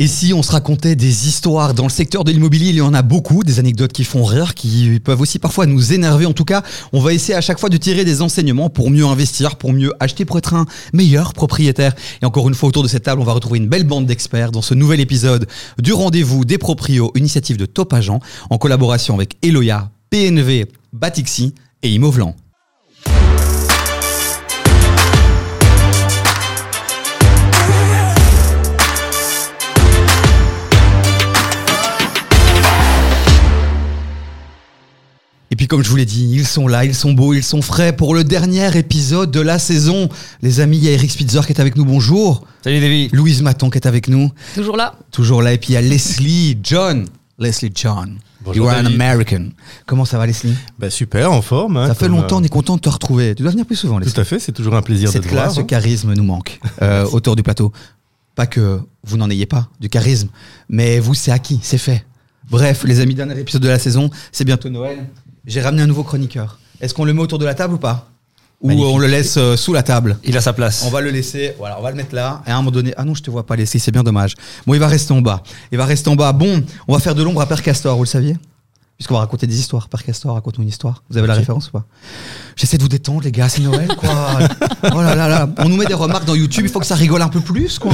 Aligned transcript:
Et 0.00 0.06
si 0.06 0.32
on 0.32 0.44
se 0.44 0.52
racontait 0.52 0.94
des 0.94 1.26
histoires 1.26 1.74
dans 1.74 1.82
le 1.82 1.90
secteur 1.90 2.22
de 2.22 2.30
l'immobilier, 2.30 2.68
il 2.68 2.76
y 2.76 2.80
en 2.80 2.94
a 2.94 3.02
beaucoup, 3.02 3.42
des 3.42 3.58
anecdotes 3.58 3.92
qui 3.92 4.04
font 4.04 4.24
rire, 4.24 4.54
qui 4.54 5.00
peuvent 5.00 5.20
aussi 5.20 5.40
parfois 5.40 5.66
nous 5.66 5.92
énerver. 5.92 6.24
En 6.24 6.32
tout 6.32 6.44
cas, 6.44 6.62
on 6.92 7.00
va 7.00 7.12
essayer 7.12 7.34
à 7.34 7.40
chaque 7.40 7.58
fois 7.58 7.68
de 7.68 7.76
tirer 7.76 8.04
des 8.04 8.22
enseignements 8.22 8.70
pour 8.70 8.90
mieux 8.90 9.04
investir, 9.04 9.56
pour 9.56 9.72
mieux 9.72 9.92
acheter, 9.98 10.24
pour 10.24 10.38
être 10.38 10.54
un 10.54 10.66
meilleur 10.92 11.32
propriétaire. 11.32 11.94
Et 12.22 12.26
encore 12.26 12.48
une 12.48 12.54
fois, 12.54 12.68
autour 12.68 12.84
de 12.84 12.88
cette 12.88 13.02
table, 13.02 13.20
on 13.20 13.24
va 13.24 13.32
retrouver 13.32 13.58
une 13.58 13.68
belle 13.68 13.84
bande 13.84 14.06
d'experts 14.06 14.52
dans 14.52 14.62
ce 14.62 14.74
nouvel 14.74 15.00
épisode 15.00 15.48
du 15.78 15.92
rendez-vous 15.92 16.44
des 16.44 16.58
proprios, 16.58 17.10
initiative 17.16 17.56
de 17.56 17.66
Top 17.66 17.92
Agent, 17.92 18.20
en 18.50 18.58
collaboration 18.58 19.14
avec 19.14 19.36
Eloya, 19.42 19.90
PNV, 20.10 20.66
Batixi 20.92 21.54
et 21.82 21.90
Imovlan. 21.90 22.36
Et 35.50 35.56
puis 35.56 35.66
comme 35.66 35.82
je 35.82 35.88
vous 35.88 35.96
l'ai 35.96 36.04
dit, 36.04 36.28
ils 36.30 36.46
sont 36.46 36.68
là, 36.68 36.84
ils 36.84 36.94
sont 36.94 37.12
beaux, 37.12 37.32
ils 37.32 37.42
sont 37.42 37.62
frais 37.62 37.94
pour 37.94 38.14
le 38.14 38.22
dernier 38.22 38.76
épisode 38.76 39.30
de 39.30 39.40
la 39.40 39.58
saison. 39.58 40.08
Les 40.42 40.60
amis, 40.60 40.76
il 40.76 40.84
y 40.84 40.88
a 40.88 40.92
Eric 40.92 41.10
Spitzer 41.10 41.40
qui 41.46 41.52
est 41.52 41.60
avec 41.60 41.74
nous, 41.76 41.86
bonjour. 41.86 42.44
Salut 42.62 42.80
David. 42.80 43.14
Louise 43.14 43.40
Maton 43.42 43.70
qui 43.70 43.78
est 43.78 43.86
avec 43.86 44.08
nous. 44.08 44.30
Toujours 44.54 44.76
là. 44.76 44.94
Toujours 45.10 45.40
là. 45.42 45.54
Et 45.54 45.58
puis 45.58 45.70
il 45.70 45.72
y 45.72 45.76
a 45.76 45.80
Leslie 45.80 46.58
John. 46.62 47.06
Leslie 47.38 47.70
John. 47.74 48.18
Bonjour, 48.44 48.66
you 48.66 48.70
are 48.70 48.80
an. 48.80 48.86
American. 48.86 49.48
Comment 49.86 50.04
ça 50.04 50.18
va 50.18 50.26
Leslie? 50.26 50.54
Bah 50.78 50.90
super, 50.90 51.32
en 51.32 51.40
forme. 51.40 51.76
hein, 51.78 51.86
Ça 51.88 51.94
fait 51.94 52.08
longtemps, 52.08 52.38
on 52.38 52.42
euh, 52.42 52.44
est 52.44 52.48
content 52.50 52.76
de 52.76 52.80
te 52.80 52.88
retrouver. 52.88 53.34
Tu 53.34 53.42
dois 53.42 53.50
venir 53.52 53.64
plus 53.64 53.76
souvent 53.76 53.98
Leslie. 53.98 54.12
Tout 54.12 54.20
à 54.20 54.24
fait, 54.24 54.38
c'est 54.38 54.52
toujours 54.52 54.74
un 54.74 54.82
plaisir 54.82 55.08
de 55.08 55.12
Cette 55.14 55.22
te 55.22 55.28
voir. 55.28 55.44
classe, 55.44 55.56
ce 55.56 55.60
charisme 55.62 56.12
nous 56.14 56.24
manque 56.24 56.60
euh, 56.82 57.06
autour 57.12 57.36
du 57.36 57.42
plateau. 57.42 57.72
Pas 58.34 58.46
que 58.46 58.80
vous 59.02 59.16
n'en 59.16 59.30
ayez 59.30 59.46
pas 59.46 59.68
du 59.80 59.88
charisme, 59.88 60.28
mais 60.68 61.00
vous, 61.00 61.14
c'est 61.14 61.32
acquis, 61.32 61.58
c'est 61.62 61.78
fait. 61.78 62.04
Bref, 62.50 62.84
les 62.84 63.00
amis, 63.00 63.14
dernier 63.14 63.38
épisode 63.40 63.62
de 63.62 63.68
la 63.68 63.78
saison, 63.78 64.10
c'est 64.30 64.44
bientôt 64.44 64.68
Noël. 64.68 65.06
J'ai 65.48 65.62
ramené 65.62 65.82
un 65.82 65.86
nouveau 65.86 66.04
chroniqueur. 66.04 66.58
Est-ce 66.80 66.92
qu'on 66.92 67.06
le 67.06 67.14
met 67.14 67.22
autour 67.22 67.38
de 67.38 67.46
la 67.46 67.54
table 67.54 67.74
ou 67.74 67.78
pas 67.78 68.10
Ou 68.60 68.68
Magnifique. 68.68 68.90
on 68.92 68.98
le 68.98 69.06
laisse 69.06 69.36
euh, 69.38 69.56
sous 69.56 69.72
la 69.72 69.82
table 69.82 70.18
Il 70.22 70.36
a 70.36 70.42
sa 70.42 70.52
place. 70.52 70.84
on 70.86 70.90
va 70.90 71.00
le 71.00 71.10
laisser, 71.10 71.54
voilà, 71.58 71.78
on 71.78 71.82
va 71.82 71.90
le 71.90 71.96
mettre 71.96 72.14
là. 72.14 72.42
Et 72.46 72.50
à 72.50 72.54
un 72.54 72.58
moment 72.58 72.70
donné, 72.70 72.92
ah 72.98 73.04
non, 73.04 73.14
je 73.14 73.22
te 73.22 73.30
vois 73.30 73.46
pas, 73.46 73.56
Leslie, 73.56 73.80
c'est 73.80 73.90
bien 73.90 74.02
dommage. 74.02 74.34
Bon, 74.66 74.74
il 74.74 74.80
va 74.80 74.88
rester 74.88 75.12
en 75.14 75.22
bas. 75.22 75.42
Il 75.72 75.78
va 75.78 75.86
rester 75.86 76.10
en 76.10 76.16
bas. 76.16 76.32
Bon, 76.32 76.62
on 76.86 76.92
va 76.92 77.00
faire 77.00 77.14
de 77.14 77.22
l'ombre 77.22 77.40
à 77.40 77.46
Père 77.46 77.62
Castor, 77.62 77.96
vous 77.96 78.02
le 78.04 78.08
saviez? 78.08 78.36
Puisqu'on 78.98 79.14
va 79.14 79.20
raconter 79.20 79.46
des 79.46 79.56
histoires. 79.56 79.88
Père 79.88 80.02
Castor, 80.02 80.34
raconte-nous 80.34 80.64
une 80.64 80.68
histoire. 80.70 81.04
Vous 81.08 81.18
avez 81.18 81.28
la 81.28 81.34
référence 81.34 81.68
ou 81.68 81.70
pas? 81.70 81.84
J'essaie 82.56 82.78
de 82.78 82.82
vous 82.82 82.88
détendre, 82.88 83.22
les 83.22 83.30
gars, 83.30 83.48
c'est 83.48 83.62
Noël, 83.62 83.86
quoi. 83.96 84.10
oh 84.92 85.00
là 85.00 85.14
là 85.14 85.28
là. 85.28 85.48
On 85.58 85.68
nous 85.68 85.76
met 85.76 85.86
des 85.86 85.94
remarques 85.94 86.24
dans 86.24 86.34
YouTube, 86.34 86.64
il 86.66 86.68
faut 86.68 86.80
que 86.80 86.86
ça 86.86 86.96
rigole 86.96 87.22
un 87.22 87.28
peu 87.28 87.38
plus, 87.40 87.78
quoi. 87.78 87.92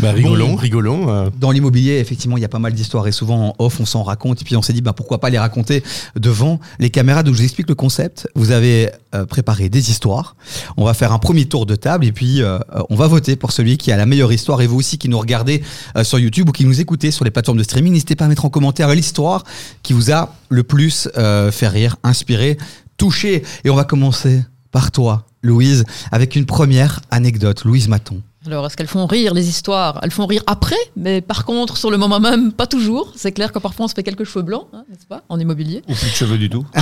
Bah, 0.00 0.10
rigolons, 0.12 0.52
Bon. 0.52 0.56
rigolons. 0.56 1.10
euh, 1.10 1.28
Dans 1.38 1.50
l'immobilier, 1.50 1.98
effectivement, 1.98 2.38
il 2.38 2.40
y 2.40 2.46
a 2.46 2.48
pas 2.48 2.60
mal 2.60 2.72
d'histoires 2.72 3.06
et 3.06 3.12
souvent 3.12 3.48
en 3.48 3.54
off, 3.62 3.78
on 3.78 3.84
s'en 3.84 4.02
raconte. 4.02 4.40
Et 4.40 4.44
puis 4.46 4.56
on 4.56 4.62
s'est 4.62 4.72
dit, 4.72 4.80
bah, 4.80 4.94
pourquoi 4.94 5.20
pas 5.20 5.28
les 5.28 5.38
raconter 5.38 5.84
devant 6.16 6.60
les 6.78 6.88
caméras. 6.88 7.22
Donc 7.22 7.34
je 7.34 7.40
vous 7.40 7.44
explique 7.44 7.68
le 7.68 7.74
concept. 7.74 8.26
Vous 8.34 8.50
avez 8.50 8.90
euh, 9.14 9.26
préparé 9.26 9.68
des 9.68 9.90
histoires. 9.90 10.34
On 10.78 10.86
va 10.86 10.94
faire 10.94 11.12
un 11.12 11.18
premier 11.18 11.44
tour 11.44 11.66
de 11.66 11.74
table 11.74 12.06
et 12.06 12.12
puis 12.12 12.40
euh, 12.40 12.58
on 12.88 12.96
va 12.96 13.06
voter 13.06 13.36
pour 13.36 13.52
celui 13.52 13.76
qui 13.76 13.92
a 13.92 13.98
la 13.98 14.06
meilleure 14.06 14.32
histoire. 14.32 14.62
Et 14.62 14.66
vous 14.66 14.78
aussi 14.78 14.96
qui 14.96 15.10
nous 15.10 15.18
regardez 15.18 15.62
sur 16.04 16.18
YouTube 16.18 16.48
ou 16.48 16.52
qui 16.52 16.64
nous 16.64 16.80
écoutez 16.80 17.10
sur 17.10 17.26
les 17.26 17.30
plateformes 17.30 17.58
de 17.58 17.62
streaming, 17.64 17.92
n'hésitez 17.92 18.16
pas 18.16 18.24
à 18.24 18.28
mettre 18.28 18.46
en 18.46 18.50
commentaire 18.50 18.88
l'histoire 18.94 19.44
qui 19.82 19.92
vous 19.92 20.10
a 20.10 20.32
le 20.48 20.62
plus 20.62 21.08
euh, 21.16 21.50
fait 21.50 21.68
rire, 21.68 21.96
inspiré, 22.02 22.58
touché. 22.96 23.42
Et 23.64 23.70
on 23.70 23.74
va 23.74 23.84
commencer 23.84 24.44
par 24.70 24.90
toi, 24.90 25.26
Louise, 25.42 25.84
avec 26.12 26.36
une 26.36 26.46
première 26.46 27.00
anecdote. 27.10 27.64
Louise 27.64 27.88
Maton. 27.88 28.22
Alors, 28.50 28.64
est-ce 28.64 28.78
qu'elles 28.78 28.86
font 28.86 29.04
rire 29.04 29.34
les 29.34 29.46
histoires? 29.46 30.00
Elles 30.02 30.10
font 30.10 30.24
rire 30.24 30.42
après, 30.46 30.74
mais 30.96 31.20
par 31.20 31.44
contre, 31.44 31.76
sur 31.76 31.90
le 31.90 31.98
moment 31.98 32.18
même, 32.18 32.50
pas 32.50 32.66
toujours. 32.66 33.12
C'est 33.14 33.32
clair 33.32 33.52
que 33.52 33.58
parfois 33.58 33.84
on 33.84 33.88
se 33.88 33.94
fait 33.94 34.02
quelques 34.02 34.24
cheveux 34.24 34.40
blancs, 34.42 34.68
hein, 34.72 34.84
n'est-ce 34.88 35.04
pas, 35.06 35.22
en 35.28 35.38
immobilier. 35.38 35.82
Ou 35.86 35.92
plus 35.92 36.06
de 36.10 36.14
cheveux 36.14 36.38
du 36.38 36.48
tout. 36.48 36.64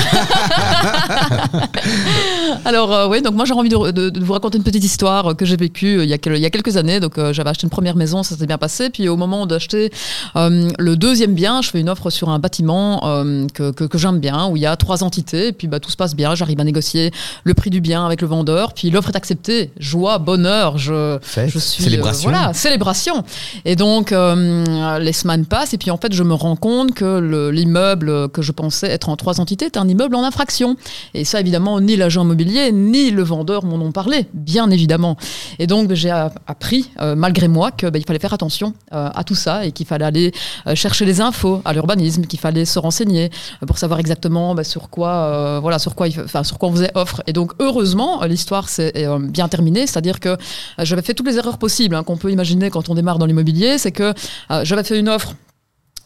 Alors, 2.65 2.93
euh, 2.93 3.09
oui, 3.09 3.21
donc 3.23 3.35
moi 3.35 3.45
j'ai 3.45 3.53
envie 3.55 3.69
de, 3.69 3.91
de- 3.91 4.11
de 4.11 4.25
vous 4.25 4.33
raconter 4.33 4.59
une 4.59 4.65
petite 4.65 4.85
histoire 4.85 5.37
que 5.37 5.45
j'ai 5.45 5.57
vécue 5.57 5.99
euh, 5.99 6.05
il 6.05 6.11
y, 6.11 6.13
a, 6.13 6.19
quel- 6.19 6.37
il 6.37 6.41
y 6.43 6.47
a 6.47 6.51
quelques 6.51 6.77
années. 6.77 7.01
Donc, 7.01 7.19
euh, 7.19 7.33
j'avais 7.33 7.51
acheté 7.51 7.65
une 7.65 7.71
première 7.71 7.97
maison, 7.97 8.23
ça 8.23 8.37
s'est 8.37 8.47
bien 8.47 8.59
passé. 8.59 8.91
Puis, 8.91 9.09
au 9.09 9.17
moment 9.17 9.47
d'acheter 9.47 9.91
euh, 10.37 10.71
le 10.79 10.97
deuxième 10.97 11.35
bien, 11.35 11.63
je 11.63 11.71
fais 11.71 11.81
une 11.81 11.89
offre 11.89 12.11
sur 12.11 12.29
un 12.29 12.39
bâtiment 12.39 13.05
euh, 13.09 13.47
que, 13.53 13.73
que- 13.73 13.85
que 13.85 13.99
j'aime 13.99 14.21
bien, 14.21 14.47
où 14.47 14.57
il 14.57 14.63
y 14.63 14.67
a 14.67 14.77
trois 14.77 15.03
entités. 15.03 15.49
Et 15.49 15.53
puis, 15.53 15.67
bah, 15.67 15.81
tout 15.81 15.91
se 15.91 15.97
passe 15.97 16.15
bien. 16.15 16.35
J'arrive 16.37 16.61
à 16.61 16.65
négocier 16.65 17.11
le 17.45 17.55
prix 17.55 17.71
du 17.71 17.81
bien 17.81 18.07
avec 18.07 18.21
le 18.21 18.29
vendeur. 18.29 18.73
Puis, 18.73 18.91
l'offre 18.91 19.11
est 19.11 19.17
acceptée. 19.17 19.73
Joie, 19.79 20.19
bonheur. 20.19 20.79
Je, 20.79 21.19
Fête, 21.23 21.51
je 21.59 21.65
suis 21.65 21.83
célébration. 21.85 22.29
euh, 22.29 22.33
voilà, 22.33 22.53
célébration. 22.55 23.25
Et 23.65 23.77
donc 23.77 24.13
euh, 24.13 24.99
les 24.99 25.13
semaines 25.13 25.47
passent 25.47 25.75
et 25.75 25.79
puis 25.79 25.91
en 25.91 25.97
fait 25.97 26.13
je 26.13 26.23
me 26.23 26.35
rends 26.35 26.57
compte 26.57 26.93
que 26.95 27.19
le- 27.19 27.51
l'immeuble 27.51 28.29
que 28.29 28.43
je 28.43 28.53
pensais 28.53 28.89
être 28.89 29.09
en 29.09 29.17
trois 29.17 29.41
entités 29.41 29.65
est 29.67 29.77
un 29.77 29.89
immeuble 29.89 30.15
en 30.17 30.25
infraction. 30.25 30.77
Et 31.15 31.25
ça 31.25 31.41
évidemment 31.41 31.81
ni 31.81 31.97
l'agent 31.97 32.25
immobilier 32.25 32.73
ni 32.73 33.11
le 33.11 33.23
vendeur 33.23 33.65
m'en 33.65 33.77
ont 33.85 33.93
parlé, 33.93 34.27
bien 34.35 34.71
évidemment. 34.71 35.17
Et 35.59 35.67
donc 35.67 35.93
j'ai 35.95 36.11
appris 36.11 36.91
euh, 37.01 37.15
malgré 37.17 37.49
moi 37.49 37.71
que 37.71 37.87
bah, 37.89 37.99
il 37.99 38.05
fallait 38.07 38.19
faire 38.19 38.35
attention 38.35 38.75
à 38.91 39.25
tout 39.25 39.35
ça 39.35 39.65
et 39.67 39.73
qu'il 39.73 39.87
fallait 39.87 40.05
aller 40.05 40.33
chercher 40.75 41.05
les 41.05 41.21
infos 41.21 41.61
à 41.65 41.73
l'urbanisme, 41.73 42.23
qu'il 42.27 42.39
fallait 42.41 42.65
se 42.65 42.79
renseigner 42.79 43.31
pour 43.67 43.79
savoir 43.79 44.01
exactement 44.01 44.55
bah, 44.55 44.65
sur 44.65 44.89
quoi 44.91 45.61
voilà 45.61 45.79
sur 45.79 45.95
quoi 45.95 46.07
enfin 46.25 46.45
sur 46.45 46.59
quoi 46.59 46.69
on 46.69 46.73
faisait 46.73 46.91
offre. 46.95 47.23
Et 47.27 47.33
donc 47.33 47.53
heureusement 47.59 48.23
l'histoire 48.25 48.69
s'est 48.69 49.07
bien 49.21 49.49
terminée, 49.49 49.87
c'est-à-dire 49.87 50.21
que 50.21 50.37
j'avais 50.79 51.03
fait 51.03 51.15
toutes 51.15 51.27
les 51.27 51.39
erreurs 51.47 51.59
possibles 51.59 51.95
hein, 51.95 52.03
qu'on 52.03 52.17
peut 52.17 52.31
imaginer 52.31 52.71
quand 52.71 52.89
on 52.89 52.95
démarre 52.95 53.19
dans 53.19 53.27
l'immobilier. 53.27 53.79
C'est 53.79 53.93
que 53.93 54.13
euh, 54.51 54.65
j'avais 54.65 54.85
fait 54.85 54.99
une 54.99 55.09
offre. 55.09 55.35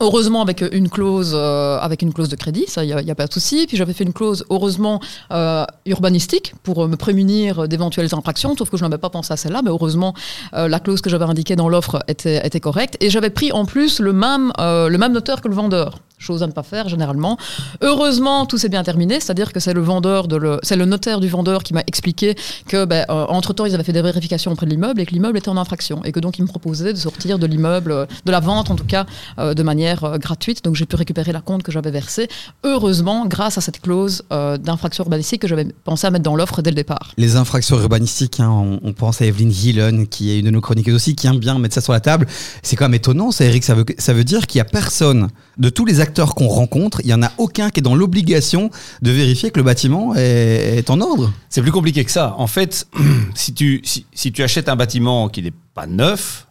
Heureusement 0.03 0.41
avec 0.41 0.65
une 0.73 0.89
clause 0.89 1.33
euh, 1.35 1.79
avec 1.79 2.01
une 2.01 2.15
clause 2.15 2.31
de 2.31 2.37
crédit, 2.37 2.65
ça 2.67 2.85
il 2.85 2.89
y, 2.89 3.11
a 3.11 3.15
pas 3.15 3.27
de 3.27 3.33
souci. 3.33 3.67
Puis 3.67 3.77
j'avais 3.77 3.93
fait 3.93 4.05
une 4.05 4.15
clause 4.15 4.47
heureusement 4.49 4.99
euh, 5.31 5.67
urbanistique 5.85 6.55
pour 6.63 6.85
euh, 6.85 6.89
me 6.89 6.97
prémunir 6.97 7.69
d'éventuelles 7.69 8.15
infractions. 8.15 8.57
Sauf 8.57 8.71
que 8.71 8.79
je 8.79 8.83
n'avais 8.83 8.97
pas 8.97 9.11
pensé 9.11 9.35
à 9.35 9.37
celle-là, 9.37 9.61
mais 9.63 9.69
heureusement 9.69 10.15
la 10.53 10.81
clause 10.81 11.03
que 11.03 11.11
j'avais 11.11 11.27
indiquée 11.27 11.55
dans 11.55 11.69
l'offre 11.69 12.03
était, 12.09 12.61
correcte. 12.61 12.97
Et 13.01 13.11
j'avais 13.11 13.31
pris 13.31 13.53
en 13.53 13.67
plus 13.67 14.01
le 14.01 14.15
même 14.15 14.53
le 14.59 14.97
même 14.97 15.13
notaire 15.13 15.43
que 15.43 15.49
le 15.49 15.55
vendeur. 15.55 15.99
Chose 16.19 16.43
à 16.43 16.47
ne 16.47 16.53
pas 16.53 16.63
faire 16.63 16.87
généralement. 16.89 17.39
Heureusement, 17.81 18.45
tout 18.45 18.59
s'est 18.59 18.69
bien 18.69 18.83
terminé, 18.83 19.21
c'est-à-dire 19.21 19.55
que 19.55 19.61
c'est 19.61 19.73
le 19.73 19.81
vendeur 19.81 20.29
de 20.29 20.37
le, 20.37 20.59
c'est 20.63 20.77
le 20.77 20.85
notaire 20.85 21.19
du 21.19 21.29
vendeur 21.29 21.63
qui 21.63 21.73
m'a 21.73 21.83
expliqué 21.87 22.35
que, 22.69 22.85
ben, 22.85 23.07
entre 23.09 23.55
temps, 23.55 23.65
ils 23.65 23.75
avaient 23.75 23.85
fait 23.85 23.95
des 23.95 24.03
vérifications 24.03 24.53
auprès 24.53 24.67
de 24.67 24.71
l'immeuble 24.71 25.01
et 25.01 25.07
que 25.07 25.13
l'immeuble 25.13 25.39
était 25.39 25.49
en 25.49 25.57
infraction 25.57 26.03
et 26.05 26.13
que 26.13 26.21
donc 26.21 26.39
ils 26.39 26.43
me 26.43 26.47
proposaient 26.47 26.93
de 26.93 26.99
sortir 26.99 27.39
de 27.39 27.47
l'immeuble, 27.47 28.07
de 28.27 28.31
la 28.31 28.41
vente 28.41 28.71
en 28.71 28.77
tout 28.77 28.85
cas, 28.85 29.07
de 29.39 29.63
manière 29.63 29.90
euh, 30.05 30.19
gratuite. 30.19 30.65
Donc 30.65 30.77
j'ai 30.77 30.87
pu 30.87 30.97
récupérer 30.97 31.33
la 31.33 31.41
compte 31.41 31.63
que 31.63 31.73
j'avais 31.73 31.91
versée. 31.91 32.29
Heureusement, 32.65 33.27
grâce 33.27 33.59
à 33.59 33.61
cette 33.61 33.81
clause 33.81 34.23
euh, 34.33 34.57
d'infraction 34.57 35.05
urbanistique 35.05 35.43
que 35.43 35.49
j'avais 35.49 35.67
pensé 35.85 36.07
à 36.07 36.11
mettre 36.11 36.25
dans 36.25 36.37
l'offre 36.37 36.63
dès 36.63 36.71
le 36.71 36.77
départ. 36.77 37.13
Les 37.17 37.37
infractions 37.37 37.79
urbanistiques, 37.79 38.41
hein, 38.41 38.51
on, 38.51 38.81
on 38.83 38.93
pense 38.93 39.21
à 39.23 39.27
Evelyne 39.27 39.53
Hillen, 39.53 40.07
qui 40.07 40.31
est 40.31 40.41
une 40.41 40.47
de 40.47 40.51
nos 40.51 40.61
chroniqueuses 40.61 40.95
aussi, 40.95 41.15
qui 41.15 41.27
aime 41.27 41.39
bien 41.39 41.59
mettre 41.59 41.75
ça 41.75 41.81
sur 41.81 41.93
la 41.93 42.01
table. 42.01 42.27
C'est 42.63 42.77
quand 42.77 42.87
même 42.87 42.95
étonnant, 42.95 43.31
ça, 43.31 43.45
Eric. 43.45 43.65
Ça 43.65 43.75
veut, 43.75 43.85
ça 43.99 44.13
veut 44.13 44.25
dire 44.25 44.47
qu'il 44.47 44.59
n'y 44.59 44.63
a 44.63 44.71
personne, 44.71 45.29
de 45.59 45.69
tous 45.69 45.85
les 45.85 46.01
acteurs 46.01 46.35
qu'on 46.35 46.49
rencontre, 46.49 47.01
il 47.03 47.07
n'y 47.07 47.15
en 47.15 47.23
a 47.23 47.33
aucun 47.39 47.71
qui 47.71 47.81
est 47.81 47.83
dans 47.83 47.95
l'obligation 47.95 48.71
de 49.03 49.11
vérifier 49.11 49.51
que 49.51 49.59
le 49.59 49.65
bâtiment 49.65 50.15
est, 50.15 50.79
est 50.79 50.91
en 50.91 51.01
ordre. 51.01 51.33
C'est 51.49 51.63
plus 51.63 51.73
compliqué 51.73 52.05
que 52.05 52.11
ça. 52.11 52.35
En 52.39 52.47
fait, 52.47 52.87
si 53.35 53.53
tu, 53.53 53.81
si, 53.85 54.07
si 54.13 54.33
tu 54.33 54.43
achètes 54.43 54.69
un 54.69 54.77
bâtiment 54.77 55.29
qui 55.29 55.43
n'est 55.43 55.53
pas 55.75 55.87
neuf, 55.87 56.47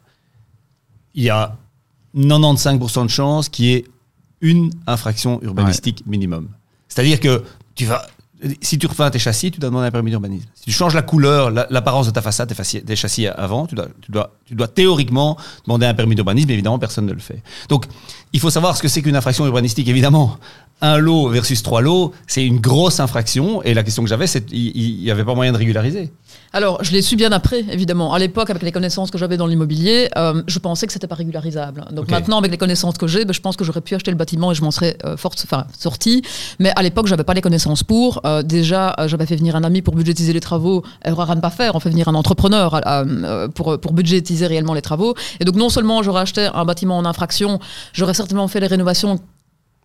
il 1.16 1.24
y 1.24 1.30
a 1.30 1.58
95% 2.16 3.04
de 3.06 3.10
chances 3.10 3.50
qu'il 3.50 3.66
y 3.66 3.74
ait 3.74 3.86
une 4.42 4.72
infraction 4.88 5.40
urbanistique 5.44 6.04
minimum. 6.08 6.48
C'est-à-dire 6.88 7.20
que 7.20 7.44
tu 7.76 7.86
vas, 7.86 8.08
si 8.62 8.78
tu 8.80 8.88
refais 8.88 9.12
tes 9.12 9.20
châssis, 9.20 9.52
tu 9.52 9.60
dois 9.60 9.70
demander 9.70 9.88
un 9.88 9.92
permis 9.92 10.10
d'urbanisme. 10.12 10.48
Si 10.56 10.64
tu 10.64 10.72
changes 10.72 10.96
la 10.96 11.02
couleur, 11.02 11.52
la- 11.52 11.68
l'apparence 11.70 12.08
de 12.08 12.12
ta 12.12 12.22
façade, 12.22 12.52
tes 12.86 12.96
châssis 12.96 13.28
avant, 13.28 13.68
tu 13.68 13.76
dois, 13.76 13.88
tu, 14.02 14.12
dois, 14.12 14.34
tu 14.46 14.56
dois 14.56 14.68
théoriquement 14.70 15.38
demander 15.66 15.86
un 15.86 15.94
permis 15.94 16.16
d'urbanisme, 16.16 16.48
mais 16.48 16.54
évidemment, 16.54 16.80
personne 16.80 17.06
ne 17.06 17.14
le 17.14 17.20
fait. 17.20 17.44
Donc, 17.68 17.86
il 18.34 18.40
faut 18.40 18.50
savoir 18.50 18.78
ce 18.78 18.82
que 18.82 18.88
c'est 18.88 19.02
qu'une 19.02 19.16
infraction 19.18 19.46
urbanistique, 19.46 19.88
évidemment. 19.90 20.38
Un 20.82 20.98
lot 20.98 21.30
versus 21.30 21.62
trois 21.62 21.82
lots, 21.82 22.14
c'est 22.26 22.46
une 22.46 22.60
grosse 22.60 23.00
infraction, 23.00 23.62
et 23.64 23.74
la 23.74 23.84
question 23.84 24.02
que 24.02 24.10
j'avais, 24.10 24.28
c'est 24.28 24.50
il 24.52 25.02
n'y 25.02 25.12
avait 25.12 25.26
pas 25.26 25.36
moyen 25.36 25.52
de 25.52 25.58
régulariser. 25.58 26.12
Alors, 26.52 26.84
je 26.84 26.92
l'ai 26.94 27.02
su 27.02 27.16
bien 27.16 27.32
après, 27.32 27.66
évidemment. 27.70 28.14
À 28.14 28.20
l'époque, 28.20 28.50
avec 28.50 28.64
les 28.64 28.72
connaissances 28.72 29.12
que 29.12 29.18
j'avais 29.18 29.38
dans 29.38 29.46
l'immobilier, 29.46 30.10
euh, 30.18 30.42
je 30.48 30.58
pensais 30.58 30.88
que 30.88 30.94
c'était 30.94 31.08
pas 31.08 31.16
régularisable. 31.16 31.86
Donc 31.92 32.10
maintenant, 32.10 32.40
avec 32.40 32.50
les 32.50 32.58
connaissances 32.58 32.98
que 32.98 33.08
j'ai, 33.08 33.26
ben, 33.26 33.34
je 33.34 33.42
pense 33.42 33.56
que 33.56 33.64
j'aurais 33.64 33.82
pu 33.82 33.94
acheter 33.94 34.10
le 34.10 34.18
bâtiment 34.18 34.52
et 34.52 34.56
je 34.56 34.64
m'en 34.64 34.72
serais 34.72 34.98
euh, 35.06 35.16
fort, 35.16 35.34
sorti. 35.78 36.24
Mais 36.58 36.72
à 36.76 36.82
l'époque, 36.82 37.08
j'avais 37.08 37.24
pas 37.24 37.34
les 37.34 37.42
connaissances 37.42 37.84
pour. 37.84 38.22
Euh, 38.26 38.42
déjà, 38.42 38.96
euh, 39.00 39.08
j'avais 39.08 39.26
fait 39.26 39.36
venir 39.36 39.56
un 39.56 39.64
ami 39.64 39.82
pour 39.82 39.96
budgétiser 39.96 40.34
les 40.34 40.40
travaux. 40.40 40.84
Erreur 41.06 41.30
à 41.30 41.36
ne 41.36 41.42
pas 41.42 41.52
faire. 41.52 41.76
On 41.76 41.80
fait 41.80 41.90
venir 41.90 42.08
un 42.08 42.16
entrepreneur 42.16 42.82
pour, 43.54 43.80
pour 43.80 43.94
budgétiser 43.94 44.48
réellement 44.48 44.74
les 44.74 44.82
travaux. 44.82 45.14
Et 45.40 45.46
donc, 45.46 45.56
non 45.56 45.70
seulement 45.70 46.02
j'aurais 46.02 46.22
acheté 46.22 46.50
un 46.52 46.66
bâtiment 46.66 46.98
en 46.98 47.06
infraction, 47.06 47.60
j'aurais 47.94 48.14
certainement 48.14 48.48
fait 48.48 48.60
les 48.60 48.68
rénovations 48.68 49.20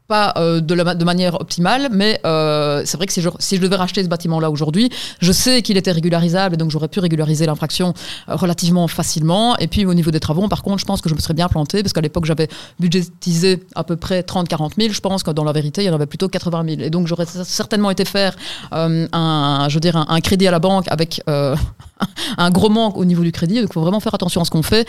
pas 0.07 0.35
euh, 0.37 0.61
de, 0.61 0.75
la, 0.75 0.95
de 0.95 1.05
manière 1.05 1.41
optimale, 1.41 1.89
mais 1.91 2.21
euh, 2.27 2.83
c'est 2.85 2.99
vrai 2.99 3.07
que 3.07 3.13
si 3.13 3.23
je, 3.23 3.57
devais 3.57 3.77
racheter 3.77 4.03
ce 4.03 4.09
bâtiment-là 4.09 4.51
aujourd'hui, 4.51 4.91
je 5.21 5.33
sais 5.33 5.63
qu'il 5.63 5.79
était 5.79 5.93
régularisable 5.93 6.55
et 6.55 6.59
donc 6.59 6.71
j'aurais 6.71 6.89
pu 6.89 7.01
régulariser 7.01 7.47
l'infraction 7.47 7.95
euh, 8.29 8.37
relativement 8.37 8.87
facilement. 8.87 9.57
Et 9.57 9.67
puis 9.67 9.87
au 9.87 9.95
niveau 9.95 10.11
des 10.11 10.21
travaux, 10.21 10.47
par 10.49 10.63
contre, 10.63 10.81
je 10.81 10.85
pense 10.85 11.01
que 11.01 11.09
je 11.09 11.15
me 11.15 11.21
serais 11.21 11.33
bien 11.33 11.49
planté 11.49 11.83
parce 11.83 11.95
qu'à 11.95 12.03
l'époque 12.03 12.27
j'avais 12.27 12.49
budgétisé 12.79 13.63
à 13.75 13.83
peu 13.83 13.97
près 13.97 14.21
30-40 14.21 14.73
000. 14.79 14.93
Je 14.93 15.01
pense 15.01 15.23
que 15.23 15.31
dans 15.31 15.45
la 15.45 15.53
vérité, 15.53 15.83
il 15.83 15.87
y 15.87 15.91
en 15.91 15.95
avait 15.95 16.07
plutôt 16.07 16.29
80 16.29 16.65
000. 16.69 16.81
Et 16.83 16.91
donc 16.91 17.07
j'aurais 17.07 17.27
certainement 17.27 17.91
été 17.91 18.05
faire 18.05 18.37
un, 18.73 19.69
je 19.71 19.79
dire, 19.79 19.97
un, 19.97 20.21
crédit 20.21 20.47
à 20.47 20.51
la 20.51 20.59
banque 20.59 20.85
avec 20.89 21.23
un 21.27 22.51
gros 22.51 22.69
manque 22.69 22.99
au 22.99 23.07
niveau 23.07 23.23
du 23.23 23.33
crédit. 23.33 23.61
Donc 23.61 23.71
il 23.71 23.73
faut 23.73 23.81
vraiment 23.81 24.01
faire 24.01 24.15
attention 24.15 24.43
à 24.43 24.45
ce 24.45 24.51
qu'on 24.51 24.63
fait. 24.63 24.87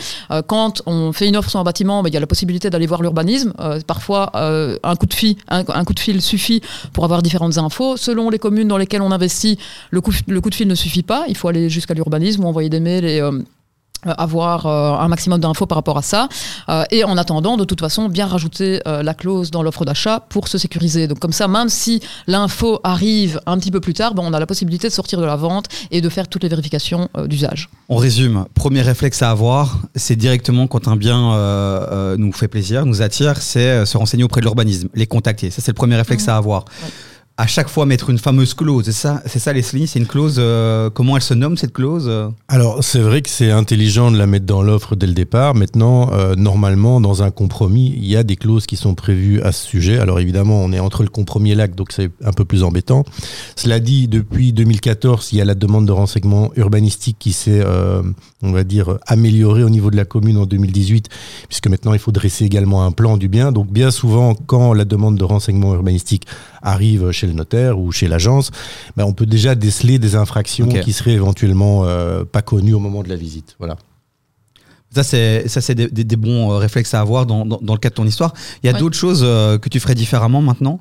Quand 0.48 0.82
on 0.86 1.14
fait 1.14 1.30
une 1.30 1.38
offre 1.38 1.50
sur 1.50 1.60
un 1.60 1.64
bâtiment, 1.64 2.04
ben, 2.04 2.10
il 2.10 2.14
y 2.14 2.18
a 2.18 2.20
la 2.20 2.28
possibilité 2.28 2.70
d'aller 2.70 2.88
voir 2.88 3.02
l'urbanisme. 3.02 3.54
Parfois, 3.88 4.32
un 4.36 4.96
coup 4.98 5.05
un, 5.48 5.84
coup 5.84 5.94
de 5.94 6.00
fil 6.00 6.22
suffit 6.22 6.62
pour 6.94 7.04
avoir 7.04 7.22
différentes 7.22 7.57
infos. 7.57 7.98
Selon 7.98 8.30
les 8.30 8.40
communes 8.40 8.68
dans 8.68 8.78
lesquelles 8.78 9.02
on 9.02 9.12
investit, 9.12 9.57
le 9.92 10.02
coup, 10.02 10.12
de 10.12 10.56
fil 10.56 10.68
ne 10.68 10.75
suffit 10.75 11.04
pas. 11.04 11.25
Il 11.28 11.38
faut 11.38 11.48
aller 11.48 11.69
jusqu'à 11.69 11.94
l'urbanisme 11.94 12.44
ou 12.44 12.48
envoyer 12.48 12.69
des 12.69 12.80
mails 12.80 13.06
euh, 13.06 13.42
avoir 14.06 14.66
euh, 14.66 14.94
un 14.98 15.07
maximum 15.07 15.40
d'infos 15.40 15.66
par 15.66 15.78
rapport 15.78 15.98
à 15.98 16.02
ça. 16.02 16.28
Euh, 16.69 16.84
et 16.92 17.04
en 17.04 17.18
attendant, 17.18 17.57
de 17.57 17.63
toute 17.63 17.80
façon, 17.80 18.10
bien 18.10 18.28
rajouter 18.28 18.81
euh, 18.88 19.04
la 19.04 19.13
clause 19.13 19.52
dans 19.52 19.63
l'offre 19.63 19.86
d'achat 19.86 20.22
pour 20.30 20.48
se 20.48 20.57
sécuriser. 20.57 21.07
Donc 21.07 21.19
comme 21.19 21.34
ça, 21.34 21.48
même 21.48 21.69
si 21.69 22.02
l'info 22.28 22.80
arrive 22.84 23.40
un 23.46 23.57
petit 23.57 23.72
peu 23.72 23.80
plus 23.80 23.94
tard, 23.94 24.13
ben, 24.13 24.24
on 24.25 24.34
a 24.34 24.40
la 24.40 24.46
possibilité 24.46 24.88
de 24.88 24.94
sortir 24.94 25.19
de 25.19 25.25
la 25.25 25.36
vente 25.36 25.66
et 25.92 26.02
de 26.02 26.10
faire 26.10 26.28
toutes 26.28 26.44
les 26.44 26.50
vérifications 26.50 27.10
euh, 27.18 27.28
d'usage. 27.28 27.69
On 27.90 27.98
résume. 27.98 28.46
Premier 28.54 28.81
réflexe 28.81 29.22
à 29.22 29.30
avoir, 29.30 29.80
c'est 29.96 30.16
directement 30.16 30.68
quand 30.68 30.88
un 30.88 30.96
bien 30.96 31.34
euh, 31.34 31.88
euh, 31.92 32.18
nous 32.18 32.31
fait 32.31 32.48
plaisir, 32.48 32.86
nous 32.86 33.01
attire, 33.01 33.42
c'est 33.42 33.60
euh, 33.60 33.86
se 33.86 33.98
renseigner 33.98 34.24
auprès 34.24 34.42
de 34.42 34.46
l'urbanisme, 34.46 34.90
les 34.94 35.08
contacter. 35.08 35.51
Ça, 35.51 35.62
c'est 35.62 35.72
le 35.72 35.75
premier 35.75 35.96
réflexe 35.96 36.28
à 36.28 36.38
avoir. 36.38 36.66
Ouais. 36.84 36.90
À 37.38 37.48
chaque 37.48 37.68
fois, 37.68 37.86
mettre 37.86 38.10
une 38.10 38.18
fameuse 38.18 38.54
clause. 38.54 38.86
C'est 38.86 38.94
ça, 38.94 39.22
c'est 39.26 39.40
ça, 39.40 39.52
Leslie 39.52 39.88
C'est 39.88 40.00
une 40.00 40.08
clause. 40.08 40.38
euh, 40.40 40.90
comment 40.90 41.18
elle 41.18 41.22
se 41.22 41.34
nomme 41.34 41.58
cette 41.58 41.74
clause 41.74 42.06
euh? 42.08 42.30
Alors, 42.48 42.82
c'est 42.82 43.02
vrai 43.02 43.22
que 43.22 43.30
c'est 43.30 43.52
intelligent 43.52 44.10
de 44.10 44.18
la 44.18 44.26
mettre 44.26 44.46
dans 44.46 44.62
l'offre 44.62 44.96
dès 44.96 45.06
le 45.06 45.14
départ. 45.14 45.54
Maintenant, 45.54 46.14
euh, 46.14 46.36
normalement, 46.36 47.02
dans 47.02 47.24
un 47.24 47.32
compromis, 47.32 47.94
il 47.98 48.06
y 48.06 48.16
a 48.16 48.24
des 48.24 48.38
clauses 48.38 48.68
qui 48.68 48.78
sont 48.78 48.96
prévues 48.96 49.42
à 49.42 49.52
ce 49.52 49.68
sujet. 49.68 50.00
Alors, 50.00 50.22
évidemment, 50.22 50.62
on 50.64 50.72
est 50.72 50.80
entre 50.80 51.04
le 51.04 51.10
compromis 51.10 51.52
et 51.52 51.56
l'acte, 51.56 51.78
donc 51.78 51.92
c'est 51.92 52.10
un 52.24 52.32
peu 52.32 52.46
plus 52.46 52.64
embêtant. 52.64 53.04
Cela 53.58 53.82
dit, 53.82 54.08
depuis 54.08 54.54
2014, 54.54 55.34
il 55.34 55.40
y 55.40 55.42
a 55.42 55.46
la 55.46 55.56
demande 55.56 55.86
de 55.86 55.92
renseignement 55.92 56.52
urbanistique 56.56 57.18
qui 57.20 57.34
s'est, 57.34 57.66
on 58.42 58.52
va 58.54 58.64
dire, 58.64 58.98
améliorée 59.08 59.64
au 59.64 59.70
niveau 59.70 59.92
de 59.92 59.98
la 59.98 60.06
commune 60.06 60.38
en 60.38 60.46
2018, 60.46 61.10
puisque 61.50 61.68
maintenant, 61.68 61.92
il 61.92 62.00
faut 62.00 62.14
dresser 62.14 62.46
également 62.46 62.86
un 62.86 62.94
plan 62.94 63.18
du 63.18 63.28
bien. 63.28 63.52
Donc, 63.52 63.70
bien 63.70 63.92
souvent, 63.92 64.36
quand 64.36 64.72
la 64.72 64.86
demande 64.86 65.18
de 65.18 65.26
renseignement 65.26 65.74
urbanistique 65.74 66.28
arrive 66.66 67.12
chez 67.12 67.28
le 67.28 67.34
notaire 67.34 67.80
ou 67.80 67.92
chez 67.94 68.08
l'agence, 68.10 68.52
ben, 68.98 69.06
on 69.06 69.14
peut 69.14 69.26
déjà 69.26 69.56
déceler 69.56 70.00
des 70.00 70.16
infractions 70.18 70.68
Ok. 70.68 70.82
qui 70.82 70.92
seraient 70.92 71.14
éventuellement 71.14 71.86
euh, 71.86 72.26
pas 72.26 72.42
connues 72.42 72.74
au 72.74 72.80
moment 72.80 73.04
de 73.04 73.10
la 73.10 73.16
visite. 73.16 73.56
Voilà. 73.60 73.78
Ça, 74.94 75.04
c'est 75.04 75.48
ça, 75.48 75.62
c'est 75.62 75.76
des, 75.76 75.88
des- 75.88 76.04
des 76.04 76.16
bons 76.16 76.52
euh, 76.52 76.58
réflexes 76.58 76.94
à 76.94 77.02
avoir 77.02 77.26
dans, 77.26 77.46
dans- 77.46 77.60
dans 77.62 77.74
le 77.74 77.80
cas 77.80 77.90
de 77.90 77.96
ton 77.96 78.06
histoire. 78.08 78.34
Il 78.64 78.68
y 78.68 78.70
a 78.70 78.74
Ouais. 78.74 78.80
d'autres 78.80 78.98
choses 78.98 79.22
euh, 79.24 79.58
que 79.58 79.70
tu 79.70 79.80
ferais 79.80 79.96
différemment 79.96 80.42
maintenant? 80.42 80.80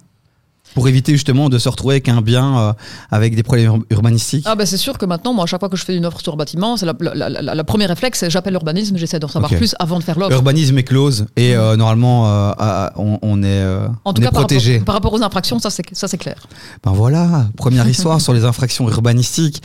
Pour 0.75 0.89
éviter 0.89 1.13
justement 1.13 1.49
de 1.49 1.59
se 1.59 1.69
retrouver 1.69 1.95
avec 1.95 2.09
un 2.09 2.21
bien 2.21 2.59
euh, 2.59 2.73
avec 3.11 3.35
des 3.37 3.43
problèmes 3.43 3.67
ur- 3.67 3.85
urbanistiques. 3.91 4.45
Ah 4.47 4.55
ben 4.57 4.67
c'est 4.67 4.77
sûr 4.77 4.99
que 4.99 5.07
maintenant, 5.07 5.33
moi, 5.33 5.45
à 5.45 5.47
chaque 5.47 5.61
fois 5.61 5.69
que 5.69 5.77
je 5.77 5.85
fais 5.85 5.97
une 5.97 6.05
offre 6.07 6.21
sur 6.21 6.37
bâtiment, 6.37 6.77
c'est 6.77 6.87
la, 6.87 6.95
la, 7.01 7.15
la- 7.29 7.43
la- 7.43 7.55
la 7.55 7.65
première 7.65 7.89
réflexe, 7.89 8.19
c'est 8.21 8.31
j'appelle 8.31 8.53
l'urbanisme, 8.55 8.97
j'essaie 8.97 9.19
d'en 9.19 9.29
savoir 9.29 9.51
plus 9.55 9.75
avant 9.79 9.99
de 9.99 10.05
faire 10.05 10.19
l'offre. 10.19 10.33
Urbanisme 10.35 10.77
est 10.79 10.83
close 10.85 11.27
et 11.37 11.55
euh, 11.57 11.77
normalement 11.77 12.29
euh, 12.29 12.89
on, 12.97 13.19
on 13.23 13.43
est, 13.43 13.47
euh, 13.47 13.87
En 14.05 14.11
on 14.11 14.13
tout 14.13 14.21
est 14.23 14.25
cas, 14.25 14.31
par 14.31 14.41
protégé. 14.43 14.73
rapport, 14.75 14.85
par 14.87 14.95
rapport 14.97 15.13
aux 15.15 15.23
infractions, 15.23 15.59
ça 15.59 15.71
c'est 15.71 15.85
ça 15.93 16.09
c'est 16.09 16.19
clair. 16.19 16.37
Ben 16.83 16.93
voilà, 16.93 17.47
première 17.57 17.89
histoire 17.95 18.21
sur 18.21 18.33
les 18.33 18.45
infractions 18.45 18.89
urbanistiques. 18.89 19.63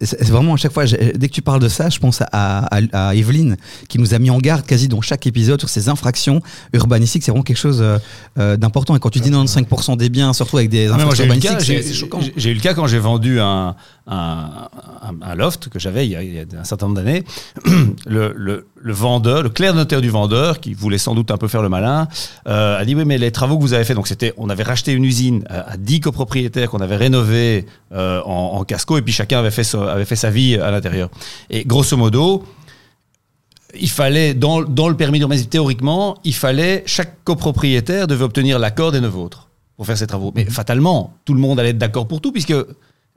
C'est 0.00 0.28
vraiment 0.28 0.54
à 0.54 0.56
chaque 0.56 0.72
fois, 0.72 0.84
dès 0.86 1.28
que 1.28 1.32
tu 1.32 1.42
parles 1.42 1.60
de 1.60 1.68
ça, 1.68 1.88
je 1.88 1.98
pense 1.98 2.20
à, 2.20 2.26
à, 2.32 2.80
à 2.92 3.14
Evelyne 3.16 3.56
qui 3.88 3.98
nous 3.98 4.14
a 4.14 4.20
mis 4.20 4.30
en 4.30 4.38
garde 4.38 4.64
quasi 4.64 4.86
dans 4.86 5.00
chaque 5.00 5.26
épisode 5.26 5.58
sur 5.58 5.68
ces 5.68 5.88
infractions 5.88 6.40
urbanistiques. 6.72 7.24
C'est 7.24 7.32
vraiment 7.32 7.42
quelque 7.42 7.56
chose 7.56 7.80
euh, 7.82 7.98
euh, 8.38 8.56
d'important. 8.56 8.94
Et 8.94 9.00
quand 9.00 9.10
tu 9.10 9.18
dis 9.18 9.30
95% 9.30 9.96
des 9.96 10.08
biens, 10.08 10.32
surtout 10.32 10.56
avec 10.58 10.70
des 10.70 10.86
Ah, 10.86 10.94
infractions 10.94 11.24
urbanistiques, 11.24 11.60
c'est 11.60 11.92
choquant. 11.92 12.20
j'ai 12.36 12.50
eu 12.50 12.54
le 12.54 12.60
cas 12.60 12.74
quand 12.74 12.86
j'ai 12.86 13.00
vendu 13.00 13.40
un, 13.40 13.74
un, 14.08 15.34
loft 15.36 15.68
que 15.68 15.78
j'avais 15.78 16.06
il, 16.06 16.12
il 16.20 16.34
y 16.34 16.38
a 16.40 16.60
un 16.60 16.64
certain 16.64 16.86
nombre 16.86 17.00
d'années. 17.00 17.24
Le, 18.06 18.32
le- 18.34 18.66
vendeur, 18.92 19.42
le 19.42 19.50
clerc 19.50 19.74
notaire 19.74 20.00
du 20.00 20.08
vendeur, 20.08 20.60
qui 20.60 20.72
voulait 20.72 20.98
sans 20.98 21.14
doute 21.14 21.30
un 21.30 21.36
peu 21.36 21.48
faire 21.48 21.62
le 21.62 21.68
malin, 21.68 22.08
euh, 22.46 22.78
a 22.78 22.84
dit 22.84 22.94
oui 22.94 23.04
mais 23.04 23.18
les 23.18 23.32
travaux 23.32 23.56
que 23.58 23.62
vous 23.62 23.74
avez 23.74 23.84
fait, 23.84 23.94
donc 23.94 24.06
c'était, 24.06 24.32
on 24.36 24.48
avait 24.48 24.62
racheté 24.62 24.92
une 24.92 25.04
usine 25.04 25.44
à, 25.48 25.72
à 25.72 25.76
10 25.76 26.00
copropriétaires 26.00 26.70
qu'on 26.70 26.80
avait 26.80 26.96
rénové 26.96 27.66
euh, 27.92 28.22
en, 28.22 28.64
casco 28.64 28.96
et 28.96 29.02
puis 29.02 29.12
chacun 29.12 29.40
avait 29.40 29.50
fait, 29.50 29.74
avait 29.74 30.04
fait 30.04 30.16
sa 30.16 30.30
vie 30.30 30.56
à 30.56 30.70
l'intérieur. 30.70 31.10
Et 31.50 31.64
grosso 31.64 31.96
modo, 31.96 32.44
il 33.78 33.90
fallait, 33.90 34.34
dans, 34.34 34.62
dans 34.62 34.88
le 34.88 34.96
permis 34.96 35.18
d'urbanisme, 35.18 35.48
théoriquement, 35.48 36.16
il 36.24 36.34
fallait, 36.34 36.82
chaque 36.86 37.22
copropriétaire 37.24 38.06
devait 38.06 38.24
obtenir 38.24 38.58
l'accord 38.58 38.92
des 38.92 39.00
neuf 39.00 39.16
autres 39.16 39.48
pour 39.76 39.86
faire 39.86 39.98
ses 39.98 40.06
travaux. 40.06 40.32
Mais 40.34 40.44
fatalement, 40.44 41.14
tout 41.24 41.34
le 41.34 41.40
monde 41.40 41.60
allait 41.60 41.70
être 41.70 41.78
d'accord 41.78 42.08
pour 42.08 42.20
tout, 42.20 42.32
puisque 42.32 42.54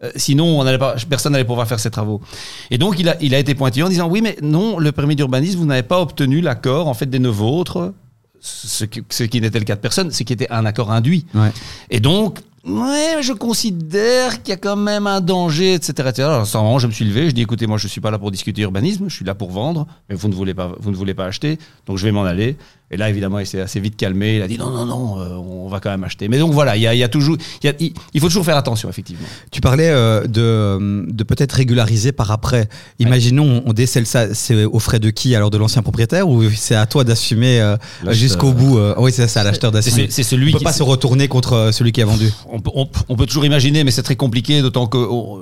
euh, 0.04 0.12
sinon, 0.16 0.60
on 0.60 0.62
allait 0.66 0.78
pas, 0.78 0.96
personne 1.10 1.34
n'allait 1.34 1.46
pouvoir 1.46 1.68
faire 1.68 1.80
ses 1.80 1.92
travaux. 1.92 2.22
Et 2.70 2.78
donc, 2.78 3.00
il 3.00 3.10
a, 3.10 3.22
il 3.22 3.36
a 3.36 3.40
été 3.40 3.56
pointillé 3.56 3.84
en 3.84 3.90
disant, 3.90 4.08
oui, 4.08 4.22
mais 4.22 4.38
non, 4.42 4.80
le 4.80 4.92
permis 4.92 5.16
d'urbanisme, 5.16 5.60
vous 5.60 5.66
n'avez 5.66 5.84
pas 5.84 6.02
obtenu 6.02 6.42
l'accord, 6.42 6.88
en 6.88 6.94
fait, 6.94 7.06
des 7.06 7.20
neuf 7.20 7.42
autres, 7.42 7.94
ce 8.40 8.86
qui, 8.86 9.04
ce 9.10 9.24
qui 9.24 9.40
n'était 9.40 9.60
le 9.60 9.66
cas 9.66 9.76
de 9.76 9.82
personne, 9.82 10.12
c'est 10.12 10.24
qui 10.24 10.34
était 10.34 10.50
un 10.52 10.66
accord 10.66 10.92
induit. 10.92 11.26
Ouais. 11.36 11.52
Et 11.92 12.00
donc, 12.00 12.40
ouais, 12.66 13.18
je 13.22 13.34
considère 13.34 14.42
qu'il 14.42 14.50
y 14.50 14.54
a 14.54 14.58
quand 14.58 14.76
même 14.76 15.08
un 15.08 15.22
danger, 15.22 15.76
etc. 15.76 16.10
etc. 16.10 16.24
Alors, 16.24 16.48
ce 16.48 16.58
moment, 16.58 16.80
je 16.80 16.88
me 16.88 16.92
suis 16.92 17.06
levé, 17.06 17.30
je 17.30 17.36
dis, 17.36 17.42
écoutez, 17.42 17.68
moi, 17.68 17.78
je 17.78 17.88
suis 17.88 18.02
pas 18.02 18.12
là 18.12 18.18
pour 18.18 18.32
discuter 18.32 18.64
urbanisme, 18.64 19.10
je 19.10 19.16
suis 19.16 19.26
là 19.26 19.36
pour 19.36 19.52
vendre, 19.52 19.88
mais 20.10 20.16
vous 20.16 20.28
ne 20.28 20.34
voulez 20.34 20.54
pas, 20.54 20.72
vous 20.80 20.92
ne 20.92 20.96
voulez 20.96 21.14
pas 21.14 21.26
acheter, 21.26 21.60
donc 21.86 21.98
je 21.98 22.06
vais 22.06 22.12
m'en 22.12 22.24
aller. 22.24 22.58
Et 22.92 22.98
là, 22.98 23.10
évidemment, 23.10 23.40
il 23.40 23.48
s'est 23.48 23.62
assez 23.62 23.80
vite 23.80 23.96
calmé. 23.96 24.36
Il 24.36 24.42
a 24.42 24.48
dit, 24.48 24.58
non, 24.58 24.70
non, 24.70 24.86
non, 24.86 25.20
euh, 25.22 25.30
on 25.36 25.68
va 25.70 25.80
quand 25.80 25.90
même 25.90 26.04
acheter. 26.04 26.28
Mais 26.28 26.38
donc 26.40 26.52
voilà, 26.54 26.76
il 26.76 26.82
y 26.82 26.88
a, 26.88 26.94
il 26.94 26.98
y 27.00 27.04
a 27.04 27.08
toujours, 27.10 27.38
il, 27.64 27.68
y 27.68 27.70
a- 27.70 27.74
il- 27.80 27.94
il 28.14 28.20
faut 28.20 28.28
toujours 28.28 28.44
faire 28.46 28.58
attention, 28.58 28.90
effectivement. 28.90 29.26
Tu 29.52 29.62
parlais 29.62 29.90
euh, 29.90 30.28
de, 30.28 31.06
de 31.10 31.24
peut-être 31.24 31.54
régulariser 31.54 32.12
par 32.12 32.32
après. 32.32 32.68
Imaginons, 33.00 33.64
on 33.66 33.74
décèle 33.74 34.06
ça, 34.06 34.34
c'est 34.34 34.66
aux 34.66 34.80
frais 34.80 35.00
de 35.00 35.10
qui 35.10 35.36
Alors 35.36 35.50
de 35.50 35.58
l'ancien 35.58 35.82
propriétaire 35.82 36.28
ou 36.28 36.44
c'est 36.52 36.76
à 36.76 36.86
toi 36.86 37.04
d'assumer 37.04 37.60
euh, 37.62 37.78
jusqu'au 38.10 38.52
bout 38.52 38.78
Oui, 38.98 39.12
c'est 39.12 39.28
ça, 39.28 39.42
à 39.42 39.44
l'acheteur 39.44 39.72
d'assumer. 39.72 40.08
C'est 40.10 40.24
c'est 40.24 40.28
On 40.28 40.38
celui 40.38 40.52
peut 40.52 40.58
qui. 40.60 40.64
pas 40.64 40.74
se 40.74 40.84
retourner 40.84 41.28
contre 41.28 41.70
celui 41.72 41.92
qui 41.94 42.02
a 42.02 42.06
vendu. 42.06 42.32
on, 42.52 42.60
peut- 42.60 42.72
on- 42.76 42.88
on 43.10 43.16
peut 43.16 43.26
toujours 43.26 43.46
imaginer, 43.46 43.84
mais 43.84 43.92
c'est 43.92 44.04
très 44.04 44.16
compliqué, 44.16 44.62
d'autant 44.62 44.88
que 44.88 44.98
on- 44.98 45.40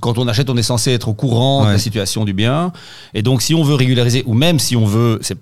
quand 0.00 0.18
on 0.18 0.28
achète, 0.28 0.48
on 0.50 0.56
est 0.56 0.62
censé 0.62 0.92
être 0.92 1.08
au 1.08 1.14
courant 1.14 1.64
de 1.66 1.70
la 1.72 1.78
situation 1.78 2.24
du 2.24 2.32
bien. 2.32 2.72
Et 3.14 3.22
donc, 3.22 3.42
si 3.42 3.54
on 3.54 3.62
veut 3.64 3.74
régulariser, 3.74 4.22
ou 4.26 4.34
même 4.34 4.58
si 4.58 4.76
on 4.76 4.84
veut 4.86 5.18
c'est 5.22 5.36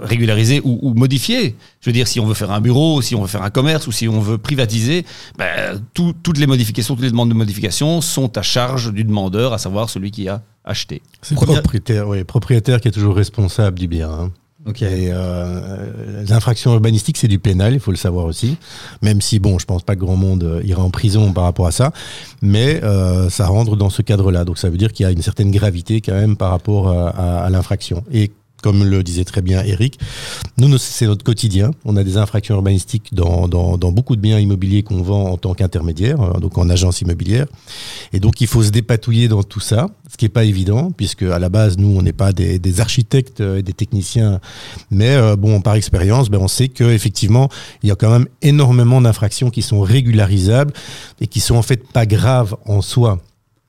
régulariser 0.00 0.60
ou, 0.64 0.78
ou 0.82 0.94
modifier, 0.94 1.56
je 1.80 1.88
veux 1.88 1.92
dire, 1.92 2.06
si 2.08 2.20
on 2.20 2.26
veut 2.26 2.34
faire 2.34 2.50
un 2.50 2.60
bureau, 2.60 3.02
si 3.02 3.14
on 3.14 3.22
veut 3.22 3.28
faire 3.28 3.42
un 3.42 3.50
commerce, 3.50 3.86
ou 3.86 3.92
si 3.92 4.08
on 4.08 4.20
veut 4.20 4.38
privatiser, 4.38 5.04
ben, 5.38 5.80
tout- 5.94 6.14
toutes 6.22 6.38
les 6.38 6.46
modifications, 6.46 6.94
toutes 6.94 7.04
les 7.04 7.10
demandes 7.10 7.28
de 7.30 7.34
modification 7.34 8.00
sont 8.00 8.36
à 8.38 8.42
charge 8.42 8.92
du 8.92 9.04
demandeur, 9.04 9.52
à 9.52 9.58
savoir 9.58 9.90
celui 9.90 10.10
qui 10.10 10.28
a 10.28 10.42
acheté. 10.64 11.02
C'est 11.22 11.34
le 11.34 11.40
Première- 11.40 11.60
propriétaire, 11.62 12.08
oui, 12.08 12.24
propriétaire 12.24 12.80
qui 12.80 12.88
est 12.88 12.92
toujours 12.92 13.16
responsable 13.16 13.78
du 13.78 13.88
bien. 13.88 14.10
hein. 14.10 14.30
Ok. 14.66 14.82
Et 14.82 15.08
euh, 15.10 16.22
les 16.24 16.32
infractions 16.32 16.74
urbanistiques, 16.74 17.16
c'est 17.16 17.28
du 17.28 17.38
pénal, 17.38 17.72
il 17.74 17.80
faut 17.80 17.92
le 17.92 17.96
savoir 17.96 18.26
aussi. 18.26 18.56
Même 19.02 19.20
si, 19.22 19.38
bon, 19.38 19.58
je 19.58 19.64
pense 19.64 19.82
pas 19.82 19.94
que 19.94 20.00
grand 20.00 20.16
monde 20.16 20.42
euh, 20.44 20.60
ira 20.64 20.82
en 20.82 20.90
prison 20.90 21.32
par 21.32 21.44
rapport 21.44 21.66
à 21.68 21.70
ça, 21.72 21.92
mais 22.42 22.82
euh, 22.82 23.30
ça 23.30 23.46
rentre 23.46 23.76
dans 23.76 23.88
ce 23.88 24.02
cadre-là. 24.02 24.44
Donc 24.44 24.58
ça 24.58 24.68
veut 24.68 24.76
dire 24.76 24.92
qu'il 24.92 25.04
y 25.04 25.06
a 25.06 25.12
une 25.12 25.22
certaine 25.22 25.50
gravité 25.50 26.00
quand 26.02 26.12
même 26.12 26.36
par 26.36 26.50
rapport 26.50 26.88
à, 26.90 27.08
à- 27.10 27.44
à 27.44 27.50
l'infraction. 27.50 28.04
Et 28.12 28.30
comme 28.62 28.84
le 28.84 29.02
disait 29.02 29.24
très 29.24 29.42
bien 29.42 29.62
Eric, 29.62 29.98
nous, 30.56 30.76
c'est 30.78 31.06
notre 31.06 31.24
quotidien. 31.24 31.70
On 31.84 31.96
a 31.96 32.04
des 32.04 32.16
infractions 32.16 32.54
urbanistiques 32.56 33.14
dans, 33.14 33.46
beaucoup 33.92 34.16
de 34.16 34.20
biens 34.20 34.38
immobiliers 34.38 34.82
qu'on 34.82 35.02
vend 35.02 35.30
en 35.30 35.36
tant 35.36 35.54
qu'intermédiaire, 35.54 36.20
euh, 36.20 36.40
donc 36.40 36.58
en 36.58 36.68
agence 36.68 37.00
immobilière. 37.00 37.46
Et 38.12 38.20
donc, 38.20 38.40
il 38.40 38.46
faut 38.46 38.62
se 38.62 38.70
dépatouiller 38.70 39.28
dans 39.28 39.42
tout 39.42 39.60
ça, 39.60 39.88
ce 40.10 40.16
qui 40.16 40.24
n'est 40.24 40.30
pas 40.30 40.44
évident, 40.44 40.90
puisque 40.90 41.22
à 41.22 41.38
la 41.38 41.48
base, 41.48 41.78
nous, 41.78 41.96
on 41.96 42.02
n'est 42.02 42.12
pas 42.12 42.32
des, 42.32 42.80
architectes 42.80 43.40
et 43.40 43.62
des 43.62 43.72
techniciens, 43.72 44.40
mais 44.90 45.16
euh, 45.16 45.36
bon, 45.36 45.60
par 45.60 45.74
expérience, 45.74 46.28
ben, 46.28 46.38
on 46.38 46.48
sait 46.48 46.68
qu'effectivement, 46.68 47.48
il 47.82 47.88
y 47.88 47.92
a 47.92 47.96
quand 47.96 48.10
même 48.10 48.26
énormément 48.42 49.00
d'infractions 49.00 49.50
qui 49.50 49.62
sont 49.62 49.80
régularisables 49.80 50.72
et 51.20 51.26
qui 51.26 51.40
sont 51.40 51.56
en 51.56 51.62
fait 51.62 51.86
pas 51.92 52.06
graves 52.06 52.56
en 52.66 52.82
soi. 52.82 53.18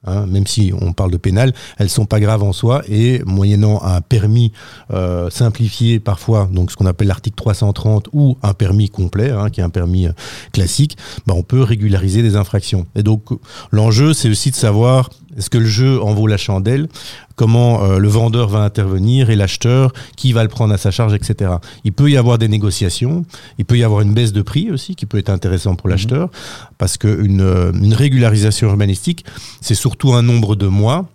Hein, 0.06 0.28
même 0.28 0.48
si 0.48 0.72
on 0.80 0.94
parle 0.94 1.12
de 1.12 1.18
pénal, 1.18 1.54
elles 1.78 1.90
sont 1.90 2.06
pas 2.06 2.22
graves 2.22 2.42
en 2.42 2.54
soi 2.54 2.84
et 2.88 3.22
moyennant 3.26 3.84
un 3.84 4.00
permis 4.00 4.54
euh, 4.92 5.30
simplifié 5.30 6.00
parfois, 6.00 6.48
donc 6.50 6.72
ce 6.72 6.78
qu'on 6.78 6.86
appelle 6.86 7.10
l'article 7.10 7.36
330 7.36 8.08
ou 8.14 8.38
un 8.42 8.54
permis 8.54 8.88
complet, 8.88 9.30
hein, 9.30 9.50
qui 9.50 9.60
est 9.60 9.64
un 9.64 9.70
permis 9.70 10.08
euh, 10.08 10.14
classique, 10.54 10.98
ben, 11.28 11.34
on 11.36 11.44
peut 11.44 11.62
régulariser 11.62 12.22
des 12.22 12.38
infractions. 12.38 12.86
Et 12.96 13.04
donc 13.04 13.26
l'enjeu, 13.72 14.14
c'est 14.14 14.30
aussi 14.30 14.52
de 14.52 14.56
savoir 14.56 15.10
Est-ce 15.40 15.50
que 15.50 15.58
le 15.58 15.66
jeu 15.66 16.02
en 16.02 16.14
vaut 16.14 16.28
la 16.28 16.38
chandelle? 16.38 16.88
Comment 17.36 17.84
euh, 17.84 17.98
le 17.98 18.08
vendeur 18.08 18.50
va 18.50 18.60
intervenir 18.60 19.30
et 19.30 19.36
l'acheteur, 19.36 19.94
qui 20.16 20.34
va 20.34 20.44
le 20.44 20.50
prendre 20.50 20.74
à 20.74 20.78
sa 20.78 20.92
charge, 20.92 21.14
etc. 21.14 21.54
Il 21.84 21.94
peut 21.94 22.12
y 22.12 22.18
avoir 22.18 22.38
des 22.38 22.48
négociations, 22.48 23.26
il 23.58 23.66
peut 23.66 23.78
y 23.78 23.84
avoir 23.84 24.02
une 24.02 24.14
baisse 24.14 24.34
de 24.34 24.42
prix 24.42 24.70
aussi 24.70 24.96
qui 24.96 25.06
peut 25.06 25.18
être 25.18 25.30
intéressant 25.30 25.76
pour 25.76 25.90
l'acheteur, 25.90 26.30
parce 26.78 26.98
qu'une 26.98 27.40
une 27.40 27.94
régularisation 27.94 28.68
urbanistique, 28.68 29.26
c'est 29.62 29.76
surtout 29.76 30.14
un 30.14 30.22
nombre 30.22 30.56
de 30.56 30.68
mois 30.68 31.10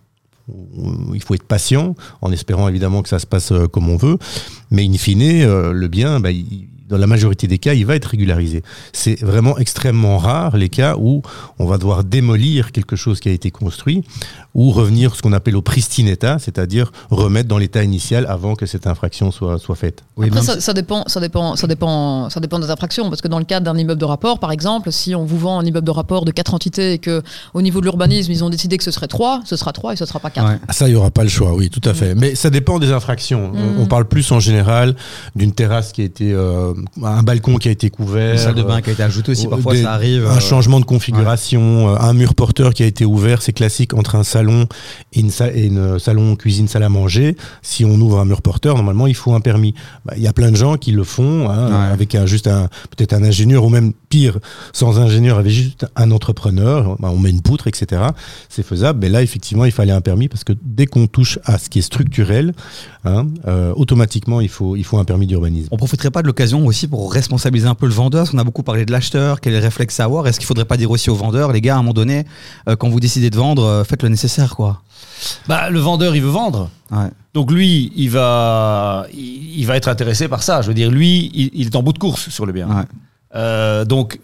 il 1.14 1.22
faut 1.22 1.34
être 1.34 1.44
patient, 1.44 1.94
en 2.20 2.32
espérant 2.32 2.68
évidemment 2.68 3.02
que 3.02 3.08
ça 3.08 3.18
se 3.18 3.26
passe 3.26 3.52
euh, 3.52 3.66
comme 3.66 3.88
on 3.88 3.96
veut. 3.96 4.18
Mais 4.70 4.84
in 4.84 4.92
fine, 4.94 5.22
euh, 5.22 5.72
le 5.72 5.88
bien, 5.88 6.20
bah, 6.20 6.30
il, 6.30 6.68
dans 6.88 6.98
la 6.98 7.06
majorité 7.06 7.46
des 7.46 7.58
cas, 7.58 7.74
il 7.74 7.86
va 7.86 7.96
être 7.96 8.06
régularisé. 8.06 8.62
C'est 8.92 9.20
vraiment 9.20 9.56
extrêmement 9.58 10.18
rare 10.18 10.56
les 10.56 10.68
cas 10.68 10.96
où 10.98 11.22
on 11.58 11.66
va 11.66 11.78
devoir 11.78 12.04
démolir 12.04 12.72
quelque 12.72 12.96
chose 12.96 13.20
qui 13.20 13.28
a 13.28 13.32
été 13.32 13.50
construit 13.50 14.04
ou 14.54 14.70
revenir 14.70 15.16
ce 15.16 15.22
qu'on 15.22 15.32
appelle 15.32 15.56
au 15.56 15.62
pristine 15.62 16.06
état, 16.06 16.38
c'est-à-dire 16.38 16.92
remettre 17.10 17.48
dans 17.48 17.58
l'état 17.58 17.82
initial 17.82 18.26
avant 18.28 18.54
que 18.54 18.66
cette 18.66 18.86
infraction 18.86 19.30
soit, 19.30 19.58
soit 19.58 19.74
faite. 19.74 20.04
Oui, 20.16 20.28
Après, 20.28 20.42
ça, 20.42 20.60
ça, 20.60 20.72
dépend, 20.72 21.04
ça, 21.08 21.20
dépend, 21.20 21.56
ça, 21.56 21.66
dépend, 21.66 22.30
ça 22.30 22.38
dépend 22.38 22.58
des 22.60 22.70
infractions, 22.70 23.08
parce 23.08 23.20
que 23.20 23.28
dans 23.28 23.40
le 23.40 23.44
cadre 23.44 23.64
d'un 23.64 23.76
immeuble 23.76 24.00
de 24.00 24.04
rapport, 24.04 24.38
par 24.38 24.52
exemple, 24.52 24.92
si 24.92 25.14
on 25.14 25.24
vous 25.24 25.38
vend 25.38 25.58
un 25.58 25.64
immeuble 25.64 25.86
de 25.86 25.90
rapport 25.90 26.24
de 26.24 26.30
quatre 26.30 26.54
entités 26.54 26.92
et 26.92 26.98
que 26.98 27.22
au 27.52 27.62
niveau 27.62 27.80
de 27.80 27.86
l'urbanisme, 27.86 28.30
ils 28.30 28.44
ont 28.44 28.50
décidé 28.50 28.78
que 28.78 28.84
ce 28.84 28.92
serait 28.92 29.08
trois, 29.08 29.42
ce 29.44 29.56
sera 29.56 29.72
trois 29.72 29.92
et 29.92 29.96
ce 29.96 30.06
sera 30.06 30.20
pas 30.20 30.30
quatre. 30.30 30.58
Ah, 30.68 30.72
ça, 30.72 30.86
il 30.86 30.92
n'y 30.92 30.96
aura 30.96 31.10
pas 31.10 31.24
le 31.24 31.28
choix, 31.28 31.54
oui, 31.54 31.68
tout 31.68 31.86
à 31.88 31.94
fait. 31.94 32.14
Mais 32.14 32.36
ça 32.36 32.50
dépend 32.50 32.78
des 32.78 32.92
infractions. 32.92 33.52
On, 33.54 33.84
mm. 33.84 33.88
parle 33.88 34.04
plus 34.04 34.30
en 34.30 34.38
général 34.38 34.94
d'une 35.34 35.52
terrasse 35.52 35.92
qui 35.92 36.02
a 36.02 36.04
été, 36.04 36.32
euh, 36.32 36.74
un 37.02 37.22
balcon 37.22 37.56
qui 37.56 37.68
a 37.68 37.70
été 37.70 37.90
couvert, 37.90 38.32
une 38.32 38.38
salle 38.38 38.54
de 38.54 38.62
bain 38.62 38.80
qui 38.80 38.90
a 38.90 38.92
été 38.92 39.02
ajoutée 39.02 39.32
aussi. 39.32 39.46
Parfois, 39.46 39.76
ça 39.76 39.92
arrive. 39.92 40.26
Un 40.26 40.36
euh, 40.36 40.40
changement 40.40 40.80
de 40.80 40.84
configuration, 40.84 41.88
euh, 41.88 41.96
un 41.98 42.12
mur 42.12 42.34
porteur 42.34 42.74
qui 42.74 42.82
a 42.82 42.86
été 42.86 43.04
ouvert, 43.04 43.42
c'est 43.42 43.52
classique 43.52 43.94
entre 43.94 44.16
un 44.16 44.24
salon 44.24 44.66
et 45.12 45.20
une, 45.20 45.30
et 45.54 45.66
une 45.66 45.98
salon 45.98 46.36
cuisine 46.36 46.68
salle 46.68 46.82
à 46.82 46.88
manger, 46.88 47.36
si 47.62 47.84
on 47.84 47.94
ouvre 48.00 48.20
un 48.20 48.24
mur 48.24 48.42
porteur, 48.42 48.76
normalement 48.76 49.06
il 49.06 49.14
faut 49.14 49.34
un 49.34 49.40
permis. 49.40 49.74
Bah, 50.04 50.14
il 50.16 50.22
y 50.22 50.28
a 50.28 50.32
plein 50.32 50.50
de 50.50 50.56
gens 50.56 50.76
qui 50.76 50.92
le 50.92 51.04
font 51.04 51.48
hein, 51.50 51.72
avec 51.90 52.14
un, 52.14 52.26
juste 52.26 52.46
un 52.46 52.68
peut-être 52.96 53.12
un 53.12 53.22
ingénieur 53.22 53.64
ou 53.64 53.68
même 53.68 53.92
pire, 54.08 54.38
sans 54.72 54.98
ingénieur, 54.98 55.38
avec 55.38 55.52
juste 55.52 55.86
un 55.96 56.10
entrepreneur. 56.10 56.96
Bah, 56.98 57.10
on 57.12 57.18
met 57.18 57.30
une 57.30 57.42
poutre, 57.42 57.66
etc. 57.66 58.02
C'est 58.48 58.64
faisable. 58.64 59.00
Mais 59.02 59.08
là, 59.08 59.22
effectivement, 59.22 59.64
il 59.64 59.72
fallait 59.72 59.92
un 59.92 60.00
permis 60.00 60.28
parce 60.28 60.44
que 60.44 60.52
dès 60.62 60.86
qu'on 60.86 61.06
touche 61.06 61.38
à 61.44 61.58
ce 61.58 61.68
qui 61.68 61.80
est 61.80 61.82
structurel, 61.82 62.52
hein, 63.04 63.26
euh, 63.46 63.72
automatiquement 63.76 64.40
il 64.40 64.48
faut 64.48 64.76
il 64.76 64.84
faut 64.84 64.98
un 64.98 65.04
permis 65.04 65.26
d'urbanisme. 65.26 65.68
On 65.70 65.76
profiterait 65.76 66.10
pas 66.10 66.22
de 66.22 66.26
l'occasion 66.26 66.63
aussi 66.66 66.88
pour 66.88 67.12
responsabiliser 67.12 67.68
un 67.68 67.74
peu 67.74 67.86
le 67.86 67.92
vendeur. 67.92 68.22
Parce 68.22 68.30
qu'on 68.30 68.38
a 68.38 68.44
beaucoup 68.44 68.62
parlé 68.62 68.84
de 68.84 68.92
l'acheteur, 68.92 69.40
quel 69.40 69.54
est 69.54 69.58
le 69.58 69.62
réflexe 69.62 70.00
à 70.00 70.04
avoir. 70.04 70.26
Est-ce 70.26 70.38
qu'il 70.38 70.46
faudrait 70.46 70.64
pas 70.64 70.76
dire 70.76 70.90
aussi 70.90 71.10
au 71.10 71.14
vendeur, 71.14 71.52
les 71.52 71.60
gars, 71.60 71.74
à 71.74 71.78
un 71.78 71.82
moment 71.82 71.92
donné, 71.92 72.24
euh, 72.68 72.76
quand 72.76 72.88
vous 72.88 73.00
décidez 73.00 73.30
de 73.30 73.36
vendre, 73.36 73.64
euh, 73.64 73.84
faites 73.84 74.02
le 74.02 74.08
nécessaire, 74.08 74.54
quoi. 74.56 74.82
Bah, 75.46 75.70
le 75.70 75.78
vendeur, 75.78 76.16
il 76.16 76.22
veut 76.22 76.30
vendre. 76.30 76.70
Donc 77.32 77.50
lui, 77.50 77.92
il 77.96 78.10
va, 78.10 79.06
il, 79.12 79.64
va 79.64 79.76
être 79.76 79.88
intéressé 79.88 80.28
par 80.28 80.42
ça. 80.42 80.62
Je 80.62 80.68
veux 80.68 80.74
dire, 80.74 80.90
lui, 80.90 81.30
il, 81.34 81.66
est 81.66 81.76
en 81.76 81.82
bout 81.82 81.92
de 81.92 81.98
course 81.98 82.28
sur 82.28 82.46
le 82.46 82.52
bien. 82.52 82.86
Euh, 83.34 83.84
donc 83.84 84.20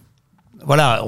voilà, 0.65 1.03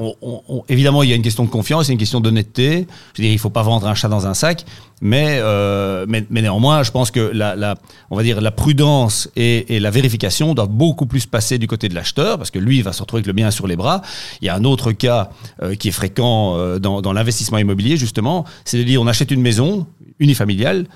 évidemment, 0.69 1.03
il 1.03 1.11
y 1.11 1.13
a 1.13 1.17
une 1.17 1.23
question 1.23 1.45
de 1.45 1.49
confiance, 1.51 1.87
il 1.87 1.91
y 1.91 1.93
a 1.93 1.95
une 1.95 1.99
question 1.99 2.21
d'honnêteté. 2.21 2.87
Je 3.15 3.23
veux 3.23 3.25
dire, 3.25 3.33
il 3.33 3.35
ne 3.35 3.41
faut 3.41 3.51
pas 3.51 3.63
vendre 3.63 3.87
un 3.87 3.95
chat 3.95 4.09
dans 4.09 4.27
un 4.27 4.35
sac, 4.35 4.65
mais, 5.01 5.39
euh, 5.41 6.07
mais, 6.09 6.25
néanmoins, 6.31 6.83
je 6.83 6.91
pense 6.91 7.11
que 7.11 7.21
la, 7.21 7.75
on 8.11 8.17
va 8.17 8.23
dire, 8.23 8.41
la 8.41 8.51
prudence 8.51 9.29
et, 9.37 9.79
la 9.81 9.91
vérification 9.91 10.55
doivent 10.55 10.69
beaucoup 10.69 11.07
plus 11.07 11.27
passer 11.27 11.59
du 11.59 11.67
côté 11.67 11.89
de 11.89 11.95
l'acheteur, 11.95 12.39
parce 12.39 12.51
que 12.51 12.59
lui, 12.59 12.79
il 12.79 12.83
va 12.83 12.93
se 12.93 13.01
retrouver 13.01 13.19
avec 13.19 13.27
le 13.27 13.33
bien 13.33 13.51
sur 13.51 13.67
les 13.67 13.77
bras. 13.77 14.03
Il 14.41 14.47
y 14.47 14.49
a 14.49 14.55
un 14.55 14.65
autre 14.65 14.93
cas 14.93 15.31
euh, 15.63 15.75
qui 15.75 15.89
est 15.89 15.93
fréquent 15.93 16.57
euh, 16.57 16.79
dans, 16.79 17.03
dans 17.03 17.13
l'investissement 17.13 17.59
immobilier, 17.59 17.97
justement, 17.97 18.45
c'est 18.65 18.79
de 18.79 18.85
dire 18.85 19.03
on 19.03 19.07
achète 19.07 19.31
une 19.31 19.43
maison 19.43 19.87
unifamiliale 20.19 20.87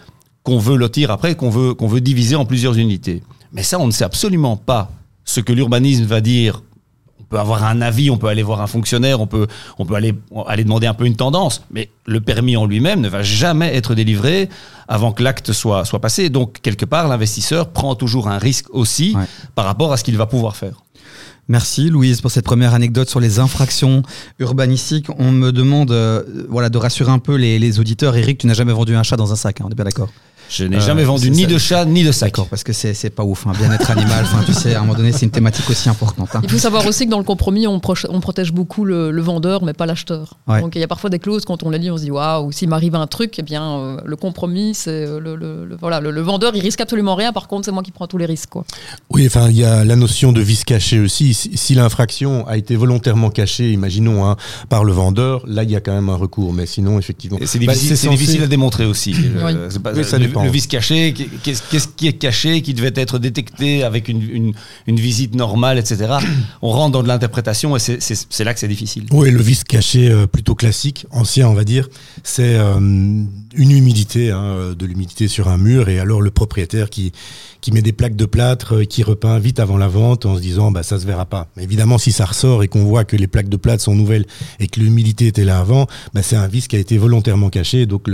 qu'on 0.42 0.58
veut 0.58 0.76
lotir 0.76 1.10
après, 1.10 1.34
qu'on 1.34 1.50
veut, 1.50 1.74
qu'on 1.74 1.88
veut 1.88 2.00
diviser 2.00 2.36
en 2.36 2.44
plusieurs 2.44 2.78
unités. 2.78 3.22
Mais 3.52 3.64
ça, 3.64 3.80
on 3.80 3.86
ne 3.86 3.92
sait 3.92 4.04
absolument 4.04 4.56
pas 4.56 4.92
ce 5.24 5.40
que 5.40 5.52
l'urbanisme 5.52 6.04
va 6.04 6.20
dire 6.20 6.62
peut 7.28 7.38
avoir 7.38 7.64
un 7.64 7.80
avis, 7.80 8.10
on 8.10 8.18
peut 8.18 8.28
aller 8.28 8.42
voir 8.42 8.60
un 8.60 8.66
fonctionnaire, 8.66 9.20
on 9.20 9.26
peut, 9.26 9.46
on 9.78 9.86
peut 9.86 9.94
aller, 9.94 10.14
aller 10.46 10.64
demander 10.64 10.86
un 10.86 10.94
peu 10.94 11.06
une 11.06 11.16
tendance, 11.16 11.62
mais 11.70 11.90
le 12.06 12.20
permis 12.20 12.56
en 12.56 12.66
lui-même 12.66 13.00
ne 13.00 13.08
va 13.08 13.22
jamais 13.22 13.74
être 13.74 13.94
délivré 13.94 14.48
avant 14.88 15.12
que 15.12 15.22
l'acte 15.22 15.52
soit, 15.52 15.84
soit 15.84 16.00
passé. 16.00 16.28
Donc, 16.30 16.60
quelque 16.62 16.84
part, 16.84 17.08
l'investisseur 17.08 17.70
prend 17.70 17.94
toujours 17.94 18.28
un 18.28 18.38
risque 18.38 18.66
aussi 18.70 19.16
par 19.54 19.64
rapport 19.64 19.92
à 19.92 19.96
ce 19.96 20.04
qu'il 20.04 20.16
va 20.16 20.26
pouvoir 20.26 20.56
faire. 20.56 20.82
Merci 21.48 21.90
Louise 21.90 22.20
pour 22.20 22.32
cette 22.32 22.44
première 22.44 22.74
anecdote 22.74 23.08
sur 23.08 23.20
les 23.20 23.38
infractions 23.38 24.02
urbanistiques. 24.40 25.06
On 25.18 25.30
me 25.30 25.52
demande 25.52 25.92
euh, 25.92 26.24
voilà, 26.48 26.70
de 26.70 26.78
rassurer 26.78 27.12
un 27.12 27.20
peu 27.20 27.36
les, 27.36 27.60
les 27.60 27.78
auditeurs. 27.78 28.16
Eric, 28.16 28.38
tu 28.38 28.48
n'as 28.48 28.54
jamais 28.54 28.72
vendu 28.72 28.96
un 28.96 29.04
chat 29.04 29.16
dans 29.16 29.32
un 29.32 29.36
sac, 29.36 29.60
hein, 29.60 29.64
on 29.68 29.70
est 29.70 29.76
bien 29.76 29.84
d'accord 29.84 30.08
je 30.48 30.64
n'ai 30.64 30.80
jamais 30.80 31.02
euh, 31.02 31.06
vendu 31.06 31.30
ni 31.30 31.46
de 31.46 31.58
chat 31.58 31.84
ni 31.84 32.04
de 32.04 32.12
sac. 32.12 32.30
D'accord, 32.30 32.48
parce 32.48 32.64
que 32.64 32.72
c'est 32.72 33.10
pas 33.10 33.24
ouf. 33.24 33.46
Hein. 33.46 33.52
Bien-être 33.58 33.90
animal, 33.90 34.24
tu 34.44 34.52
sais, 34.52 34.74
à 34.74 34.78
un 34.78 34.80
moment 34.82 34.94
donné, 34.94 35.12
c'est 35.12 35.26
une 35.26 35.30
thématique 35.30 35.68
aussi 35.70 35.88
importante. 35.88 36.28
Hein. 36.34 36.40
Il 36.42 36.50
faut 36.50 36.58
savoir 36.58 36.86
aussi 36.86 37.06
que 37.06 37.10
dans 37.10 37.18
le 37.18 37.24
compromis, 37.24 37.66
on, 37.66 37.80
on 38.08 38.20
protège 38.20 38.52
beaucoup 38.52 38.84
le, 38.84 39.20
vendeur, 39.20 39.64
mais 39.64 39.72
pas 39.72 39.86
l'acheteur. 39.86 40.38
Donc 40.48 40.74
il 40.74 40.80
y 40.80 40.84
a 40.84 40.88
parfois 40.88 41.10
des 41.10 41.18
clauses, 41.18 41.44
quand 41.44 41.62
on 41.62 41.70
les 41.70 41.78
lit, 41.78 41.90
on 41.90 41.96
se 41.96 42.02
dit 42.02 42.10
waouh, 42.10 42.52
s'il 42.52 42.68
m'arrive 42.68 42.94
un 42.94 43.06
truc, 43.06 43.38
eh 43.38 43.42
bien, 43.42 43.78
euh, 43.78 43.96
le 44.04 44.16
compromis, 44.16 44.74
c'est 44.74 44.90
euh, 44.90 45.20
le, 45.20 45.76
voilà, 45.80 46.00
le, 46.00 46.20
vendeur, 46.20 46.54
il 46.54 46.60
risque 46.60 46.80
absolument 46.80 47.14
rien. 47.14 47.32
Par 47.32 47.48
contre, 47.48 47.64
c'est 47.64 47.72
moi 47.72 47.82
qui 47.82 47.90
prends 47.90 48.06
tous 48.06 48.18
les 48.18 48.26
risques. 48.26 48.50
Quoi. 48.50 48.64
Oui, 49.10 49.26
enfin, 49.26 49.48
il 49.50 49.56
y 49.56 49.64
a 49.64 49.84
la 49.84 49.96
notion 49.96 50.32
de 50.32 50.40
vice 50.40 50.64
caché 50.64 51.00
aussi. 51.00 51.34
Si, 51.34 51.74
l'infraction 51.74 52.46
a 52.46 52.56
été 52.56 52.76
volontairement 52.76 53.30
cachée, 53.30 53.72
imaginons, 53.72 54.26
hein, 54.26 54.36
par 54.68 54.84
le 54.84 54.92
vendeur, 54.92 55.42
là, 55.46 55.62
il 55.62 55.70
y 55.70 55.76
a 55.76 55.80
quand 55.80 55.94
même 55.94 56.08
un 56.08 56.16
recours. 56.16 56.52
Mais 56.52 56.66
sinon, 56.66 56.98
effectivement. 56.98 57.38
C'est 57.44 57.58
difficile, 57.58 58.08
bah, 58.08 58.16
difficile, 58.16 58.42
à 58.42 58.46
démontrer 58.46 58.86
aussi. 58.86 59.14
ça 60.02 60.18
dépend. 60.18 60.35
Le 60.44 60.50
vice 60.50 60.66
caché 60.66 61.14
qu'est-ce 61.42 61.88
qui 61.88 62.08
est 62.08 62.12
caché, 62.12 62.62
qui 62.62 62.74
devait 62.74 62.92
être 62.94 63.18
détecté 63.18 63.82
avec 63.82 64.08
une, 64.08 64.52
visite 64.86 65.34
normale, 65.34 65.78
etc. 65.78 66.14
On 66.62 66.70
rentre 66.70 66.92
dans 66.92 67.02
de 67.02 67.08
l'interprétation 67.08 67.76
et 67.76 67.80
c'est 67.80 68.44
là 68.44 68.54
que 68.54 68.60
c'est 68.60 68.68
difficile. 68.68 69.06
Oui, 69.10 69.30
le 69.30 69.42
vice 69.42 69.64
caché 69.64 70.10
euh, 70.10 70.26
plutôt 70.26 70.54
classique, 70.54 71.06
ancien 71.10 71.48
on 71.48 71.54
va 71.54 71.64
dire, 71.64 71.88
c'est 72.22 72.56
euh, 72.56 72.76
une 72.78 73.70
humidité, 73.70 74.30
hein, 74.30 74.74
de 74.76 74.86
l'humidité 74.86 75.28
sur 75.28 75.48
un 75.48 75.58
mur 75.58 75.88
et 75.88 75.98
alors 75.98 76.22
le 76.22 76.30
propriétaire 76.30 76.90
qui, 76.90 77.12
qui 77.60 77.72
met 77.72 77.82
des 77.82 77.92
plaques 77.92 78.16
de 78.16 78.26
plâtre, 78.26 78.76
euh, 78.76 78.84
qui 78.84 79.02
repeint 79.02 79.38
vite 79.38 79.60
avant 79.60 79.76
la 79.76 79.88
vente 79.88 80.26
en 80.26 80.36
se 80.36 80.40
disant 80.40 80.70
bah 80.70 80.82
ça 80.82 80.98
se 80.98 81.06
verra 81.06 81.24
pas. 81.24 81.48
Mais 81.56 81.64
évidemment, 81.64 81.98
si 81.98 82.12
ça 82.12 82.24
ressort 82.24 82.62
et 82.62 82.68
qu'on 82.68 82.84
voit 82.84 83.04
que 83.04 83.16
les 83.16 83.26
plaques 83.26 83.48
de 83.48 83.56
plâtre 83.56 83.82
sont 83.82 83.94
nouvelles 83.94 84.26
et 84.60 84.68
que 84.68 84.80
l'humidité 84.80 85.26
était 85.26 85.44
là 85.44 85.58
avant, 85.58 85.86
bah, 86.14 86.22
c'est 86.22 86.36
un 86.36 86.46
vice 86.46 86.68
qui 86.68 86.76
a 86.76 86.78
été 86.78 86.98
volontairement 86.98 87.50
caché, 87.50 87.86
donc 87.86 88.08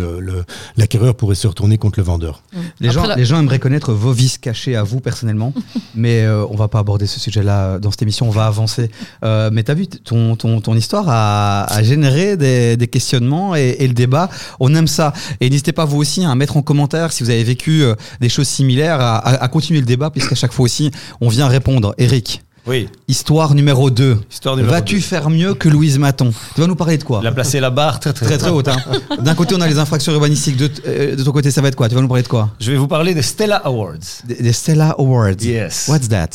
l'acquéreur 0.76 1.08
le, 1.08 1.12
pourrait 1.14 1.34
se 1.34 1.46
retourner 1.46 1.78
contre 1.78 1.98
le 1.98 2.04
vendeur. 2.04 2.11
Mmh. 2.18 2.58
Les, 2.80 2.90
gens, 2.90 3.14
les 3.16 3.24
gens 3.24 3.38
aimeraient 3.40 3.58
connaître 3.58 3.92
vos 3.92 4.12
vices 4.12 4.38
cachés 4.38 4.76
à 4.76 4.82
vous 4.82 5.00
personnellement, 5.00 5.52
mais 5.94 6.22
euh, 6.22 6.46
on 6.50 6.56
va 6.56 6.68
pas 6.68 6.78
aborder 6.78 7.06
ce 7.06 7.20
sujet-là 7.20 7.78
dans 7.78 7.90
cette 7.90 8.02
émission, 8.02 8.28
on 8.28 8.30
va 8.30 8.46
avancer. 8.46 8.90
Euh, 9.24 9.50
mais 9.52 9.64
tu 9.64 9.70
as 9.70 9.74
vu, 9.74 9.86
ton, 9.86 10.36
ton, 10.36 10.60
ton 10.60 10.74
histoire 10.74 11.06
a, 11.08 11.64
a 11.64 11.82
généré 11.82 12.36
des, 12.36 12.76
des 12.76 12.88
questionnements 12.88 13.54
et, 13.56 13.76
et, 13.78 13.88
le 13.88 13.94
débat. 13.94 14.30
On 14.60 14.74
aime 14.74 14.88
ça. 14.88 15.12
Et 15.40 15.50
n'hésitez 15.50 15.72
pas 15.72 15.84
vous 15.84 15.98
aussi 15.98 16.24
à 16.24 16.34
mettre 16.34 16.56
en 16.56 16.62
commentaire 16.62 17.12
si 17.12 17.22
vous 17.22 17.30
avez 17.30 17.44
vécu 17.44 17.82
des 18.20 18.28
choses 18.28 18.48
similaires 18.48 19.00
à 19.00 19.42
à 19.42 19.48
continuer 19.48 19.80
le 19.80 19.86
débat, 19.86 20.10
puisqu'à 20.10 20.34
chaque 20.34 20.52
fois 20.52 20.64
aussi, 20.64 20.90
on 21.20 21.28
vient 21.28 21.48
répondre. 21.48 21.94
Eric. 21.98 22.42
Oui. 22.66 22.88
Histoire 23.08 23.54
numéro 23.54 23.90
2. 23.90 24.20
Vas-tu 24.44 25.00
faire 25.00 25.30
mieux 25.30 25.54
que 25.54 25.68
Louise 25.68 25.98
Maton 25.98 26.32
Tu 26.54 26.60
vas 26.60 26.66
nous 26.66 26.76
parler 26.76 26.96
de 26.96 27.02
quoi 27.02 27.20
Il 27.22 27.26
a 27.26 27.32
placé 27.32 27.58
la 27.58 27.70
barre 27.70 27.98
très 27.98 28.12
très, 28.12 28.38
très, 28.38 28.50
haute. 28.50 28.68
Hein. 28.68 28.76
D'un 29.18 29.34
côté, 29.34 29.54
on 29.56 29.60
a 29.60 29.66
les 29.66 29.78
infractions 29.78 30.12
urbanistiques. 30.12 30.56
De, 30.56 30.70
euh, 30.86 31.16
de, 31.16 31.24
ton 31.24 31.32
côté, 31.32 31.50
ça 31.50 31.60
va 31.60 31.68
être 31.68 31.76
quoi 31.76 31.88
Tu 31.88 31.96
vas 31.96 32.00
nous 32.00 32.08
parler 32.08 32.22
de 32.22 32.28
quoi 32.28 32.50
Je 32.60 32.70
vais 32.70 32.76
vous 32.76 32.86
parler 32.86 33.14
des 33.14 33.22
Stella 33.22 33.56
Awards. 33.56 34.22
Des, 34.24 34.52
Stella 34.52 34.94
Awards. 34.98 35.42
Yes. 35.42 35.88
What's 35.88 36.08
that 36.08 36.28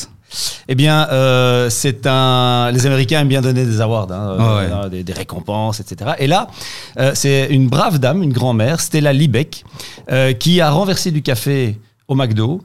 eh 0.67 0.75
bien, 0.75 1.07
euh, 1.10 1.69
c'est 1.69 2.05
un. 2.05 2.69
Les 2.74 2.86
Américains 2.86 3.22
aiment 3.22 3.29
bien 3.29 3.41
donner 3.41 3.63
des 3.63 3.79
awards, 3.79 4.12
hein, 4.12 4.36
ah 4.38 4.84
euh, 4.84 4.89
des, 4.89 5.13
récompenses, 5.13 5.79
etc. 5.79 6.12
Et 6.19 6.27
là, 6.27 6.48
c'est 7.13 7.48
une 7.50 7.69
brave 7.69 8.00
dame, 8.00 8.22
une 8.22 8.34
grand-mère, 8.34 8.81
Stella 8.81 9.13
Liebeck, 9.13 9.63
qui 10.38 10.60
a 10.60 10.69
renversé 10.69 11.12
du 11.12 11.22
café 11.22 11.77
au 12.10 12.15
McDo 12.15 12.62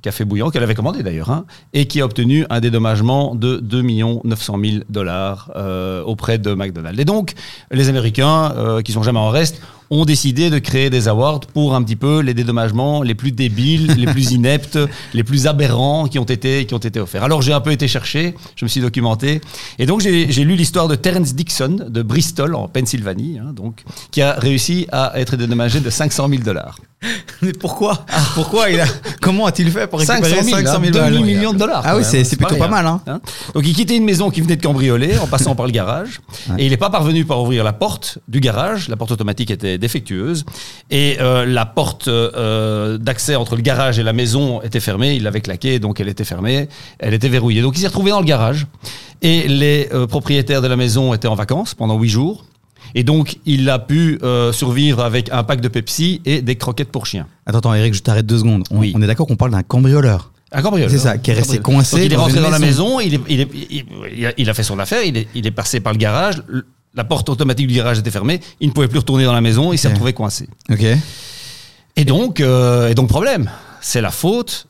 café 0.00 0.24
bouillant, 0.24 0.50
qu'elle 0.50 0.62
avait 0.62 0.74
commandé 0.74 1.02
d'ailleurs, 1.02 1.30
hein, 1.30 1.44
et 1.72 1.86
qui 1.86 2.00
a 2.00 2.04
obtenu 2.04 2.46
un 2.50 2.60
dédommagement 2.60 3.34
de 3.34 3.56
2 3.56 3.82
900 4.24 4.58
000 4.64 4.84
dollars 4.88 5.50
euh, 5.56 6.02
auprès 6.02 6.38
de 6.38 6.54
McDonald's. 6.54 7.00
Et 7.00 7.04
donc, 7.04 7.34
les 7.70 7.88
Américains, 7.88 8.52
euh, 8.56 8.82
qui 8.82 8.92
sont 8.92 9.02
jamais 9.02 9.18
en 9.18 9.28
reste, 9.28 9.60
ont 9.92 10.06
décidé 10.06 10.48
de 10.48 10.58
créer 10.58 10.88
des 10.88 11.06
awards 11.06 11.40
pour 11.40 11.74
un 11.74 11.82
petit 11.82 11.96
peu 11.96 12.20
les 12.20 12.32
dédommagements 12.32 13.02
les 13.02 13.14
plus 13.14 13.30
débiles, 13.30 13.92
les 13.98 14.06
plus 14.06 14.30
ineptes, 14.32 14.78
les 15.12 15.22
plus 15.22 15.46
aberrants 15.46 16.06
qui 16.08 16.18
ont 16.18 16.24
été, 16.24 16.64
qui 16.64 16.72
ont 16.72 16.78
été 16.78 16.98
offerts. 16.98 17.22
Alors 17.22 17.42
j'ai 17.42 17.52
un 17.52 17.60
peu 17.60 17.72
été 17.72 17.86
chercher, 17.88 18.34
je 18.56 18.64
me 18.64 18.68
suis 18.70 18.80
documenté, 18.80 19.42
et 19.78 19.84
donc 19.84 20.00
j'ai 20.00 20.44
lu 20.44 20.56
l'histoire 20.56 20.88
de 20.88 20.94
Terence 20.94 21.34
Dixon 21.34 21.76
de 21.88 22.02
Bristol 22.02 22.54
en 22.54 22.68
Pennsylvanie, 22.68 23.38
hein, 23.38 23.52
donc, 23.54 23.84
qui 24.10 24.22
a 24.22 24.32
réussi 24.32 24.86
à 24.92 25.12
être 25.16 25.36
dédommagé 25.36 25.80
de 25.80 25.90
500 25.90 26.28
000 26.28 26.42
dollars. 26.42 26.78
Mais 27.42 27.52
pourquoi? 27.52 28.06
Pourquoi 28.34 28.70
il 28.70 28.80
a 28.80 28.86
Comment 29.20 29.46
a-t-il 29.46 29.70
fait 29.70 29.86
pour 29.86 29.98
récupérer 29.98 30.42
500 30.42 30.80
000, 30.82 30.92
000 30.92 31.24
millions 31.24 31.52
de 31.52 31.58
dollars 31.58 31.82
Ah 31.84 31.96
oui, 31.96 32.04
c'est 32.04 32.24
plutôt 32.36 32.56
pas, 32.56 32.68
mal. 32.68 32.86
Hein. 32.86 33.00
hein. 33.06 33.20
Donc 33.54 33.66
il 33.66 33.74
quittait 33.74 33.96
une 33.96 34.04
maison 34.04 34.30
qui 34.30 34.40
venait 34.40 34.56
de 34.56 34.62
cambrioler 34.62 35.18
en 35.18 35.26
passant 35.26 35.54
par 35.54 35.66
le 35.66 35.72
garage, 35.72 36.20
et 36.58 36.64
il 36.64 36.70
n'est 36.70 36.76
pas 36.76 36.90
parvenu 36.90 37.24
par 37.24 37.42
ouvrir 37.42 37.64
la 37.64 37.72
porte 37.72 38.18
du 38.28 38.40
garage. 38.40 38.88
La 38.88 38.96
porte 38.96 39.10
automatique 39.10 39.50
était 39.50 39.78
défectueuse. 39.82 40.44
Et 40.90 41.18
euh, 41.20 41.44
la 41.44 41.66
porte 41.66 42.08
euh, 42.08 42.96
d'accès 42.96 43.34
entre 43.36 43.56
le 43.56 43.62
garage 43.62 43.98
et 43.98 44.02
la 44.02 44.14
maison 44.14 44.62
était 44.62 44.80
fermée. 44.80 45.14
Il 45.16 45.24
l'avait 45.24 45.42
claquée, 45.42 45.78
donc 45.78 46.00
elle 46.00 46.08
était 46.08 46.24
fermée. 46.24 46.68
Elle 46.98 47.12
était 47.12 47.28
verrouillée. 47.28 47.60
Donc 47.60 47.76
il 47.76 47.80
s'est 47.80 47.88
retrouvé 47.88 48.10
dans 48.12 48.20
le 48.20 48.26
garage. 48.26 48.66
Et 49.20 49.46
les 49.46 49.88
euh, 49.92 50.06
propriétaires 50.06 50.62
de 50.62 50.68
la 50.68 50.76
maison 50.76 51.12
étaient 51.12 51.28
en 51.28 51.34
vacances 51.34 51.74
pendant 51.74 51.98
huit 51.98 52.08
jours. 52.08 52.46
Et 52.94 53.04
donc, 53.04 53.38
il 53.46 53.70
a 53.70 53.78
pu 53.78 54.18
euh, 54.22 54.52
survivre 54.52 55.02
avec 55.02 55.30
un 55.32 55.44
pack 55.44 55.60
de 55.62 55.68
Pepsi 55.68 56.20
et 56.26 56.42
des 56.42 56.56
croquettes 56.56 56.90
pour 56.90 57.06
chiens. 57.06 57.26
Attends, 57.46 57.58
attends, 57.58 57.74
Eric, 57.74 57.94
je 57.94 58.02
t'arrête 58.02 58.26
deux 58.26 58.38
secondes. 58.38 58.64
On, 58.70 58.78
Oui. 58.80 58.92
on 58.94 59.00
est 59.00 59.06
d'accord 59.06 59.26
qu'on 59.26 59.36
parle 59.36 59.52
d'un 59.52 59.62
cambrioleur. 59.62 60.30
Un 60.54 60.60
cambrioleur. 60.60 60.90
C'est 60.90 60.98
ça, 60.98 61.16
qui 61.16 61.30
est 61.30 61.34
resté 61.34 61.58
coincé 61.58 61.96
Donc, 61.96 62.04
il 62.04 62.12
est 62.12 62.16
rentré 62.16 62.40
dans 62.40 62.50
la 62.50 62.58
maison. 62.58 63.00
il, 63.00 63.14
est- 63.14 63.20
il, 63.30 63.40
est- 63.40 63.48
il- 63.70 64.34
il 64.36 64.50
a, 64.50 64.52
fait 64.52 64.62
son 64.62 64.78
affaire, 64.78 65.02
il 65.04 65.16
est, 65.16 65.26
il 65.34 65.46
est 65.46 65.50
passé 65.52 65.80
par 65.80 65.94
le 65.94 65.98
garage, 65.98 66.42
la 66.94 67.04
porte 67.04 67.28
automatique 67.28 67.66
du 67.66 67.74
garage 67.74 67.98
était 67.98 68.10
fermée, 68.10 68.40
il 68.60 68.68
ne 68.68 68.72
pouvait 68.72 68.88
plus 68.88 68.98
retourner 68.98 69.24
dans 69.24 69.32
la 69.32 69.40
maison, 69.40 69.72
il 69.72 69.78
s'est 69.78 69.88
retrouvé 69.88 70.12
coincé. 70.12 70.48
Ok. 70.70 70.84
Et 71.96 72.04
donc, 72.04 72.40
euh, 72.40 72.88
et 72.88 72.94
donc 72.94 73.08
problème, 73.08 73.50
c'est 73.80 74.00
la 74.00 74.10
faute, 74.10 74.66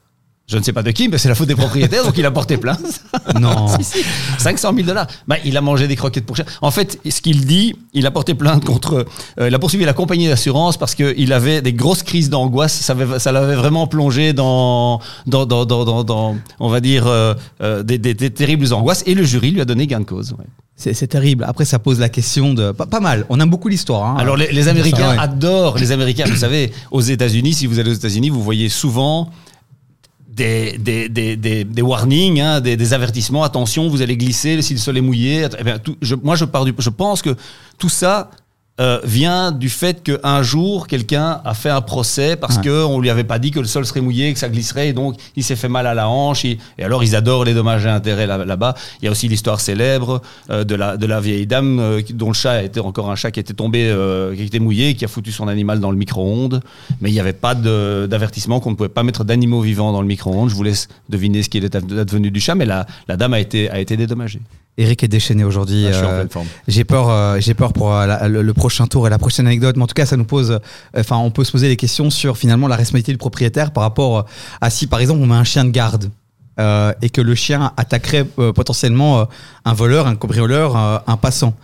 je 0.49 0.59
ne 0.59 0.63
sais 0.63 0.73
pas 0.73 0.83
de 0.83 0.91
qui, 0.91 1.09
mais 1.09 1.19
c'est 1.19 1.29
la 1.29 1.35
faute 1.35 1.49
des 1.49 1.55
propriétaires, 1.55 2.05
donc 2.05 2.19
il 2.19 2.27
a 2.27 2.31
porté 2.31 2.57
plainte. 2.59 2.81
Non. 3.41 3.69
500 4.39 4.73
000 4.75 4.87
dollars. 4.87 5.07
Bah, 5.29 5.37
il 5.45 5.57
a 5.57 5.61
mangé 5.61 5.87
des 5.89 5.97
croquettes 5.97 6.27
pour 6.27 6.37
chien. 6.37 6.45
En 6.61 6.71
fait, 6.71 6.99
ce 7.09 7.21
qu'il 7.21 7.47
dit, 7.47 7.75
il 7.93 8.07
a 8.07 8.11
porté 8.11 8.35
plainte 8.35 8.65
contre. 8.65 9.07
euh, 9.39 9.49
il 9.49 9.55
a 9.55 9.59
poursuivi 9.59 9.85
la 9.85 9.93
compagnie 9.93 10.29
d'assurance 10.29 10.77
parce 10.77 10.95
qu'il 10.95 11.33
avait 11.33 11.63
des 11.63 11.73
grosses 11.73 12.03
crises 12.03 12.29
d'angoisse. 12.31 12.73
Ça, 12.75 12.95
ça 13.19 13.33
l'avait 13.33 13.55
vraiment 13.55 13.87
plongé 13.87 14.33
dans, 14.33 15.01
dans, 15.27 15.47
dans, 15.47 15.65
dans, 15.65 16.05
dans- 16.05 16.37
on 16.61 16.69
va 16.69 16.81
dire, 16.81 17.07
euh, 17.07 17.35
euh, 17.63 17.83
des, 17.83 17.99
des- 17.99 18.15
des 18.15 18.31
terribles 18.31 18.73
angoisses. 18.73 19.03
Et 19.07 19.15
le 19.15 19.25
jury 19.25 19.53
lui 19.53 19.61
a 19.61 19.65
donné 19.65 19.87
gain 19.87 20.01
de 20.01 20.05
cause. 20.05 20.33
ouais. 20.33 20.45
C'est 20.75 21.07
terrible. 21.07 21.45
Après, 21.47 21.65
ça 21.65 21.79
pose 21.79 22.01
la 22.01 22.09
question 22.09 22.55
de. 22.55 22.73
Pas, 22.73 22.87
pas 22.87 22.99
mal. 22.99 23.25
On 23.29 23.39
aime 23.39 23.51
beaucoup 23.51 23.69
l'histoire. 23.69 24.05
hein. 24.05 24.17
Alors, 24.19 24.37
les, 24.37 24.51
les 24.51 24.67
Américains 24.69 25.11
ouais. 25.13 25.19
adorent. 25.19 25.79
Les 25.79 25.93
Américains, 25.93 26.25
vous 26.27 26.35
savez, 26.37 26.73
aux 26.91 27.01
États-Unis, 27.01 27.55
si 27.55 27.67
vous 27.69 27.79
allez 27.79 27.91
aux 27.91 27.95
États-Unis, 27.95 28.31
vous 28.31 28.43
voyez 28.43 28.69
souvent 28.69 29.31
des, 30.35 30.79
des, 30.79 31.09
des, 31.09 31.65
des 31.65 31.83
warnings, 31.83 32.41
hein, 32.41 32.61
des, 32.61 32.95
avertissements. 32.95 33.45
Attention, 33.45 33.89
vous 33.89 34.03
allez 34.03 34.17
glisser 34.17 34.61
si 34.63 34.75
le 34.75 34.79
sol 34.79 34.97
est 34.97 35.03
mouillé. 35.03 35.47
Eh 35.59 36.17
moi, 36.23 36.37
je, 36.37 36.45
pars 36.45 36.65
du, 36.65 36.75
je 36.79 36.91
pense 36.91 37.23
que 37.23 37.37
tout 37.79 37.89
ça 37.89 38.31
euh, 38.81 39.01
vient 39.05 39.53
du 39.53 39.69
fait 39.69 40.03
qu'un 40.03 40.43
jour, 40.43 40.87
quelqu'un 40.87 41.41
a 41.45 41.53
fait 41.53 41.69
un 41.69 41.83
procès 41.83 42.37
parce 42.37 42.57
Ouais. 42.57 42.63
que 42.63 42.85
on 42.85 43.01
lui 43.01 43.11
avait 43.11 43.23
pas 43.23 43.39
dit 43.39 43.51
que 43.51 43.61
le 43.61 43.67
sol 43.67 43.85
serait 43.85 44.01
mouillé, 44.01 44.33
que 44.33 44.39
ça 44.39 44.49
glisserait, 44.49 44.89
et 44.89 44.93
donc 44.95 45.17
il 45.37 45.45
s'est 45.45 45.57
fait 45.57 45.69
mal 45.69 45.87
à 45.87 45.93
la 45.95 46.09
hanche. 46.09 46.45
et 46.47 46.59
alors, 46.81 47.05
ils 47.05 47.15
adorent 47.15 47.45
les 47.45 47.53
dommages 47.55 47.85
et 47.85 47.91
intérêts 47.91 48.27
là- 48.27 48.45
là-bas. 48.45 48.75
Il 49.01 49.05
y 49.05 49.09
a 49.09 49.11
aussi 49.11 49.29
l'histoire 49.29 49.61
célèbre 49.61 50.23
euh, 50.51 50.65
de, 50.65 50.75
la, 50.75 50.97
de 50.97 51.05
la 51.07 51.21
vieille 51.21 51.47
dame 51.47 51.79
euh, 51.81 52.01
dont 52.15 52.29
le 52.29 52.35
chat 52.35 52.63
était 52.63 52.81
encore 52.81 53.11
un 53.11 53.15
chat 53.17 53.31
qui 53.31 53.41
était 53.41 53.53
tombé, 53.55 53.95
qui 54.37 54.43
était 54.43 54.59
mouillé, 54.59 54.95
qui 54.95 55.05
a 55.05 55.09
foutu 55.09 55.33
son 55.33 55.49
animal 55.49 55.79
dans 55.79 55.91
le 55.91 55.97
micro-ondes. 55.99 56.63
Mais 57.03 57.11
il 57.11 57.13
n'y 57.13 57.21
avait 57.21 57.33
pas 57.35 57.55
d'avertissement 57.55 58.61
qu'on 58.61 58.71
ne 58.71 58.75
pouvait 58.77 58.89
pas 58.89 59.03
mettre 59.03 59.25
d'animaux 59.25 59.61
vivants 59.61 59.93
dans 59.93 60.01
le 60.01 60.09
micro-ondes. 60.09 60.49
Je 60.49 60.55
vous 60.55 60.63
laisse 60.63 60.89
deviner 61.09 61.43
ce 61.43 61.49
qui 61.51 61.59
est 61.59 61.75
advenu 61.75 62.31
du 62.31 62.41
chat, 62.41 62.55
mais 62.55 62.67
la, 62.67 62.87
la 63.07 63.17
dame 63.17 63.35
a 63.35 63.41
été, 63.41 63.71
a 63.71 63.79
été 63.81 63.97
dédommagée. 63.97 64.41
Eric 64.79 65.03
est 65.05 65.09
déchaîné 65.09 65.45
aujourd'hui. 65.45 65.87
Ah, 65.87 65.91
euh. 66.07 66.21
J'ai 66.67 66.85
peur, 66.85 67.11
euh, 67.11 67.37
j'ai 67.41 67.53
peur 67.55 67.73
pour 67.75 67.95
euh, 67.95 68.07
la- 68.07 68.27
le, 68.29 68.41
le 68.43 68.55
prochain 68.55 68.87
tour 68.87 69.07
et 69.07 69.11
la 69.11 69.19
prochaine 69.19 69.47
anecdote. 69.47 69.77
Mais 69.77 69.83
en 69.83 69.87
tout 69.87 69.95
cas, 69.95 70.07
ça 70.07 70.17
nous 70.17 70.25
pose, 70.25 70.59
enfin, 70.97 71.17
on 71.19 71.31
peut 71.31 71.45
se 71.45 71.53
poser 71.53 71.69
des 71.69 71.77
questions 71.77 72.09
sur 72.11 72.37
finalement 72.39 72.69
la 72.69 72.77
responsabilité 72.77 73.13
du 73.13 73.19
propriétaire 73.19 73.71
par 73.73 73.83
rapport 73.83 74.25
à 74.61 74.71
si, 74.71 74.87
par 74.87 75.01
exemple, 75.01 75.21
on 75.23 75.27
met 75.27 75.35
un 75.35 75.45
chien 75.45 75.65
de 75.67 75.71
garde 75.71 76.11
euh, 76.59 76.93
et 77.03 77.11
que 77.11 77.21
le 77.21 77.35
chien 77.35 77.73
attaquerait 77.77 78.27
euh, 78.39 78.53
potentiellement 78.53 79.21
euh, 79.21 79.25
un 79.65 79.75
voleur, 79.75 80.07
un 80.07 80.17
cambrioleur, 80.17 80.77
un 80.77 81.17
passant. 81.19 81.55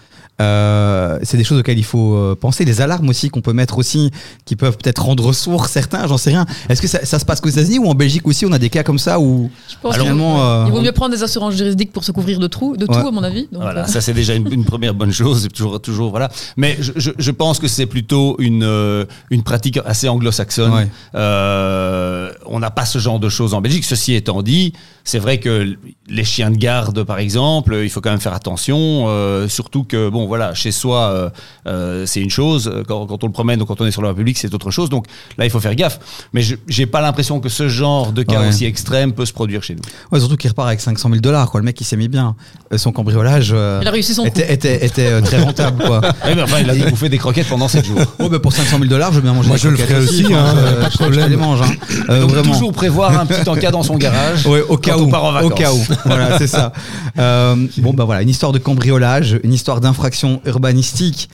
Euh, 0.41 1.19
c'est 1.23 1.37
des 1.37 1.45
choses 1.45 1.59
auxquelles 1.59 1.79
il 1.79 1.85
faut 1.85 2.15
euh, 2.15 2.37
penser. 2.41 2.65
Les 2.65 2.81
alarmes 2.81 3.09
aussi 3.09 3.29
qu'on 3.29 3.41
peut 3.41 3.53
mettre 3.53 3.79
aussi, 3.79 4.11
qui 4.45 4.55
peuvent 4.57 4.77
peut-être 4.77 5.03
rendre 5.05 5.33
sourds 5.33 5.67
certains. 5.67 6.07
J'en 6.07 6.17
sais 6.17 6.31
rien. 6.31 6.47
Est-ce 6.69 6.81
que 6.81 6.87
ça, 6.89 7.05
ça 7.05 7.19
se 7.19 7.25
passe 7.25 7.41
qu'aux 7.41 7.49
États-Unis 7.49 7.79
ou 7.81 7.89
en 7.89 7.95
Belgique 7.95 8.27
aussi 8.27 8.47
On 8.47 8.53
a 8.53 8.59
des 8.59 8.71
cas 8.71 8.83
comme 8.85 8.99
ça 9.01 9.19
où 9.19 9.51
Je 9.69 9.75
pense 9.83 9.97
finalement, 9.97 10.45
euh, 10.45 10.65
il 10.67 10.73
vaut 10.73 10.81
mieux 10.81 10.93
prendre 10.93 11.15
des 11.15 11.23
assurances 11.23 11.55
juridiques 11.55 11.93
pour 11.93 12.05
se 12.05 12.13
couvrir 12.13 12.39
de, 12.39 12.47
trous, 12.47 12.77
de 12.77 12.87
Ouais. 12.89 13.01
tout, 13.03 13.09
à 13.09 13.11
mon 13.11 13.23
avis. 13.25 13.49
Donc, 13.53 13.63
Voilà, 13.63 13.83
euh, 13.83 13.87
ça 13.87 14.01
c'est 14.01 14.15
déjà 14.15 14.35
une, 14.35 14.51
une 14.53 14.65
première 14.65 14.95
bonne 14.95 15.13
chose, 15.13 15.43
c'est 15.43 15.49
toujours, 15.53 15.81
toujours 15.81 16.11
voilà. 16.11 16.29
Mais 16.57 16.77
je, 16.81 16.93
je, 16.97 17.11
je 17.19 17.31
pense 17.33 17.59
que 17.59 17.67
c'est 17.69 17.87
plutôt 17.87 18.37
une 18.39 18.63
euh, 18.63 19.05
une 19.31 19.43
pratique 19.43 19.79
assez 19.85 20.09
anglo-saxonne. 20.09 20.73
Ouais. 20.73 20.89
Euh, 21.15 22.31
on 22.47 22.59
n'a 22.61 22.71
pas 22.71 22.85
ce 22.85 22.99
genre 22.99 23.19
de 23.21 23.29
choses 23.29 23.55
en 23.55 23.61
Belgique. 23.61 23.85
Ceci 23.85 24.15
étant 24.15 24.43
dit, 24.43 24.73
c'est 25.05 25.19
vrai 25.19 25.39
que 25.41 25.77
les 26.09 26.25
chiens 26.25 26.51
de 26.51 26.57
garde, 26.57 27.03
par 27.05 27.19
exemple, 27.19 27.79
il 27.83 27.91
faut 27.91 28.01
quand 28.01 28.11
même 28.11 28.21
faire 28.21 28.35
attention. 28.35 29.07
euh, 29.09 29.49
surtout 29.49 29.85
que 29.85 30.09
bon, 30.09 30.27
voilà, 30.29 30.55
chez 30.55 30.71
soi, 30.71 31.01
euh, 31.11 31.31
euh, 31.67 32.07
c'est 32.07 32.21
une 32.21 32.31
chose. 32.31 32.71
Quand, 32.87 33.07
quand 33.07 33.25
on 33.25 33.27
le 33.27 33.33
promène 33.33 33.61
ou 33.61 33.67
quand 33.67 33.81
on 33.81 33.87
est 33.87 33.91
sur 33.91 34.03
la 34.03 34.09
voie 34.11 34.17
publique, 34.17 34.39
c'est 34.39 34.53
autre 34.55 34.71
chose. 34.71 34.89
Donc 34.91 35.07
là, 35.37 35.45
il 35.45 35.51
faut 35.51 35.61
faire 35.61 35.75
gaffe. 35.75 35.99
Mais 36.33 36.43
je 36.43 36.55
j'ai 36.69 36.87
pas 36.87 37.01
l'impression 37.01 37.41
que 37.41 37.49
ce 37.49 37.69
genre 37.69 38.13
de 38.13 38.23
cas 38.23 38.39
Ouais. 38.41 38.49
aussi 38.49 38.65
extrême 38.67 39.13
peut 39.13 39.27
se 39.27 39.33
produire 39.33 39.63
chez 39.65 39.75
nous. 39.75 39.81
Ouais, 40.13 40.21
surtout 40.21 40.37
qu'il 40.37 40.49
repart 40.51 40.69
avec 40.69 40.81
500 40.81 41.09
000 41.09 41.21
dollars. 41.21 41.51
Quoi. 41.51 41.61
Le 41.61 41.65
mec, 41.65 41.81
il 41.81 41.85
s'est 41.85 41.97
mis 41.97 42.09
bien. 42.09 42.37
Euh, 42.73 42.79
Son 42.79 42.93
cambriolage 42.93 43.51
euh, 43.53 43.81
Il 43.83 43.89
a 43.89 43.91
réussi 43.91 44.15
son 44.15 44.25
était, 44.25 44.53
était, 44.53 44.85
était, 44.87 45.07
euh, 45.11 45.21
très 45.21 45.41
rentable. 45.41 45.83
Quoi. 45.85 46.01
Ouais, 46.25 46.35
mais 46.35 46.43
enfin, 46.43 46.59
il 46.61 46.69
a 46.71 46.91
bouffé 46.91 47.09
des 47.09 47.17
croquettes 47.19 47.49
pendant 47.49 47.69
7 47.69 47.85
jours. 47.87 48.01
Oh, 48.19 48.29
bah, 48.29 48.39
pour 48.39 48.53
500 48.53 48.77
000 48.79 48.85
dollars, 48.91 49.11
je 49.13 49.17
veux 49.17 49.23
bien 49.23 49.33
manger 49.33 49.49
Moi, 49.49 49.57
des 49.57 49.63
je 49.63 49.69
le 49.69 49.77
croquettes 49.77 49.97
ferais 49.97 50.05
aussi, 50.09 50.35
hein, 50.35 50.55
pas 50.55 50.61
de 50.61 50.85
je- 50.87 50.91
je- 50.93 50.99
problème. 50.99 51.25
Je 51.25 51.31
les 51.31 51.37
mange. 51.37 51.63
Hein. 51.63 51.71
Euh, 52.11 52.27
Donc 52.27 52.43
toujours 52.43 52.73
prévoir 52.73 53.19
un 53.19 53.25
petit 53.27 53.49
encas 53.49 53.71
dans 53.71 53.83
son 53.83 53.97
garage. 53.97 54.47
Ouais, 54.47 54.63
au 54.69 54.77
cas 54.77 54.97
où. 54.97 55.03
on 55.05 55.09
part 55.09 55.25
en 55.25 55.41
au 55.43 55.51
cas 55.51 55.73
où. 55.73 55.81
Voilà, 56.05 56.37
c'est 56.39 56.47
ça. 56.47 56.73
Euh, 57.19 57.57
bon, 57.79 57.93
bah 57.95 58.05
voilà, 58.05 58.23
une 58.23 58.29
histoire 58.29 58.53
de 58.53 58.59
cambriolage, 58.59 59.39
une 59.43 59.53
histoire 59.53 59.81
d'infraction 59.81 60.18
urbanistique. 60.45 61.29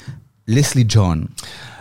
Leslie 0.47 0.85
John. 0.88 1.27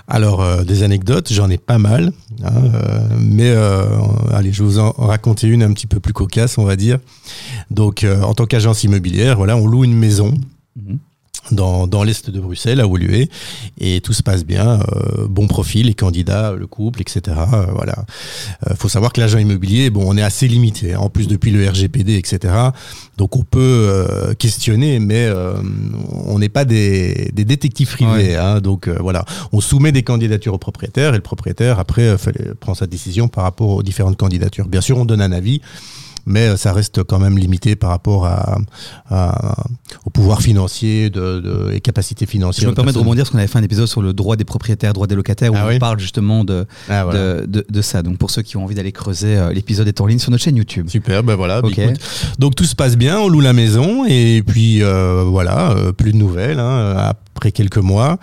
Alors, 0.08 0.42
euh, 0.42 0.64
des 0.64 0.84
anecdotes, 0.84 1.32
j'en 1.32 1.50
ai 1.50 1.58
pas 1.58 1.78
mal. 1.78 2.12
hein, 2.44 2.52
euh, 2.56 3.08
mais 3.20 3.50
euh, 3.50 3.86
allez, 4.32 4.52
je 4.52 4.64
vais 4.64 4.70
vous 4.70 4.80
en 4.80 4.92
raconter 4.92 5.48
une 5.48 5.64
un 5.64 5.72
petit 5.74 5.88
peu 5.88 6.00
plus 6.00 6.14
cocasse, 6.14 6.58
on 6.58 6.66
va 6.66 6.76
dire. 6.76 7.00
Donc, 7.72 8.06
en 8.06 8.34
tant 8.34 8.46
qu'agence 8.46 8.84
immobilière, 8.84 9.38
voilà, 9.38 9.56
on 9.58 9.66
loue 9.66 9.84
une 9.86 9.98
maison. 9.98 10.34
Mhm. 10.76 11.00
Dans, 11.52 11.88
dans 11.88 12.04
l'est 12.04 12.30
de 12.30 12.40
Bruxelles, 12.40 12.80
à 12.80 12.88
Woluwe, 12.88 13.28
et 13.80 14.00
tout 14.02 14.14
se 14.14 14.24
passe 14.24 14.46
bien, 14.46 14.80
euh, 14.80 15.28
bon 15.28 15.48
profil, 15.48 15.88
les 15.88 15.94
candidats, 15.94 16.54
le 16.54 16.68
couple, 16.68 17.02
etc. 17.02 17.22
euh, 17.54 17.66
voilà. 17.76 18.06
Euh, 18.70 18.76
faut 18.78 18.88
savoir 18.88 19.12
que 19.12 19.20
l'agent 19.20 19.40
immobilier, 19.40 19.90
bon, 19.90 20.04
on 20.06 20.16
est 20.16 20.22
assez 20.22 20.48
limité. 20.48 20.94
hein. 20.94 21.00
En 21.00 21.10
plus, 21.10 21.28
depuis 21.28 21.52
le 21.52 21.68
RGPD, 21.70 22.16
etc. 22.16 22.54
Donc, 23.18 23.36
on 23.36 23.44
peut 23.44 23.60
euh, 23.60 24.34
questionner, 24.36 25.00
mais 25.00 25.26
euh, 25.26 25.54
on 26.26 26.40
n'est 26.40 26.50
pas 26.50 26.64
des, 26.66 27.30
des 27.34 27.44
détectives 27.46 27.92
privés. 27.92 28.36
hein. 28.38 28.62
donc, 28.62 28.88
euh, 28.88 28.98
voilà 29.02 29.26
on 29.52 29.62
soumet 29.62 29.92
des 29.92 30.04
candidatures 30.04 30.54
au 30.54 30.58
propriétaire 30.58 31.14
et 31.14 31.18
le 31.18 31.22
propriétaire 31.22 31.78
après 31.80 32.16
prend 32.60 32.74
sa 32.74 32.88
décision 32.88 33.28
par 33.28 33.44
rapport 33.44 33.70
aux 33.70 33.84
différentes 33.84 34.18
candidatures. 34.18 34.68
Bien 34.68 34.82
sûr, 34.82 34.98
on 34.98 35.06
donne 35.06 35.22
un 35.22 35.32
avis, 35.32 35.62
mais 36.26 36.48
euh, 36.50 36.58
ça 36.58 36.74
reste 36.74 37.04
quand 37.04 37.20
même 37.20 37.38
limité 37.38 37.76
par 37.76 37.90
rapport 37.90 38.26
à, 38.26 38.58
à- 39.10 39.64
au 40.06 40.10
pouvoir 40.10 40.42
financier 40.42 41.10
de, 41.10 41.40
de- 41.40 41.72
et 41.74 41.82
capacité 41.82 42.26
financière. 42.26 42.64
Je 42.66 42.70
me 42.70 42.76
permets 42.76 42.94
de 42.94 42.98
rebondir 42.98 43.24
parce 43.24 43.32
qu'on 43.32 43.38
avait 43.38 43.48
fait 43.48 43.60
un 43.60 43.64
épisode 43.64 43.88
sur 43.88 44.02
le 44.02 44.14
droit 44.14 44.36
des 44.36 44.46
propriétaires, 44.46 44.94
droit 44.94 45.08
des 45.08 45.16
locataires, 45.16 45.52
où 45.52 45.56
Ah 45.58 45.66
on 45.66 45.70
oui 45.70 45.80
parle 45.80 46.00
justement 46.00 46.44
de, 46.44 46.66
Ah, 46.90 47.04
voilà. 47.04 47.42
de, 47.46 47.66
de, 47.70 47.82
ça. 47.82 48.02
Donc 48.02 48.18
pour 48.18 48.32
ceux 48.32 48.42
qui 48.42 48.58
ont 48.58 48.64
envie 48.64 48.76
d'aller 48.76 48.92
creuser, 48.92 49.38
euh, 49.38 49.52
l'épisode 49.54 49.88
est 49.88 50.00
en 50.02 50.06
ligne 50.06 50.20
sur 50.20 50.32
notre 50.32 50.44
chaîne 50.44 50.56
YouTube. 50.58 50.90
Super, 50.90 51.24
ben 51.24 51.36
voilà. 51.36 51.60
écoute. 51.60 52.00
donc 52.40 52.56
tout 52.56 52.66
se 52.66 52.76
passe 52.76 52.96
bien, 52.98 53.20
on 53.20 53.28
loue 53.30 53.42
la 53.42 53.54
maison 53.54 54.06
et 54.06 54.44
puis 54.46 54.82
euh, 54.84 55.24
voilà, 55.26 55.76
plus 55.98 56.12
de 56.14 56.18
nouvelles. 56.18 56.60
hein, 56.60 57.12
après 57.36 57.52
quelques 57.52 57.78
mois, 57.78 58.18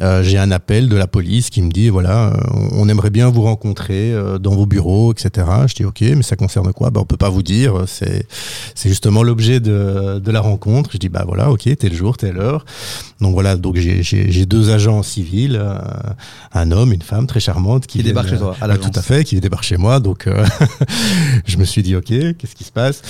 euh, 0.00 0.22
j'ai 0.22 0.36
un 0.38 0.50
appel 0.50 0.88
de 0.88 0.96
la 0.96 1.06
police 1.06 1.48
qui 1.50 1.62
me 1.62 1.70
dit 1.70 1.88
voilà, 1.88 2.28
euh, 2.28 2.36
on 2.72 2.88
aimerait 2.88 3.10
bien 3.10 3.30
vous 3.30 3.42
rencontrer 3.42 4.12
euh, 4.12 4.38
dans 4.38 4.54
vos 4.54 4.66
bureaux, 4.66 5.12
etc. 5.12 5.46
Je 5.66 5.74
dis 5.74 5.84
ok, 5.84 6.00
mais 6.02 6.22
ça 6.22 6.36
concerne 6.36 6.72
quoi? 6.72 6.90
Ben 6.90 7.00
on 7.00 7.04
peut 7.04 7.16
pas 7.16 7.30
vous 7.30 7.42
dire. 7.42 7.84
C'est 7.86 8.26
c'est 8.74 8.88
justement 8.90 9.22
l'objet 9.22 9.58
de, 9.60 10.18
de 10.18 10.30
la 10.30 10.40
rencontre. 10.40 10.90
Je 10.92 10.98
dis 10.98 11.08
bah 11.08 11.24
voilà, 11.26 11.50
ok, 11.50 11.68
tel 11.78 11.94
jour, 11.94 12.16
telle 12.16 12.38
heure. 12.38 12.64
Donc 13.20 13.32
voilà, 13.32 13.56
donc 13.56 13.76
j'ai- 13.76 14.46
deux 14.46 14.70
agents 14.70 15.02
civils, 15.02 15.60
un 16.52 16.70
homme, 16.72 16.92
une 16.92 17.02
femme 17.02 17.26
très 17.26 17.40
charmante 17.40 17.86
Qui 17.86 18.02
débarque 18.02 18.26
viennent, 18.26 18.38
chez 18.38 18.44
toi, 18.44 18.56
à 18.60 18.66
l'agence. 18.66 18.90
Tout 18.90 18.98
à 18.98 19.02
fait, 19.02 19.24
qui 19.24 19.40
débarque 19.40 19.64
chez 19.64 19.76
moi. 19.78 19.98
Donc 19.98 20.26
euh, 20.26 20.44
je 21.46 21.56
me 21.56 21.64
suis 21.64 21.82
dit 21.82 21.96
ok, 21.96 22.04
qu'est-ce 22.06 22.54
qui 22.54 22.64
se 22.64 22.72
passe? 22.72 23.00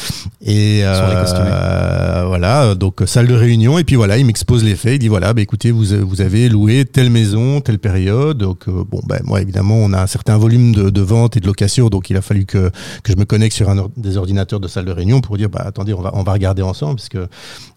Et 0.40 0.82
euh, 0.84 2.24
voilà, 2.26 2.74
donc 2.74 3.02
salle 3.06 3.26
de 3.26 3.34
réunion 3.34 3.78
et 3.78 3.84
puis 3.84 3.96
voilà, 3.96 4.18
il 4.18 4.24
m'expose 4.26 4.62
les 4.64 4.76
faits. 4.76 4.94
Il 4.94 4.98
dit 5.00 5.08
voilà, 5.08 5.34
bah, 5.34 5.40
écoutez, 5.42 5.70
vous 5.72 5.84
vous 6.06 6.20
avez 6.20 6.48
loué 6.48 6.75
telle 6.84 7.10
maison, 7.10 7.60
telle 7.60 7.78
période. 7.78 8.38
Donc 8.38 8.68
euh, 8.68 8.84
bon, 8.88 9.00
ben 9.06 9.20
moi 9.24 9.40
évidemment, 9.40 9.76
on 9.76 9.92
a 9.92 10.02
un 10.02 10.06
certain 10.06 10.36
volume 10.36 10.72
de, 10.74 10.90
de 10.90 11.00
vente 11.00 11.36
et 11.36 11.40
de 11.40 11.46
location, 11.46 11.88
donc 11.88 12.10
il 12.10 12.16
a 12.16 12.22
fallu 12.22 12.44
que 12.44 12.70
que 13.02 13.12
je 13.12 13.16
me 13.16 13.24
connecte 13.24 13.54
sur 13.56 13.70
un 13.70 13.78
or- 13.78 13.90
des 13.96 14.16
ordinateurs 14.16 14.60
de 14.60 14.68
salle 14.68 14.84
de 14.84 14.92
réunion 14.92 15.20
pour 15.20 15.36
dire 15.36 15.48
bah 15.48 15.62
attendez, 15.66 15.94
on 15.94 16.02
va 16.02 16.10
on 16.14 16.22
va 16.22 16.32
regarder 16.32 16.62
ensemble 16.62 16.96
parce 16.96 17.08
que 17.08 17.26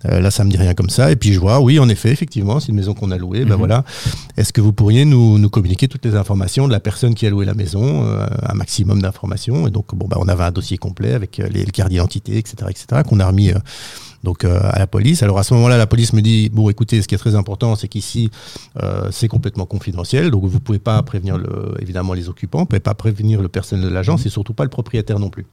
euh, 0.05 0.19
là 0.19 0.31
ça 0.31 0.43
me 0.43 0.51
dit 0.51 0.57
rien 0.57 0.73
comme 0.73 0.89
ça. 0.89 1.11
Et 1.11 1.15
puis 1.15 1.33
je 1.33 1.39
vois 1.39 1.59
oui, 1.61 1.79
en 1.79 1.87
effet, 1.89 2.11
effectivement, 2.11 2.59
c'est 2.59 2.69
une 2.69 2.75
maison 2.75 2.93
qu'on 2.93 3.11
a 3.11 3.17
louée. 3.17 3.45
Ben 3.45 3.51
Mhm. 3.51 3.57
voilà, 3.57 3.83
est-ce 4.37 4.51
que 4.53 4.61
vous 4.61 4.73
pourriez 4.73 5.05
nous 5.05 5.37
nous 5.37 5.49
communiquer 5.49 5.87
toutes 5.87 6.05
les 6.05 6.15
informations 6.15 6.67
de 6.67 6.71
la 6.73 6.79
personne 6.79 7.15
qui 7.15 7.25
a 7.25 7.29
loué 7.29 7.45
la 7.45 7.53
maison, 7.53 8.03
euh, 8.05 8.25
un 8.43 8.53
maximum 8.53 9.01
d'informations? 9.01 9.67
Et 9.67 9.71
donc 9.71 9.93
bon 9.95 10.07
bah 10.07 10.17
on 10.19 10.27
avait 10.27 10.43
un 10.43 10.51
dossier 10.51 10.77
complet 10.77 11.13
avec 11.13 11.37
les, 11.37 11.63
les 11.65 11.71
cartes 11.71 11.89
d'identité, 11.89 12.37
etc., 12.37 12.55
etc. 12.69 13.03
qu'on 13.07 13.19
a 13.19 13.27
remis 13.27 13.51
donc 14.23 14.43
euh, 14.43 14.59
à 14.63 14.79
la 14.79 14.87
police. 14.87 15.23
Alors 15.23 15.39
à 15.39 15.43
ce 15.43 15.53
moment-là, 15.53 15.77
la 15.77 15.87
police 15.87 16.13
me 16.13 16.21
dit 16.21 16.49
bon, 16.49 16.69
écoutez, 16.69 17.01
ce 17.01 17.07
qui 17.07 17.15
est 17.15 17.19
très 17.19 17.35
important, 17.35 17.75
c'est 17.75 17.87
qu'ici 17.87 18.29
euh, 18.81 19.09
c'est 19.11 19.27
complètement 19.27 19.65
confidentiel, 19.65 20.31
donc 20.31 20.45
vous 20.45 20.59
pouvez 20.59 20.79
pas 20.79 21.01
prévenir 21.03 21.37
le, 21.37 21.75
évidemment 21.79 22.13
les 22.13 22.29
occupants, 22.29 22.59
vous 22.59 22.65
pouvez 22.65 22.79
pas 22.79 22.95
prévenir 22.95 23.41
le 23.41 23.47
personnel 23.47 23.85
de 23.85 23.93
l'agence 23.93 24.25
et 24.25 24.29
surtout 24.29 24.53
pas 24.53 24.63
le 24.63 24.69
propriétaire 24.69 25.19
non 25.19 25.29
plus. 25.29 25.45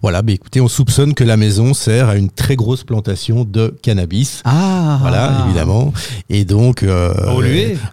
Voilà, 0.00 0.22
bah 0.22 0.32
écoutez, 0.32 0.60
on 0.60 0.68
soupçonne 0.68 1.14
que 1.14 1.22
la 1.22 1.36
maison 1.36 1.74
sert 1.74 2.08
à 2.08 2.16
une 2.16 2.30
très 2.30 2.56
grosse 2.56 2.82
plantation 2.82 3.44
de 3.44 3.76
cannabis. 3.82 4.42
Ah 4.44 4.98
Voilà, 5.00 5.44
évidemment. 5.46 5.92
Et 6.28 6.44
donc. 6.44 6.82
Euh, 6.82 7.12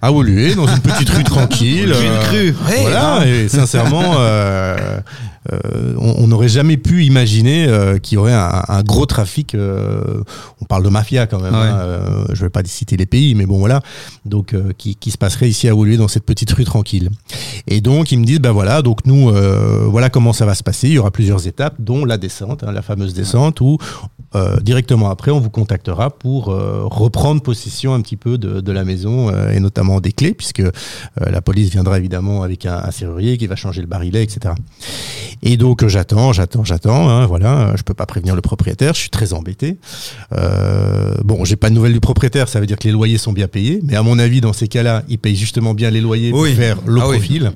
À 0.02 0.12
Woluwe 0.12 0.52
À 0.52 0.56
dans 0.56 0.68
une 0.68 0.80
petite 0.82 1.10
rue 1.10 1.24
tranquille. 1.24 1.94
Une 2.02 2.12
euh, 2.12 2.24
crue. 2.24 2.56
Voilà, 2.82 3.28
et 3.28 3.48
sincèrement, 3.48 4.16
euh, 4.18 5.00
euh, 5.52 5.96
on 5.98 6.28
n'aurait 6.28 6.50
jamais 6.50 6.78
pu 6.78 7.06
imaginer 7.06 7.66
euh, 7.68 7.98
qu'il 7.98 8.16
y 8.16 8.18
aurait 8.20 8.34
un, 8.34 8.64
un 8.68 8.84
gros 8.84 9.06
trafic. 9.06 9.56
euh, 9.56 10.22
on 10.62 10.66
parle 10.66 10.84
de 10.84 10.90
mafia 10.90 11.28
quand 11.28 11.40
même. 11.40 11.54
Ouais. 11.54 11.60
hein, 11.60 11.80
euh, 11.80 12.26
je 12.30 12.42
ne 12.42 12.46
vais 12.46 12.50
pas 12.50 12.62
citer 12.66 12.98
les 12.98 13.06
pays, 13.06 13.36
mais 13.36 13.46
bon 13.46 13.58
voilà. 13.60 13.82
Donc, 14.26 14.54
euh, 14.54 14.72
qui, 14.78 14.96
qui 14.96 15.12
se 15.12 15.18
passerait 15.18 15.50
ici 15.50 15.68
à 15.68 15.76
Woluwe 15.76 15.98
dans 15.98 16.08
cette 16.08 16.26
petite 16.26 16.52
rue 16.52 16.66
tranquille. 16.66 17.10
Et 17.68 17.82
donc, 17.82 18.12
ils 18.12 18.20
me 18.20 18.26
disent, 18.26 18.40
ben 18.40 18.52
voilà, 18.52 18.82
donc 18.82 19.06
nous, 19.06 19.30
euh, 19.30 19.86
voilà 19.88 20.10
comment 20.10 20.34
ça 20.34 20.46
va 20.46 20.56
se 20.56 20.64
passer. 20.64 20.88
Il 20.90 20.94
y 20.94 21.00
aura 21.00 21.12
plusieurs 21.12 21.48
étapes, 21.48 21.76
dont 21.80 22.06
la 22.06 22.18
descente, 22.18 22.64
hein, 22.64 22.72
la 22.72 22.82
fameuse 22.82 23.14
descente, 23.14 23.62
où 23.62 23.78
euh, 24.36 24.60
directement 24.60 25.10
après, 25.10 25.32
on 25.32 25.40
vous 25.40 25.50
contactera 25.50 26.10
pour 26.12 26.50
euh, 26.50 26.84
reprendre 26.86 27.42
possession 27.42 27.94
un 27.94 28.02
petit 28.02 28.18
peu 28.18 28.38
de, 28.38 28.60
de 28.62 28.72
la 28.72 28.84
maison 28.84 29.30
euh, 29.30 29.52
et 29.52 29.60
notamment 29.60 30.00
des 30.02 30.12
clés, 30.12 30.34
puisque 30.34 30.60
euh, 30.60 30.72
la 31.18 31.42
police 31.42 31.70
viendra 31.72 31.98
évidemment 31.98 32.44
avec 32.44 32.66
un, 32.66 32.78
un 32.84 32.92
serrurier 32.92 33.38
qui 33.38 33.48
va 33.48 33.56
changer 33.56 33.82
le 33.82 33.88
barillet, 33.88 34.24
etc. 34.24 34.54
Et 35.44 35.58
donc, 35.58 35.84
euh, 35.84 35.88
j'attends, 35.88 36.34
j'attends, 36.34 36.64
j'attends. 36.64 37.10
hein, 37.10 37.26
voilà, 37.26 37.74
je 37.78 37.84
peux 37.84 37.94
pas 37.94 38.06
prévenir 38.06 38.36
le 38.36 38.42
propriétaire, 38.42 38.94
je 38.94 39.00
suis 39.00 39.10
très 39.10 39.34
embêté. 39.34 39.78
Euh, 40.34 41.16
bon, 41.24 41.46
j'ai 41.46 41.56
pas 41.56 41.70
de 41.70 41.76
nouvelles 41.76 41.94
du 41.94 42.00
propriétaire, 42.00 42.48
ça 42.50 42.60
veut 42.60 42.66
dire 42.66 42.78
que 42.78 42.88
les 42.88 42.92
loyers 42.94 43.18
sont 43.18 43.34
bien 43.34 43.48
payés, 43.48 43.80
mais 43.84 43.96
à 43.96 44.04
mon 44.04 44.20
avis, 44.20 44.42
dans 44.42 44.54
ces 44.54 44.68
cas-là, 44.68 45.04
il 45.10 45.18
paye 45.20 45.36
justement 45.36 45.74
bien 45.74 45.90
les 45.90 46.02
loyers 46.02 46.32
Oui. 46.34 46.50
pour 46.50 46.58
faire 46.58 46.78
le 46.86 47.02
Ah 47.02 47.08
oui. 47.10 47.18
profil. 47.18 47.52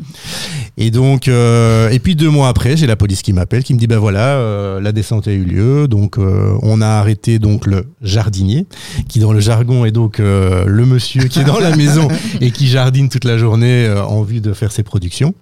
Et 0.78 0.90
donc, 0.90 1.28
euh, 1.28 1.90
et 1.90 2.00
puis 2.00 2.16
deux 2.16 2.30
mois 2.30 2.48
après, 2.50 2.76
j'ai 2.78 2.88
la 2.88 2.96
police 2.96 3.22
qui 3.22 3.32
m'appelle, 3.32 3.64
qui 3.64 3.74
me 3.76 3.80
dit 3.80 3.86
ben 3.88 4.00
voilà, 4.00 4.38
euh, 4.38 4.82
la 4.82 4.92
descente 4.92 5.28
a 5.28 5.32
eu 5.32 5.44
lieu, 5.44 5.88
donc 5.88 6.18
euh, 6.18 6.58
on 6.64 6.82
a 6.82 6.88
arrêté 6.88 7.38
donc 7.38 7.68
le 7.68 7.86
jardinier, 8.02 8.66
qui 9.08 9.20
dans 9.20 9.34
le 9.34 9.40
jargon 9.40 9.86
est 9.86 9.92
donc 9.92 10.20
euh, 10.20 10.66
le 10.66 10.86
monsieur 10.88 11.26
qui 11.26 11.40
est 11.40 11.44
dans 11.44 11.60
la 11.60 11.76
maison 11.76 12.08
et 12.42 12.50
qui 12.50 12.68
jardine 12.68 13.08
toute 13.10 13.26
la 13.26 13.38
journée 13.38 13.86
euh, 13.86 14.04
en 14.04 14.24
vue 14.24 14.42
de 14.42 14.52
faire 14.54 14.72
ses 14.72 14.82
productions, 14.84 15.36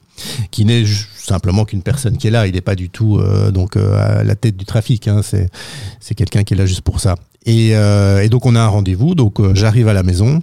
qui 0.52 0.66
n'est 0.66 0.84
simplement 1.32 1.66
qu'une 1.66 1.82
personne 1.82 2.18
qui 2.18 2.28
est 2.28 2.32
là, 2.32 2.46
il 2.48 2.54
n'est 2.54 2.62
pas 2.62 2.76
du 2.76 2.90
tout 2.90 3.18
euh, 3.18 3.52
donc 3.52 3.76
euh, 3.76 4.20
à 4.20 4.24
la 4.24 4.36
tête 4.36 4.58
du 4.58 4.66
trafic, 4.66 5.08
hein, 5.08 5.22
c'est 5.24 5.50
c'est 6.00 6.16
quelqu'un 6.16 6.44
qui 6.44 6.54
est 6.54 6.58
là 6.58 6.66
juste 6.66 6.82
pour 6.82 7.00
ça. 7.00 7.16
Et, 7.46 7.72
euh, 7.74 8.28
donc 8.28 8.46
on 8.46 8.56
a 8.56 8.62
un 8.62 8.68
rendez-vous, 8.68 9.16
donc 9.16 9.42
j'arrive 9.56 9.88
à 9.88 9.94
la 9.94 10.04
maison. 10.04 10.42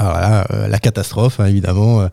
Euh, 0.00 0.68
la 0.68 0.78
catastrophe, 0.78 1.40
hein, 1.40 1.46
évidemment. 1.46 2.08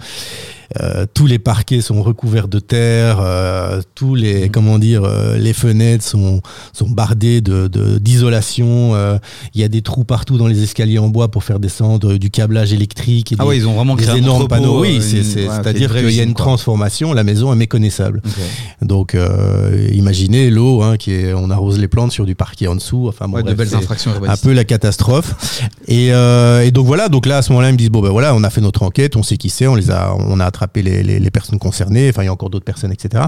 Euh, 0.81 1.05
tous 1.13 1.25
les 1.25 1.39
parquets 1.39 1.81
sont 1.81 2.01
recouverts 2.03 2.47
de 2.47 2.59
terre, 2.59 3.17
euh, 3.21 3.81
tous 3.95 4.13
les 4.15 4.49
comment 4.49 4.77
dire, 4.77 5.03
euh, 5.03 5.37
les 5.37 5.53
fenêtres 5.53 6.03
sont 6.05 6.41
sont 6.73 6.89
bardées 6.89 7.41
de 7.41 7.67
de- 7.67 7.97
d'isolation. 7.97 8.93
euh, 8.93 9.17
Il 9.55 9.61
y 9.61 9.63
a 9.63 9.67
des 9.67 9.81
trous 9.81 10.03
partout 10.03 10.37
dans 10.37 10.47
les 10.47 10.61
escaliers 10.63 10.99
en 10.99 11.07
bois 11.09 11.29
pour 11.31 11.43
faire 11.43 11.59
descendre 11.59 12.13
euh, 12.13 12.19
du 12.19 12.29
câblage 12.29 12.71
électrique. 12.73 13.31
Et 13.31 13.35
Ah 13.39 13.43
des- 13.43 13.49
ouais, 13.49 13.57
ils 13.57 13.67
ont 13.67 13.73
vraiment 13.73 13.95
des 13.95 14.03
créé 14.03 14.15
un 14.15 14.17
énormes 14.17 14.47
panneaux. 14.47 14.81
Oui, 14.81 14.97
ouais, 14.97 15.23
c'est-à-dire 15.23 15.91
qu'il 15.95 16.11
y 16.11 16.19
a 16.19 16.23
une 16.23 16.33
quoi. 16.33 16.45
transformation. 16.45 17.13
La 17.13 17.23
maison 17.23 17.51
est 17.51 17.55
méconnaissable. 17.55 18.21
Ok. 18.25 18.87
Donc, 18.87 19.15
euh, 19.15 19.87
imaginez 19.93 20.49
l'eau, 20.49 20.81
hein, 20.83 20.97
qui 20.97 21.11
est, 21.13 21.33
on 21.33 21.49
arrose 21.49 21.79
les 21.79 21.87
plantes 21.87 22.11
sur 22.11 22.25
du 22.25 22.35
parquet 22.35 22.67
en 22.67 22.75
dessous. 22.75 23.07
Enfin, 23.07 23.27
bon, 23.27 23.37
Ouais, 23.37 23.43
de 23.43 23.53
belles 23.53 23.73
infractions 23.75 24.11
un 24.27 24.37
peu 24.37 24.53
la 24.53 24.63
catastrophe. 24.65 25.33
Et, 25.87 26.13
euh, 26.13 26.61
et 26.63 26.71
donc 26.71 26.85
voilà, 26.85 27.09
donc 27.09 27.25
là 27.25 27.37
à 27.37 27.41
ce 27.41 27.51
moment-là, 27.51 27.69
ils 27.69 27.73
me 27.73 27.77
disent 27.77 27.89
bon 27.89 28.01
ben 28.01 28.09
voilà, 28.09 28.35
on 28.35 28.43
a 28.43 28.49
fait 28.49 28.61
notre 28.61 28.83
enquête, 28.83 29.15
on 29.15 29.23
sait 29.23 29.37
qui 29.37 29.49
c'est, 29.49 29.65
on 29.67 29.75
les 29.75 29.89
a, 29.91 30.13
on 30.15 30.39
a 30.39 30.45
attrapé 30.59 30.81
les, 30.81 31.03
les, 31.03 31.19
les 31.19 31.31
personnes 31.31 31.57
concernées. 31.59 32.09
Enfin, 32.09 32.23
il 32.23 32.25
y 32.25 32.27
a 32.29 32.33
encore 32.33 32.49
d'autres 32.49 32.65
personnes, 32.65 32.91
etc. 32.91 33.23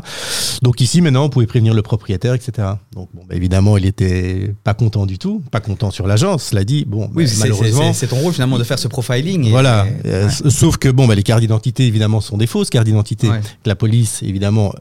Donc 0.61 0.81
ici 0.81 1.01
maintenant, 1.01 1.25
on 1.25 1.29
pouvait 1.29 1.45
prévenir 1.47 1.73
le 1.73 1.81
propriétaire, 1.81 2.33
etc. 2.33 2.67
Donc 2.93 3.09
bon, 3.13 3.23
ben, 3.27 3.35
évidemment, 3.37 3.77
il 3.77 3.85
était 3.85 4.53
pas 4.65 4.73
content 4.73 5.05
du 5.05 5.17
tout, 5.17 5.41
pas 5.49 5.61
content 5.61 5.91
sur 5.91 6.07
l'agence. 6.07 6.43
Cela 6.43 6.63
dit, 6.65 6.83
bon, 6.85 7.09
Oui, 7.15 7.27
c'est- 7.27 7.39
malheureusement. 7.39 7.93
c'est 7.93 8.07
ton 8.07 8.17
rôle 8.17 8.33
finalement 8.33 8.57
de 8.59 8.63
faire 8.65 8.79
ce 8.79 8.89
profiling. 8.89 9.45
et- 9.45 9.49
Voilà. 9.49 9.85
et- 10.03 10.07
Euh, 10.09 10.27
ouais. 10.27 10.49
Sauf 10.51 10.77
que 10.77 10.89
bon, 10.89 11.07
bah, 11.07 11.15
les 11.15 11.23
cartes 11.23 11.39
d'identité 11.41 11.85
évidemment 11.87 12.19
sont 12.19 12.37
des 12.37 12.47
fausses 12.47 12.69
cartes 12.69 12.85
d'identité. 12.85 13.29
Ouais. 13.29 13.39
La 13.65 13.75
police 13.75 14.21
évidemment, 14.23 14.73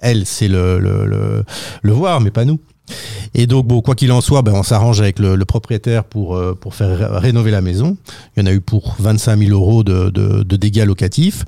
elle, 0.00 0.24
c'est 0.24 0.48
le, 0.48 0.78
le, 0.78 1.04
le, 1.06 1.44
le 1.82 1.92
voir, 1.92 2.20
mais 2.22 2.30
pas 2.30 2.44
nous. 2.46 2.58
Et 3.34 3.46
donc 3.46 3.66
bon, 3.66 3.82
quoi 3.82 3.94
qu'il 3.94 4.10
en 4.12 4.22
soit, 4.22 4.40
ben, 4.40 4.52
on 4.54 4.62
s'arrange 4.62 5.02
avec 5.02 5.18
le, 5.18 5.36
le 5.36 5.44
propriétaire 5.44 6.04
pour 6.04 6.36
euh, 6.36 6.54
pour 6.58 6.74
faire 6.74 6.88
ré- 6.96 7.18
rénover 7.18 7.50
la 7.50 7.60
maison. 7.60 7.98
Il 8.34 8.40
y 8.40 8.42
en 8.42 8.46
a 8.46 8.52
eu 8.54 8.62
pour 8.62 8.96
25 8.98 9.38
000 9.38 9.50
euros 9.52 9.84
de, 9.84 10.08
de, 10.08 10.42
de 10.42 10.56
dégâts 10.56 10.86
locatifs. 10.86 11.44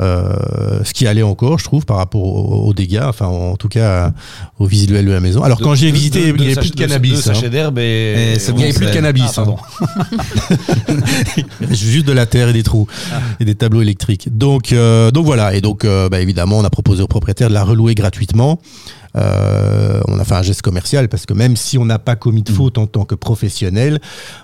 Euh, 0.00 0.82
ce 0.82 0.92
qui 0.92 1.06
allait 1.06 1.22
encore, 1.22 1.58
je 1.60 1.64
trouve, 1.64 1.86
par 1.86 1.98
rapport 1.98 2.22
aux, 2.22 2.66
aux 2.66 2.74
dégâts, 2.74 3.02
enfin 3.04 3.26
en 3.26 3.56
tout 3.56 3.68
cas 3.68 4.12
au 4.58 4.66
visuel 4.66 5.06
de 5.06 5.12
la 5.12 5.20
maison. 5.20 5.42
Alors 5.42 5.60
quand 5.60 5.74
j'ai 5.76 5.92
visité, 5.92 6.28
il 6.28 6.34
n'y 6.34 6.46
avait 6.46 6.56
plus 6.56 6.70
de 6.72 6.76
cannabis. 6.76 7.26
Il 7.26 8.56
n'y 8.56 8.64
avait 8.64 8.72
plus 8.72 8.86
de 8.86 8.92
cannabis. 8.92 9.24
Ah, 9.28 9.32
pardon. 9.34 9.56
juste 11.70 12.06
de 12.06 12.12
la 12.12 12.26
terre 12.26 12.48
et 12.48 12.52
des 12.52 12.62
trous 12.64 12.88
et 13.38 13.44
des 13.44 13.54
tableaux 13.54 13.82
électriques. 13.82 14.36
Donc, 14.36 14.72
euh, 14.72 15.10
donc 15.10 15.26
voilà. 15.26 15.54
Et 15.54 15.60
donc, 15.60 15.84
euh, 15.84 16.08
bah, 16.08 16.20
évidemment, 16.20 16.58
on 16.58 16.64
a 16.64 16.70
proposé 16.70 17.02
au 17.02 17.06
propriétaire 17.06 17.48
de 17.48 17.54
la 17.54 17.64
relouer 17.64 17.94
gratuitement. 17.94 18.60
Euh, 19.16 20.00
on 20.08 20.18
a 20.18 20.24
fait 20.24 20.34
un 20.34 20.42
geste 20.42 20.62
commercial 20.62 21.08
parce 21.08 21.24
que 21.24 21.34
même 21.34 21.56
si 21.56 21.78
on 21.78 21.84
n'a 21.84 21.98
pas 22.00 22.16
commis 22.16 22.42
de 22.42 22.50
faute 22.50 22.78
en 22.78 22.86
tant 22.86 23.04
que 23.04 23.14
professionnel, 23.14 24.00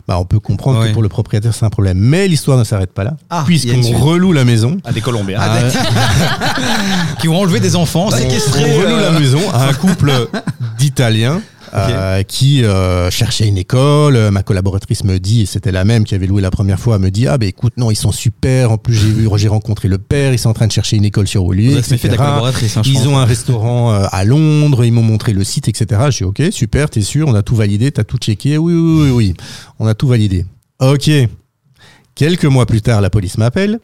bah, 0.07 0.17
on 0.21 0.25
peut 0.25 0.39
comprendre 0.41 0.81
Ouais. 0.81 0.89
que 0.89 0.93
pour 0.93 1.03
le 1.03 1.09
propriétaire 1.09 1.53
c'est 1.55 1.65
un 1.65 1.71
problème. 1.71 1.99
Mais 1.99 2.29
l'histoire 2.29 2.57
ne 2.59 2.65
s'arrête 2.65 2.93
pas 2.93 3.03
là, 3.05 3.17
Ah, 3.31 3.43
puisqu'on 3.47 3.81
reloue 3.99 4.33
la 4.33 4.45
maison. 4.45 4.77
À 4.85 4.93
des 4.93 5.01
Colombiens. 5.01 5.39
Ah, 5.41 5.59
qui 7.21 7.29
ont 7.29 7.37
enlevé 7.39 7.61
des 7.61 7.77
enfants, 7.77 8.11
séquestrés. 8.11 8.65
On 8.65 8.79
reloue 8.81 8.97
euh, 8.97 9.13
la 9.13 9.19
maison 9.19 9.41
à 9.53 9.69
un 9.69 9.73
couple 9.73 10.13
d'Italiens. 10.79 11.41
Euh, 11.75 12.23
qui 12.23 12.65
euh, 12.65 13.11
cherchait 13.11 13.47
une 13.47 13.59
école. 13.59 14.17
Euh, 14.17 14.31
Ma 14.31 14.43
collaboratrice 14.43 15.05
me 15.05 15.19
dit, 15.19 15.43
et 15.43 15.47
c'était 15.47 15.73
la 15.73 15.85
même 15.85 16.05
qui 16.05 16.15
avait 16.15 16.27
loué 16.27 16.43
la 16.43 16.51
première 16.51 16.79
fois, 16.79 16.99
me 16.99 17.11
dit 17.11 17.27
ah 17.27 17.39
ben 17.39 17.49
écoute 17.49 17.75
non 17.77 17.91
ils 17.91 17.97
sont 17.97 18.13
super. 18.13 18.71
En 18.73 18.79
plus 18.79 18.95
j'ai 18.95 19.09
vu 19.09 19.29
j'ai 19.37 19.49
rencontré 19.49 19.89
le 19.89 19.99
père, 19.99 20.33
ils 20.33 20.39
sont 20.39 20.51
en 20.51 20.55
train 20.55 20.67
de 20.67 20.73
chercher 20.73 20.97
une 20.97 21.05
école 21.05 21.27
sur 21.29 21.45
collaboratrice. 22.17 22.77
hein, 22.77 22.83
Ils 22.85 23.09
ont 23.09 23.19
un 23.19 23.25
restaurant 23.25 23.93
à 23.93 24.25
Londres, 24.25 24.85
ils 24.85 24.93
m'ont 24.93 25.03
montré 25.03 25.33
le 25.33 25.45
site, 25.45 25.69
etc. 25.69 26.01
J'ai 26.11 26.25
ok, 26.25 26.43
super, 26.51 26.91
t'es 26.91 27.03
sûr, 27.03 27.29
on 27.29 27.35
a 27.35 27.43
tout 27.43 27.57
validé, 27.57 27.91
t'as 27.93 28.05
tout 28.05 28.19
checké? 28.19 28.59
Oui, 28.59 28.73
oui, 28.75 29.03
oui, 29.03 29.11
oui, 29.11 29.35
on 29.79 29.87
a 29.87 29.95
tout 29.95 30.09
validé. 30.09 30.45
Ok. 30.81 31.11
Quelques 32.15 32.45
mois 32.45 32.67
plus 32.67 32.83
tard, 32.83 33.01
la 33.01 33.11
police 33.11 33.39
m'appelle. 33.39 33.81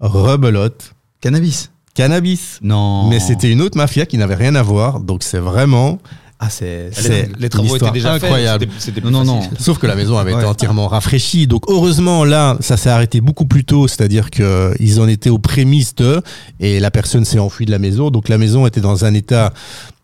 Rebelote. 0.00 0.94
Cannabis. 1.20 1.70
Cannabis. 1.94 2.58
Non. 2.62 3.08
Mais 3.08 3.20
c'était 3.20 3.50
une 3.50 3.60
autre 3.62 3.76
mafia 3.76 4.06
qui 4.06 4.18
n'avait 4.18 4.34
rien 4.34 4.54
à 4.54 4.62
voir. 4.62 5.00
Donc 5.00 5.22
c'est 5.22 5.38
vraiment. 5.38 5.98
Ah, 6.40 6.50
c'est. 6.50 6.90
C'est 6.92 7.08
Les, 7.08 7.28
les 7.38 7.48
travaux 7.48 7.76
étaient 7.76 7.90
déjà 7.92 8.12
incroyable. 8.14 8.64
faits. 8.64 8.72
c'était- 8.78 9.00
c'était 9.00 9.10
Non, 9.10 9.20
plus 9.20 9.26
non, 9.28 9.36
facile. 9.36 9.52
non. 9.52 9.58
Sauf 9.60 9.78
que 9.78 9.86
la 9.86 9.94
maison 9.94 10.18
avait 10.18 10.32
été 10.32 10.44
entièrement 10.44 10.88
rafraîchie. 10.88 11.46
Donc 11.46 11.64
heureusement 11.68 12.24
là, 12.24 12.56
ça 12.60 12.76
s'est 12.76 12.90
arrêté 12.90 13.20
beaucoup 13.20 13.46
plus 13.46 13.64
tôt. 13.64 13.86
C'est-à-dire 13.88 14.30
que 14.30 14.74
ils 14.80 15.00
en 15.00 15.08
étaient 15.08 15.30
aux 15.30 15.38
prémices 15.38 15.94
de, 15.94 16.20
et 16.60 16.80
la 16.80 16.90
personne 16.90 17.24
s'est 17.24 17.38
enfuie 17.38 17.66
de 17.66 17.70
la 17.70 17.78
maison. 17.78 18.10
Donc 18.10 18.28
la 18.28 18.36
maison 18.36 18.66
était 18.66 18.80
dans 18.80 19.04
un 19.04 19.14
état, 19.14 19.52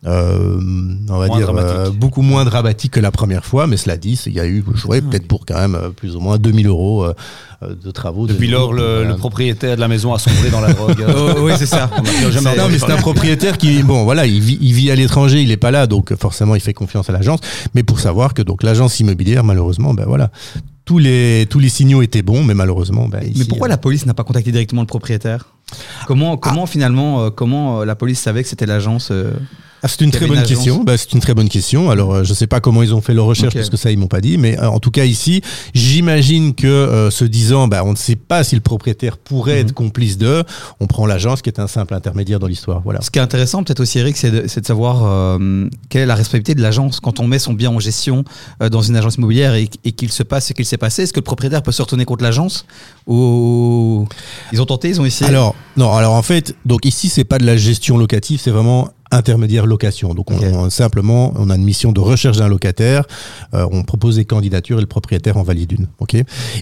euh, 0.06 0.58
on 1.10 1.18
va 1.18 1.26
Moins 1.26 1.36
dire, 1.36 1.46
dramatique. 1.46 1.76
euh, 1.76 1.90
beaucoup 1.90 2.22
moins 2.22 2.44
dramatique 2.44 2.92
que 2.92 3.00
la 3.00 3.10
première 3.10 3.44
fois. 3.44 3.66
Mais 3.66 3.76
cela 3.76 3.96
dit, 3.98 4.18
il 4.26 4.32
y 4.32 4.40
a 4.40 4.46
eu, 4.46 4.64
je 4.74 4.78
jouais 4.80 5.02
peut-être 5.02 5.28
pour 5.28 5.44
quand 5.44 5.58
même 5.58 5.74
euh, 5.74 5.90
plus 5.90 6.16
ou 6.16 6.20
moins 6.20 6.38
2000 6.38 6.66
euros 6.68 7.04
euh, 7.04 7.12
de 7.62 7.90
travaux. 7.90 8.26
de 8.26 8.32
Depuis 8.32 8.48
lors, 8.48 8.72
le, 8.72 9.14
propriétaire 9.18 9.76
de 9.76 9.80
la 9.80 9.88
maison 9.88 10.14
a 10.14 10.18
sombré 10.18 10.48
dans 10.50 10.60
la 10.62 10.72
drogue. 10.72 11.04
Oh, 11.14 11.40
oui, 11.42 11.52
c'est 11.58 11.66
ça. 11.66 11.90
Non, 12.56 12.68
mais 12.70 12.78
c'est 12.78 12.90
un 12.90 12.96
propriétaire 12.96 13.58
qui, 13.58 13.82
bon, 13.82 14.04
voilà, 14.04 14.26
il 14.26 14.40
vit, 14.40 14.58
il 14.60 14.72
vit 14.72 14.90
à 14.90 14.94
l'étranger, 14.94 15.42
il 15.42 15.50
est 15.50 15.56
pas 15.58 15.70
là, 15.70 15.86
donc 15.86 16.14
forcément, 16.16 16.54
il 16.54 16.60
fait 16.60 16.72
confiance 16.72 17.10
à 17.10 17.12
l'agence. 17.12 17.40
Mais 17.74 17.82
pour 17.82 18.00
savoir 18.00 18.32
que 18.32 18.40
donc 18.42 18.62
l'agence 18.62 19.00
immobilière, 19.00 19.44
malheureusement, 19.44 19.92
ben 19.92 20.04
voilà, 20.06 20.30
tous 20.86 20.98
les 20.98 21.46
tous 21.50 21.58
les 21.58 21.68
signaux 21.68 22.00
étaient 22.02 22.22
bons, 22.22 22.42
mais 22.42 22.54
malheureusement, 22.54 23.06
ben, 23.08 23.20
Mais 23.36 23.44
pourquoi 23.44 23.66
euh, 23.66 23.70
la 23.70 23.76
police 23.76 24.06
n'a 24.06 24.14
pas 24.14 24.24
contacté 24.24 24.50
directement 24.50 24.80
le 24.80 24.86
propriétaire? 24.86 25.46
Comment, 26.06 26.36
comment 26.36 26.66
finalement, 26.66 27.24
euh, 27.24 27.30
comment 27.30 27.84
la 27.84 27.94
police 27.94 28.18
savait 28.20 28.42
que 28.42 28.48
c'était 28.48 28.66
l'agence 28.66 29.10
euh, 29.12 29.32
Ah, 29.82 29.88
c'est 29.88 30.02
une 30.02 30.10
très 30.10 30.26
bonne 30.26 30.38
une 30.38 30.44
question. 30.44 30.84
Bah, 30.84 30.96
c'est 30.98 31.12
une 31.12 31.20
très 31.20 31.34
bonne 31.34 31.48
question. 31.48 31.90
Alors, 31.90 32.14
euh, 32.14 32.24
je 32.24 32.34
sais 32.34 32.46
pas 32.46 32.60
comment 32.60 32.82
ils 32.82 32.94
ont 32.94 33.00
fait 33.00 33.14
leur 33.14 33.24
recherche 33.24 33.54
Ok. 33.54 33.60
parce 33.60 33.70
que 33.70 33.76
ça 33.76 33.90
ils 33.90 33.98
m'ont 33.98 34.08
pas 34.08 34.20
dit, 34.20 34.36
mais 34.36 34.58
euh, 34.58 34.68
en 34.68 34.78
tout 34.78 34.90
cas 34.90 35.04
ici, 35.04 35.40
j'imagine 35.74 36.54
que 36.54 36.66
euh, 36.66 37.10
se 37.10 37.24
disant, 37.24 37.66
bah, 37.68 37.82
on 37.84 37.92
ne 37.92 37.96
sait 37.96 38.16
pas 38.16 38.44
si 38.44 38.54
le 38.54 38.60
propriétaire 38.60 39.16
pourrait 39.16 39.54
Mhm. 39.62 39.68
être 39.68 39.72
complice 39.74 40.18
d'eux, 40.18 40.44
on 40.80 40.86
prend 40.86 41.06
l'agence 41.06 41.40
qui 41.42 41.48
est 41.50 41.58
un 41.60 41.66
simple 41.66 41.94
intermédiaire 41.94 42.38
dans 42.38 42.46
l'histoire. 42.46 42.80
Voilà. 42.84 43.00
Ce 43.00 43.10
qui 43.10 43.18
est 43.18 43.22
intéressant, 43.22 43.62
peut-être 43.64 43.80
aussi, 43.80 43.98
Eric, 43.98 44.16
c'est 44.16 44.30
de, 44.30 44.40
de 44.42 44.66
savoir 44.66 45.02
euh, 45.04 45.68
quelle 45.88 46.02
est 46.02 46.06
la 46.06 46.14
responsabilité 46.14 46.54
de 46.54 46.62
l'agence 46.62 47.00
quand 47.00 47.18
on 47.20 47.26
met 47.26 47.38
son 47.38 47.54
bien 47.54 47.70
en 47.70 47.78
gestion 47.80 48.24
euh, 48.62 48.68
dans 48.68 48.82
une 48.82 48.96
agence 48.96 49.16
immobilière 49.16 49.54
et, 49.54 49.68
et 49.84 49.92
qu'il 49.92 50.12
se 50.12 50.22
passe 50.22 50.48
ce 50.48 50.52
qu'il 50.52 50.66
s'est 50.66 50.76
passé. 50.78 51.04
Est-ce 51.04 51.12
que 51.12 51.20
le 51.20 51.24
propriétaire 51.24 51.62
peut 51.62 51.72
se 51.72 51.80
retourner 51.82 52.04
contre 52.04 52.22
l'agence 52.24 52.66
ou 53.06 54.06
ils 54.52 54.60
ont 54.60 54.66
tenté, 54.66 54.88
ils 54.88 55.00
ont 55.00 55.04
essayé? 55.04 55.28
Alors, 55.30 55.54
non, 55.76 55.92
alors 55.94 56.14
en 56.14 56.22
fait, 56.22 56.54
donc 56.66 56.84
ici, 56.84 57.08
c'est 57.08 57.24
pas 57.24 57.38
de 57.38 57.46
la 57.46 57.56
gestion 57.56 57.96
locative, 57.98 58.40
c'est 58.42 58.50
vraiment 58.50 58.90
intermédiaire 59.10 59.66
location. 59.66 60.14
Donc, 60.14 60.30
on, 60.30 60.70
simplement, 60.70 61.32
on 61.36 61.50
a 61.50 61.56
une 61.56 61.64
mission 61.64 61.92
de 61.92 62.00
recherche 62.00 62.36
d'un 62.38 62.48
locataire. 62.48 63.04
euh, 63.54 63.66
on 63.72 63.82
propose 63.82 64.16
des 64.16 64.24
candidatures 64.24 64.78
et 64.78 64.80
le 64.80 64.86
propriétaire 64.86 65.36
en 65.36 65.42
valide 65.42 65.72
une. 65.72 65.88
Ok. 65.98 66.16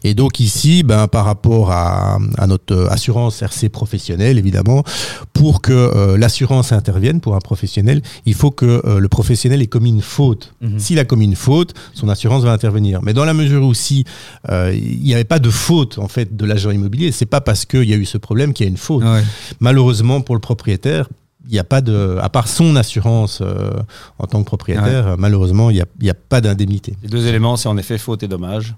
Et 0.04 0.14
donc 0.14 0.40
ici, 0.40 0.82
ben, 0.82 1.08
par 1.08 1.24
rapport 1.24 1.70
à, 1.70 2.18
à 2.36 2.46
notre 2.46 2.88
assurance 2.90 3.42
RC 3.42 3.68
professionnelle, 3.68 4.38
évidemment, 4.38 4.84
pour 5.32 5.60
que 5.62 5.72
euh, 5.72 6.16
l'assurance 6.18 6.72
intervienne 6.72 7.20
pour 7.20 7.34
un 7.34 7.40
professionnel, 7.40 8.02
il 8.26 8.34
faut 8.34 8.50
que 8.50 8.82
euh, 8.84 8.98
le 8.98 9.08
professionnel 9.08 9.62
ait 9.62 9.66
commis 9.66 9.90
une 9.90 10.02
faute. 10.02 10.54
Mhm. 10.60 10.78
S'il 10.78 10.98
a 10.98 11.04
commis 11.04 11.26
une 11.26 11.36
faute, 11.36 11.74
son 11.94 12.08
assurance 12.08 12.44
va 12.44 12.52
intervenir. 12.52 13.00
Mais 13.02 13.12
dans 13.14 13.24
la 13.24 13.34
mesure 13.34 13.62
où 13.64 13.74
si 13.74 14.04
euh, 14.50 14.72
il 14.74 15.02
n'y 15.02 15.14
avait 15.14 15.24
pas 15.24 15.38
de 15.38 15.50
faute 15.50 15.98
en 15.98 16.08
fait 16.08 16.36
de 16.36 16.44
l'agent 16.44 16.70
immobilier, 16.70 17.12
c'est 17.12 17.26
pas 17.26 17.40
parce 17.40 17.64
qu'il 17.66 17.84
y 17.84 17.92
a 17.92 17.96
eu 17.96 18.04
ce 18.04 18.18
problème 18.18 18.52
qu'il 18.52 18.64
y 18.64 18.68
a 18.68 18.70
une 18.70 18.76
faute. 18.76 19.04
Ouais. 19.04 19.22
Malheureusement 19.60 20.20
pour 20.20 20.34
le 20.34 20.40
propriétaire, 20.40 21.08
il 21.48 21.52
n'y 21.54 21.58
a 21.58 21.64
pas 21.64 21.80
de, 21.80 22.18
à 22.20 22.28
part 22.28 22.46
son 22.46 22.76
assurance 22.76 23.40
euh, 23.42 23.70
en 24.18 24.26
tant 24.26 24.40
que 24.42 24.46
propriétaire, 24.46 25.16
malheureusement 25.18 25.70
il 25.70 25.82
n'y 26.00 26.08
a, 26.10 26.12
a 26.12 26.14
pas 26.14 26.40
d'indemnité. 26.40 26.94
Les 27.02 27.08
deux 27.08 27.26
éléments, 27.26 27.56
c'est 27.56 27.68
en 27.68 27.76
effet 27.78 27.98
faute 27.98 28.22
et 28.22 28.28
dommage. 28.28 28.68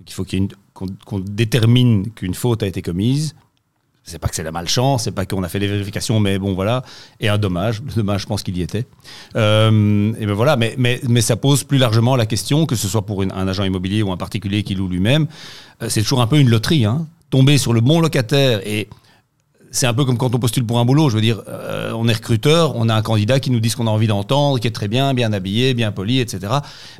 Donc, 0.00 0.08
il 0.08 0.12
faut 0.12 0.26
qu'on 1.04 1.18
détermine 1.20 2.10
qu'une 2.10 2.34
faute 2.34 2.62
a 2.62 2.66
été 2.66 2.82
commise. 2.82 3.34
C'est 4.04 4.18
pas 4.18 4.28
que 4.28 4.34
c'est 4.36 4.42
la 4.42 4.52
malchance, 4.52 5.04
c'est 5.04 5.10
pas 5.12 5.26
qu'on 5.26 5.42
a 5.42 5.48
fait 5.50 5.58
des 5.58 5.66
vérifications, 5.66 6.18
mais 6.18 6.38
bon 6.38 6.54
voilà. 6.54 6.82
Et 7.20 7.28
un 7.28 7.36
dommage, 7.36 7.82
le 7.84 7.92
dommage, 7.92 8.22
je 8.22 8.26
pense 8.26 8.42
qu'il 8.42 8.56
y 8.56 8.62
était. 8.62 8.86
Euh, 9.36 10.12
et 10.18 10.24
ben 10.24 10.32
voilà, 10.32 10.56
mais, 10.56 10.74
mais, 10.78 10.98
mais 11.08 11.20
ça 11.20 11.36
pose 11.36 11.62
plus 11.64 11.78
largement 11.78 12.16
la 12.16 12.24
question, 12.24 12.64
que 12.64 12.74
ce 12.74 12.88
soit 12.88 13.04
pour 13.04 13.22
une- 13.22 13.32
un 13.32 13.46
agent 13.46 13.64
immobilier 13.64 14.02
ou 14.02 14.10
un 14.10 14.16
particulier 14.16 14.62
qui 14.62 14.74
loue 14.74 14.88
lui-même, 14.88 15.26
euh, 15.82 15.88
c'est 15.90 16.00
toujours 16.02 16.22
un 16.22 16.26
peu 16.26 16.38
une 16.38 16.48
loterie. 16.48 16.86
Hein. 16.86 17.06
Tomber 17.30 17.58
sur 17.58 17.74
le 17.74 17.82
bon 17.82 18.00
locataire 18.00 18.60
et 18.66 18.88
c'est 19.70 19.86
un 19.86 19.94
peu 19.94 20.04
comme 20.04 20.16
quand 20.16 20.34
on 20.34 20.38
postule 20.38 20.64
pour 20.64 20.78
un 20.78 20.84
boulot. 20.84 21.10
Je 21.10 21.14
veux 21.16 21.20
dire, 21.20 21.42
euh, 21.48 21.92
on 21.94 22.08
est 22.08 22.12
recruteur, 22.12 22.74
on 22.76 22.88
a 22.88 22.94
un 22.94 23.02
candidat 23.02 23.38
qui 23.40 23.50
nous 23.50 23.60
dit 23.60 23.68
ce 23.70 23.76
qu'on 23.76 23.86
a 23.86 23.90
envie 23.90 24.06
d'entendre, 24.06 24.58
qui 24.58 24.66
est 24.66 24.70
très 24.72 24.88
bien, 24.88 25.12
bien 25.14 25.32
habillé, 25.32 25.74
bien 25.74 25.92
poli, 25.92 26.20
etc. 26.20 26.52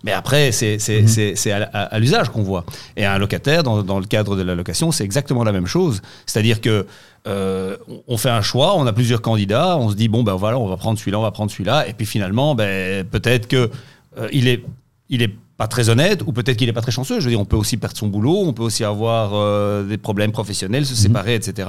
Mais 0.05 0.13
après, 0.13 0.53
c'est 0.53 0.79
c'est 0.79 1.51
à, 1.53 1.69
à- 1.73 1.83
à 1.85 1.99
l'usage 1.99 2.29
qu'on 2.29 2.43
voit. 2.43 2.65
Et 2.97 3.05
un 3.07 3.19
locataire, 3.19 3.63
dans, 3.63 3.83
dans 3.83 3.99
le 3.99 4.07
cadre 4.07 4.37
de 4.37 4.43
la 4.43 4.55
location, 4.55 4.93
c'est 4.93 5.05
exactement 5.05 5.45
la 5.45 5.53
même 5.53 5.67
chose. 5.67 6.03
C'est-à-dire 6.27 6.61
que 6.61 6.87
euh, 7.27 7.77
on 8.07 8.17
fait 8.17 8.31
un 8.31 8.43
choix, 8.43 8.77
on 8.77 8.87
a 8.87 8.93
plusieurs 8.93 9.23
candidats, 9.23 9.77
on 9.77 9.91
se 9.91 9.95
dit 9.97 10.09
bon 10.09 10.23
ben 10.23 10.35
voilà, 10.35 10.59
on 10.59 10.67
va 10.69 10.77
prendre 10.77 10.99
celui-là, 10.99 11.19
on 11.19 11.23
va 11.23 11.31
prendre 11.31 11.51
celui-là, 11.51 11.89
et 11.89 11.93
puis 11.93 12.07
finalement, 12.07 12.55
ben 12.55 13.05
peut-être 13.05 13.49
que 13.49 13.71
euh, 14.19 14.29
il 14.33 14.47
est 14.49 14.63
il 15.11 15.23
est 15.23 15.33
pas 15.59 15.67
très 15.67 15.89
honnête 15.91 16.23
ou 16.25 16.33
peut-être 16.33 16.57
qu'il 16.57 16.69
est 16.69 16.73
pas 16.73 16.81
très 16.81 16.93
chanceux. 16.93 17.19
Je 17.19 17.25
veux 17.25 17.31
dire, 17.31 17.41
on 17.41 17.45
peut 17.45 17.57
aussi 17.57 17.77
perdre 17.77 17.97
son 17.97 18.07
boulot, 18.07 18.39
on 18.47 18.53
peut 18.53 18.63
aussi 18.63 18.85
avoir 18.85 19.33
euh, 19.35 19.85
des 19.85 19.99
problèmes 19.99 20.31
professionnels, 20.33 20.87
se 20.87 20.95
séparer, 20.95 21.35
etc. 21.35 21.69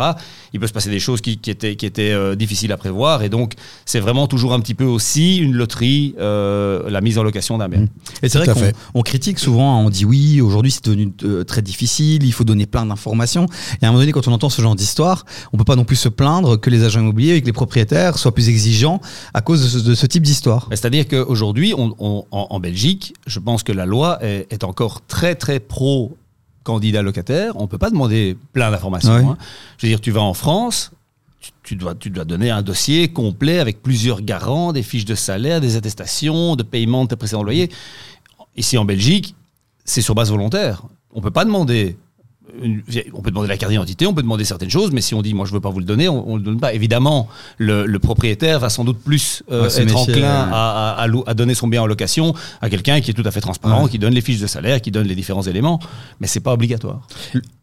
Il 0.54 0.60
peut 0.60 0.68
se 0.68 0.74
passer 0.74 0.90
des 0.92 1.00
choses 1.00 1.22
qui, 1.22 1.38
qui 1.40 1.50
étaient, 1.50 1.76
qui 1.76 1.86
étaient 1.88 2.12
euh, 2.12 2.36
difficiles 2.36 2.72
à 2.72 2.78
prévoir 2.78 3.24
et 3.24 3.30
donc 3.30 3.56
c'est 3.86 4.00
vraiment 4.00 4.28
toujours 4.28 4.54
un 4.54 4.60
petit 4.60 4.76
peu 4.76 4.84
aussi 4.86 5.38
une 5.38 5.54
loterie, 5.56 6.14
euh, 6.20 6.88
la 6.90 7.02
mise 7.02 7.18
en 7.18 7.24
location 7.24 7.58
d'un 7.58 7.68
bien. 7.68 7.88
Et 8.22 8.30
c'est 8.30 8.38
vrai 8.38 8.46
qu'on 8.54 9.00
on 9.00 9.02
critique 9.02 9.40
souvent, 9.40 9.76
hein, 9.80 9.84
on 9.86 9.90
dit 9.90 10.06
oui, 10.06 10.40
aujourd'hui 10.40 10.70
c'est 10.72 10.86
devenu 10.86 11.12
euh, 11.24 11.44
très 11.44 11.64
difficile, 11.64 12.24
il 12.24 12.32
faut 12.32 12.44
donner 12.44 12.68
plein 12.68 12.86
d'informations. 12.86 13.48
Et 13.82 13.86
à 13.86 13.88
un 13.88 13.92
moment 13.92 14.02
donné, 14.02 14.12
quand 14.12 14.28
on 14.28 14.32
entend 14.34 14.50
ce 14.50 14.62
genre 14.62 14.76
d'histoire, 14.76 15.26
on 15.52 15.58
peut 15.58 15.64
pas 15.64 15.76
non 15.76 15.84
plus 15.84 15.96
se 15.96 16.10
plaindre 16.10 16.58
que 16.62 16.70
les 16.70 16.84
agents 16.84 17.00
immobiliers 17.00 17.34
et 17.36 17.42
que 17.42 17.48
les 17.48 17.54
propriétaires 17.54 18.20
soient 18.20 18.36
plus 18.36 18.50
exigeants 18.50 19.02
à 19.34 19.42
cause 19.42 19.64
de 19.64 19.68
ce, 19.68 19.78
de 19.84 19.96
ce 19.96 20.06
type 20.06 20.22
d'histoire. 20.22 20.68
C'est-à-dire 20.70 21.08
qu'aujourd'hui, 21.08 21.74
on, 21.76 21.96
on- 21.98 22.26
en, 22.32 22.48
en 22.52 22.60
Belgique, 22.60 23.16
je 23.26 23.40
pense 23.40 23.64
que 23.64 23.72
la 23.80 23.86
loi 23.86 24.20
est, 24.22 24.46
est 24.52 24.64
encore 24.64 25.02
très 25.08 25.36
très 25.36 25.60
pro 25.60 26.16
candidat 26.64 27.02
locataire. 27.02 27.54
On 27.56 27.68
peut 27.68 27.78
pas 27.78 27.90
demander 27.90 28.38
plein 28.54 28.70
d'informations. 28.72 29.16
Ouais. 29.16 29.24
hein. 29.24 29.38
Je 29.78 29.88
veux 29.88 29.92
dire, 29.92 30.02
tu 30.02 30.12
vas 30.12 30.22
en 30.22 30.34
France, 30.34 30.92
tu, 31.40 31.52
tu 31.64 31.76
dois, 31.76 31.96
tu 31.96 32.10
dois 32.10 32.26
donner 32.26 32.50
un 32.52 32.62
dossier 32.62 33.08
complet 33.08 33.60
avec 33.60 33.82
plusieurs 33.82 34.22
garants, 34.22 34.74
des 34.74 34.84
fiches 34.84 35.06
de 35.06 35.16
salaire, 35.16 35.62
des 35.62 35.78
attestations, 35.78 36.58
de 36.58 36.64
paiement 36.64 37.06
de 37.06 37.10
tes 37.10 37.16
précédents 37.16 37.44
loyers. 37.44 37.70
Ici 38.58 38.78
en 38.78 38.84
Belgique, 38.84 39.34
c'est 39.86 40.02
sur 40.02 40.14
base 40.14 40.30
volontaire. 40.30 40.84
On 41.14 41.22
peut 41.22 41.32
pas 41.32 41.46
demander. 41.46 41.98
Une- 42.62 42.82
on 43.14 43.22
peut 43.22 43.32
demander 43.32 43.48
la 43.48 43.58
carte 43.58 43.72
d'identité, 43.72 44.06
on 44.08 44.14
peut 44.14 44.22
demander 44.22 44.44
certaines 44.46 44.70
choses, 44.70 44.92
mais 44.92 45.02
si 45.02 45.14
on 45.14 45.22
dit 45.22 45.34
moi 45.34 45.46
je 45.46 45.54
veux 45.54 45.60
pas 45.62 45.70
vous 45.70 45.80
le 45.80 45.86
donner, 45.86 46.10
on, 46.10 46.30
on 46.30 46.36
le 46.38 46.42
donne 46.44 46.60
pas. 46.60 46.74
Évidemment, 46.74 47.28
le, 47.58 47.86
le 47.86 48.00
propriétaire 48.00 48.60
va 48.60 48.70
sans 48.70 48.84
doute 48.84 49.00
plus 49.00 49.44
euh, 49.52 49.64
Ouais, 49.70 49.82
être 49.82 49.96
enclin 49.98 50.50
à, 50.52 51.08
donner 51.36 51.54
son 51.54 51.68
bien 51.68 51.82
en 51.82 51.88
location 51.88 52.34
à 52.62 52.70
quelqu'un 52.70 53.02
qui 53.02 53.12
est 53.12 53.14
tout 53.14 53.24
à 53.26 53.32
fait 53.32 53.42
transparent, 53.42 53.84
Ouais. 53.84 53.90
qui 53.90 54.00
donne 54.00 54.14
les 54.14 54.22
fiches 54.22 54.40
de 54.40 54.48
salaire, 54.48 54.82
qui 54.82 54.92
donne 54.92 55.08
les 55.08 55.16
différents 55.16 55.42
éléments, 55.44 55.80
mais 56.20 56.28
c'est 56.28 56.40
pas 56.40 56.54
obligatoire. 56.54 57.02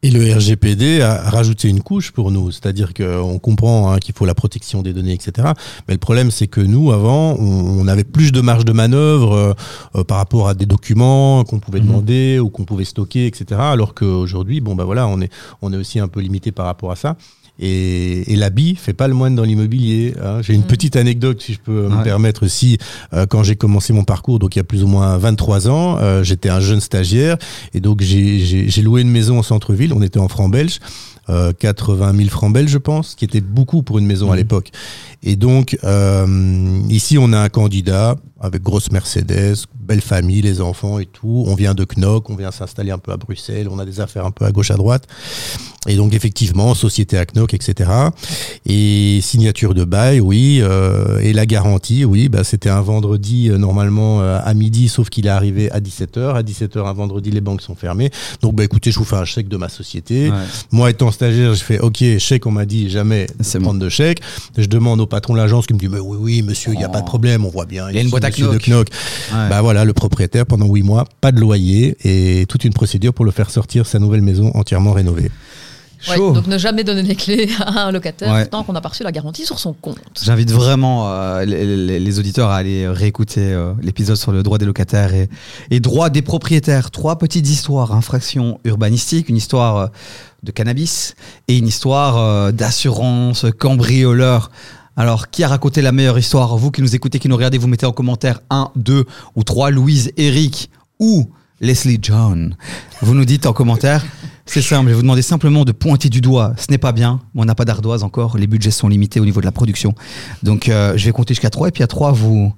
Et 0.02 0.10
le 0.10 0.32
RGPD 0.34 1.00
a 1.02 1.28
rajouté 1.30 1.68
une 1.68 1.80
couche 1.80 2.12
pour 2.12 2.30
nous, 2.30 2.50
c'est-à-dire 2.52 2.94
qu'on 2.94 3.38
comprend 3.38 3.90
hein, 3.92 3.98
qu'il 3.98 4.14
faut 4.14 4.24
la 4.24 4.34
protection 4.34 4.82
des 4.82 4.92
données, 4.92 5.12
etc. 5.14 5.48
Mais 5.88 5.94
le 5.94 5.98
problème, 5.98 6.30
c'est 6.30 6.46
que 6.46 6.60
nous, 6.60 6.92
avant, 6.92 7.34
on, 7.38 7.80
on 7.80 7.88
avait 7.88 8.04
plus 8.04 8.30
de 8.30 8.40
marge 8.40 8.64
de 8.64 8.72
manœuvre 8.72 9.32
euh, 9.34 9.52
euh, 9.96 10.04
par 10.04 10.18
rapport 10.18 10.48
à 10.48 10.54
des 10.54 10.66
documents 10.66 11.42
qu'on 11.44 11.58
pouvait 11.58 11.80
Mhm. 11.80 11.86
demander 11.86 12.38
ou 12.38 12.48
qu'on 12.50 12.64
pouvait 12.64 12.84
stocker, 12.84 13.26
etc. 13.26 13.60
Alors 13.60 13.94
qu'aujourd'hui, 13.94 14.60
bon, 14.60 14.75
bah 14.76 14.84
voilà, 14.84 15.08
on 15.08 15.20
est, 15.20 15.32
on 15.62 15.72
est 15.72 15.76
aussi 15.76 15.98
un 15.98 16.08
peu 16.08 16.20
limité 16.20 16.52
par 16.52 16.66
rapport 16.66 16.92
à 16.92 16.96
ça. 16.96 17.16
Et, 17.58 18.30
et 18.30 18.36
l'habit 18.36 18.74
fait 18.76 18.92
pas 18.92 19.08
le 19.08 19.14
moine 19.14 19.34
dans 19.34 19.42
l'immobilier. 19.44 20.12
hein. 20.22 20.42
J'ai 20.42 20.52
une 20.52 20.60
Mhm. 20.60 20.66
petite 20.66 20.94
anecdote, 20.96 21.40
si 21.40 21.54
je 21.54 21.58
peux 21.58 21.88
me 21.88 22.04
permettre 22.04 22.44
aussi. 22.44 22.76
Euh, 23.14 23.24
quand 23.24 23.42
j'ai 23.42 23.56
commencé 23.56 23.94
mon 23.94 24.04
parcours, 24.04 24.38
donc 24.38 24.54
il 24.56 24.58
y 24.58 24.60
a 24.60 24.64
plus 24.64 24.84
ou 24.84 24.86
moins 24.88 25.16
23 25.16 25.66
ans, 25.70 25.96
euh, 25.98 26.22
j'étais 26.22 26.50
un 26.50 26.60
jeune 26.60 26.80
stagiaire 26.80 27.38
et 27.72 27.80
donc 27.80 28.02
j'ai- 28.02 28.82
loué 28.82 29.00
une 29.00 29.10
maison 29.10 29.38
en 29.38 29.42
centre-ville. 29.42 29.94
On 29.94 30.02
était 30.02 30.18
en 30.20 30.28
francs 30.28 30.50
belges. 30.52 30.80
euh, 31.28 31.52
80 31.52 32.14
000 32.16 32.28
francs 32.28 32.52
belges, 32.52 32.70
je 32.70 32.78
pense, 32.78 33.16
qui 33.16 33.24
était 33.24 33.40
beaucoup 33.40 33.82
pour 33.82 33.98
une 33.98 34.06
maison 34.06 34.28
à 34.28 34.34
Mhm. 34.34 34.36
l'époque. 34.36 34.70
Et 35.24 35.34
donc, 35.34 35.76
euh, 35.82 36.80
ici, 36.88 37.18
on 37.18 37.32
a 37.32 37.38
un 37.40 37.48
candidat 37.48 38.14
avec 38.40 38.62
grosse 38.62 38.90
Mercedes, 38.90 39.56
belle 39.74 40.00
famille, 40.00 40.42
les 40.42 40.60
enfants 40.60 40.98
et 40.98 41.06
tout. 41.06 41.44
On 41.46 41.54
vient 41.54 41.74
de 41.74 41.84
Knock, 41.84 42.28
on 42.28 42.36
vient 42.36 42.50
s'installer 42.50 42.90
un 42.90 42.98
peu 42.98 43.12
à 43.12 43.16
Bruxelles, 43.16 43.68
on 43.70 43.78
a 43.78 43.84
des 43.84 44.00
affaires 44.00 44.26
un 44.26 44.30
peu 44.30 44.44
à 44.44 44.52
gauche, 44.52 44.70
à 44.70 44.76
droite. 44.76 45.06
Et 45.88 45.96
donc, 45.96 46.14
effectivement, 46.14 46.74
société 46.74 47.16
à 47.16 47.24
Knock, 47.24 47.54
etc. 47.54 47.90
Et 48.66 49.20
signature 49.22 49.72
de 49.72 49.84
bail, 49.84 50.20
oui. 50.20 50.58
euh, 50.60 51.20
et 51.20 51.32
la 51.32 51.46
garantie, 51.46 52.04
oui, 52.04 52.28
bah, 52.28 52.44
c'était 52.44 52.68
un 52.68 52.80
vendredi, 52.80 53.48
euh, 53.48 53.56
normalement, 53.56 54.20
euh, 54.20 54.38
à 54.42 54.52
midi, 54.52 54.88
sauf 54.88 55.08
qu'il 55.08 55.26
est 55.26 55.30
arrivé 55.30 55.70
à 55.70 55.80
17h. 55.80 56.34
À 56.34 56.42
17h, 56.42 56.84
un 56.86 56.92
vendredi, 56.92 57.30
les 57.30 57.40
banques 57.40 57.62
sont 57.62 57.76
fermées. 57.76 58.10
Donc, 58.42 58.56
bah, 58.56 58.64
écoutez, 58.64 58.90
je 58.90 58.98
vous 58.98 59.04
fais 59.04 59.16
un 59.16 59.24
chèque 59.24 59.48
de 59.48 59.56
ma 59.56 59.68
société. 59.68 60.30
Ouais. 60.30 60.36
Moi, 60.72 60.90
étant 60.90 61.10
stagiaire, 61.12 61.54
je 61.54 61.62
fais 61.62 61.78
OK, 61.78 62.02
chèque, 62.18 62.46
on 62.46 62.50
m'a 62.50 62.66
dit 62.66 62.90
jamais 62.90 63.26
de 63.38 63.44
C'est 63.44 63.60
prendre 63.60 63.80
de 63.80 63.88
chèque. 63.88 64.20
Je 64.58 64.66
demande 64.66 65.00
au 65.00 65.06
patron 65.06 65.34
de 65.34 65.38
l'agence 65.38 65.66
qui 65.66 65.74
me 65.74 65.78
dit 65.78 65.88
mais 65.88 66.00
oui, 66.00 66.18
oui, 66.20 66.42
monsieur, 66.42 66.72
il 66.72 66.78
n'y 66.78 66.84
a 66.84 66.88
pas 66.88 67.00
de 67.00 67.06
problème, 67.06 67.44
on 67.44 67.50
voit 67.50 67.66
bien. 67.66 67.88
Il 67.90 67.94
y 67.94 67.98
a 67.98 68.00
une 68.00 68.06
ici, 68.06 68.10
boîte 68.10 68.24
monsieur 68.28 68.46
de 68.46 68.52
Knock. 68.52 68.66
Knock. 68.68 68.88
Ouais. 69.32 69.48
Bah 69.48 69.62
voilà, 69.62 69.84
le 69.84 69.92
propriétaire, 69.92 70.46
pendant 70.46 70.66
huit 70.66 70.82
mois, 70.82 71.04
pas 71.20 71.32
de 71.32 71.40
loyer 71.40 71.96
et 72.04 72.46
toute 72.46 72.64
une 72.64 72.72
procédure 72.72 73.12
pour 73.14 73.24
le 73.24 73.30
faire 73.30 73.50
sortir 73.50 73.86
sa 73.86 73.98
nouvelle 73.98 74.22
maison 74.22 74.50
entièrement 74.54 74.92
rénovée. 74.92 75.30
Ouais, 76.10 76.16
Chaud. 76.16 76.32
donc 76.32 76.46
ne 76.46 76.58
jamais 76.58 76.84
donner 76.84 77.02
les 77.02 77.16
clés 77.16 77.48
à 77.58 77.86
un 77.86 77.90
locataire 77.90 78.30
Ouais. 78.32 78.46
tant 78.46 78.62
qu'on 78.62 78.74
n'a 78.74 78.82
pas 78.82 78.90
reçu 78.90 79.02
la 79.02 79.10
garantie 79.12 79.46
sur 79.46 79.58
son 79.58 79.72
compte. 79.72 79.96
J'invite 80.22 80.52
vraiment 80.52 81.10
euh, 81.10 81.44
les, 81.46 81.64
les- 81.86 81.98
les 81.98 82.18
auditeurs 82.18 82.50
à 82.50 82.56
aller 82.56 82.86
réécouter 82.86 83.40
euh, 83.40 83.72
l'épisode 83.82 84.16
sur 84.16 84.30
le 84.30 84.42
droit 84.42 84.58
des 84.58 84.66
locataires 84.66 85.14
et, 85.14 85.28
et 85.70 85.80
droit 85.80 86.10
des 86.10 86.20
propriétaires. 86.20 86.90
Trois 86.90 87.16
petites 87.18 87.48
histoires, 87.48 87.92
infraction 87.92 88.60
urbanistique, 88.64 89.30
une 89.30 89.36
histoire 89.38 89.76
euh, 89.78 89.86
de 90.42 90.52
cannabis 90.52 91.14
et 91.48 91.56
une 91.56 91.66
histoire 91.66 92.18
euh, 92.18 92.52
d'assurance, 92.52 93.46
cambrioleur. 93.58 94.50
Alors, 94.96 95.28
qui 95.28 95.44
a 95.44 95.48
raconté 95.48 95.82
la 95.82 95.92
meilleure 95.92 96.18
histoire? 96.18 96.56
Vous 96.56 96.70
qui 96.70 96.80
nous 96.80 96.94
écoutez, 96.94 97.18
qui 97.18 97.28
nous 97.28 97.36
regardez, 97.36 97.58
vous 97.58 97.68
mettez 97.68 97.84
en 97.84 97.92
commentaire 97.92 98.40
1, 98.48 98.70
2 98.76 99.04
ou 99.34 99.44
3, 99.44 99.70
Louise, 99.70 100.10
Eric 100.16 100.70
ou 100.98 101.30
Leslie 101.60 101.98
John. 102.00 102.56
Vous 103.02 103.14
nous 103.14 103.26
dites 103.26 103.44
en 103.44 103.52
commentaire. 103.52 104.02
C'est 104.46 104.62
simple, 104.62 104.84
je 104.84 104.88
vais 104.90 104.94
vous 104.94 105.02
demander 105.02 105.22
simplement 105.22 105.64
de 105.64 105.72
pointer 105.72 106.08
du 106.08 106.20
doigt. 106.20 106.54
Ce 106.56 106.70
n'est 106.70 106.78
pas 106.78 106.92
bien, 106.92 107.20
on 107.34 107.44
n'a 107.44 107.54
pas 107.54 107.64
d'ardoise 107.64 108.04
encore, 108.04 108.38
les 108.38 108.46
budgets 108.46 108.70
sont 108.70 108.88
limités 108.88 109.18
au 109.18 109.24
niveau 109.24 109.40
de 109.40 109.44
la 109.44 109.52
production. 109.52 109.94
Donc 110.44 110.68
euh, 110.68 110.96
je 110.96 111.04
vais 111.04 111.12
compter 111.12 111.34
jusqu'à 111.34 111.50
3 111.50 111.68
et 111.68 111.70
puis 111.72 111.82
à 111.82 111.88
3, 111.88 112.12
vous, 112.12 112.52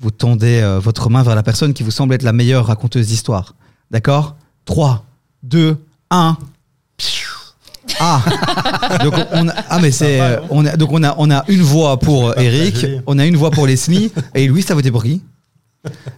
vous 0.00 0.10
tendez 0.12 0.60
euh, 0.62 0.78
votre 0.78 1.10
main 1.10 1.22
vers 1.24 1.34
la 1.34 1.42
personne 1.42 1.74
qui 1.74 1.82
vous 1.82 1.90
semble 1.90 2.14
être 2.14 2.22
la 2.22 2.32
meilleure 2.32 2.66
raconteuse 2.66 3.08
d'histoire. 3.08 3.56
D'accord? 3.90 4.36
3, 4.66 5.04
2, 5.42 5.76
1. 6.10 6.38
Ah. 8.04 8.98
Donc 9.04 9.14
on 9.32 9.48
a, 9.48 9.52
ah 9.70 9.78
mais 9.78 9.92
c'est 9.92 10.20
euh, 10.20 10.40
on 10.50 10.66
a, 10.66 10.76
donc 10.76 10.90
on 10.92 11.04
a 11.04 11.14
on 11.18 11.30
a 11.30 11.44
une 11.46 11.62
voix 11.62 12.00
pour 12.00 12.36
Eric, 12.36 12.84
on 13.06 13.16
a 13.16 13.24
une 13.24 13.36
voix 13.36 13.52
pour 13.52 13.64
Leslie. 13.68 14.10
Et 14.34 14.48
Louis 14.48 14.64
t'as 14.64 14.74
voté 14.74 14.90
pour 14.90 15.04
qui? 15.04 15.22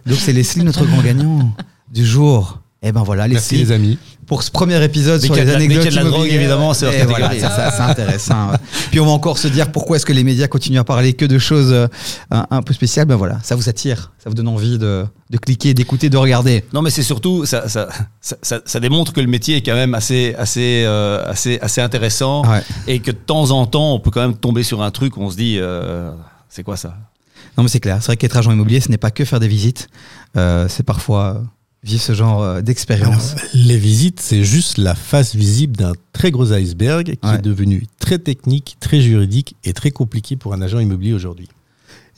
Donc 0.07 0.17
c'est 0.17 0.33
Leslie 0.33 0.63
notre 0.63 0.83
grand 0.83 1.01
gagnant 1.03 1.51
du 1.91 2.03
jour. 2.03 2.59
Et 2.87 2.91
ben 2.91 3.01
voilà 3.01 3.27
Merci 3.27 3.55
Leslie 3.55 3.65
les 3.67 3.71
amis. 3.73 3.97
pour 4.27 4.43
ce 4.43 4.51
premier 4.51 4.81
épisode 4.83 5.19
sur 5.19 5.33
les 5.33 5.49
anecdotes 5.49 5.85
de 5.89 5.95
la 5.95 6.03
drogue, 6.03 6.27
évidemment, 6.29 6.73
c'est 6.75 7.03
voilà, 7.05 7.31
c'est 7.31 7.81
intéressant. 7.81 8.51
Puis 8.91 8.99
on 8.99 9.05
va 9.07 9.11
encore 9.11 9.39
se 9.39 9.47
dire 9.47 9.71
pourquoi 9.71 9.97
est-ce 9.97 10.05
que 10.05 10.13
les 10.13 10.23
médias 10.23 10.47
continuent 10.47 10.77
à 10.79 10.83
parler 10.83 11.13
que 11.13 11.25
de 11.25 11.39
choses 11.39 11.71
euh, 11.73 11.87
un, 12.29 12.45
un 12.51 12.61
peu 12.61 12.73
spéciales. 12.73 13.07
Ben 13.07 13.15
voilà, 13.15 13.39
ça 13.41 13.55
vous 13.55 13.69
attire, 13.69 14.11
ça 14.23 14.29
vous 14.29 14.35
donne 14.35 14.47
envie 14.49 14.77
de, 14.77 15.03
de 15.31 15.37
cliquer, 15.37 15.73
d'écouter, 15.73 16.09
de 16.11 16.17
regarder. 16.17 16.63
Non, 16.73 16.83
mais 16.83 16.91
c'est 16.91 17.01
surtout, 17.01 17.45
ça, 17.47 17.67
ça, 17.67 17.87
ça, 18.21 18.35
ça- 18.43 18.61
ça 18.63 18.79
démontre 18.79 19.13
que 19.13 19.19
le 19.21 19.27
métier 19.27 19.55
est 19.57 19.61
quand 19.63 19.73
même 19.73 19.95
assez, 19.95 20.35
assez, 20.37 20.83
euh, 20.85 21.23
assez, 21.25 21.57
assez 21.61 21.81
intéressant 21.81 22.43
Ouais. 22.47 22.61
et 22.87 22.99
que 22.99 23.09
de 23.09 23.17
temps 23.17 23.49
en 23.49 23.65
temps, 23.65 23.95
on 23.95 23.99
peut 23.99 24.11
quand 24.11 24.21
même 24.21 24.37
tomber 24.37 24.61
sur 24.61 24.83
un 24.83 24.91
truc 24.91 25.17
où 25.17 25.21
on 25.21 25.31
se 25.31 25.37
dit, 25.37 25.57
euh, 25.59 26.11
c'est 26.49 26.61
quoi 26.61 26.77
ça? 26.77 26.95
Non, 27.57 27.63
mais 27.63 27.69
c'est 27.69 27.79
clair. 27.79 27.97
C'est 28.01 28.07
vrai 28.07 28.17
qu'être 28.17 28.37
agent 28.37 28.51
immobilier, 28.51 28.79
ce 28.79 28.89
n'est 28.89 28.97
pas 28.97 29.09
que 29.11 29.25
faire 29.25 29.39
des 29.39 29.47
visites. 29.47 29.87
Euh, 30.37 30.67
c'est 30.69 30.83
parfois 30.83 31.23
euh, 31.23 31.39
vivre 31.85 32.01
ce 32.01 32.13
genre 32.13 32.41
euh, 32.43 32.61
d'expérience. 32.61 33.35
Les 33.53 33.77
visites, 33.77 34.19
c'est 34.19 34.43
juste 34.43 34.77
la 34.77 34.95
face 34.95 35.35
visible 35.35 35.75
d'un 35.77 35.93
très 36.13 36.31
gros 36.31 36.51
iceberg 36.51 37.15
qui 37.21 37.27
Ouais. 37.29 37.35
est 37.35 37.41
devenu 37.41 37.85
très 37.99 38.17
technique, 38.19 38.77
très 38.79 38.99
juridique 39.01 39.55
et 39.63 39.73
très 39.73 39.91
compliqué 39.91 40.35
pour 40.35 40.53
un 40.53 40.61
agent 40.61 40.79
immobilier 40.79 41.13
aujourd'hui. 41.13 41.47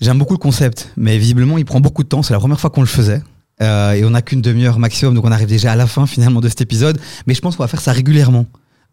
J'aime 0.01 0.17
beaucoup 0.19 0.33
le 0.33 0.39
concept, 0.39 0.91
mais 0.95 1.17
visiblement, 1.17 1.57
il 1.57 1.65
prend 1.65 1.79
beaucoup 1.79 2.03
de 2.03 2.07
temps. 2.07 2.23
C'est 2.23 2.33
la 2.33 2.39
première 2.39 2.59
fois 2.59 2.69
qu'on 2.69 2.81
le 2.81 2.87
faisait. 2.87 3.21
Euh, 3.61 3.93
et 3.93 4.05
on 4.05 4.11
n'a 4.11 4.21
qu'une 4.21 4.41
demi-heure 4.41 4.77
maximum, 4.77 5.15
donc 5.15 5.25
on 5.25 5.31
arrive 5.31 5.47
déjà 5.47 5.71
à 5.71 5.75
la 5.75 5.87
fin 5.87 6.05
finalement 6.05 6.39
de 6.41 6.47
cet 6.47 6.61
épisode. 6.61 6.99
Mais 7.25 7.33
je 7.33 7.41
pense 7.41 7.55
qu'on 7.55 7.63
va 7.63 7.67
faire 7.67 7.81
ça 7.81 7.91
régulièrement. 7.91 8.45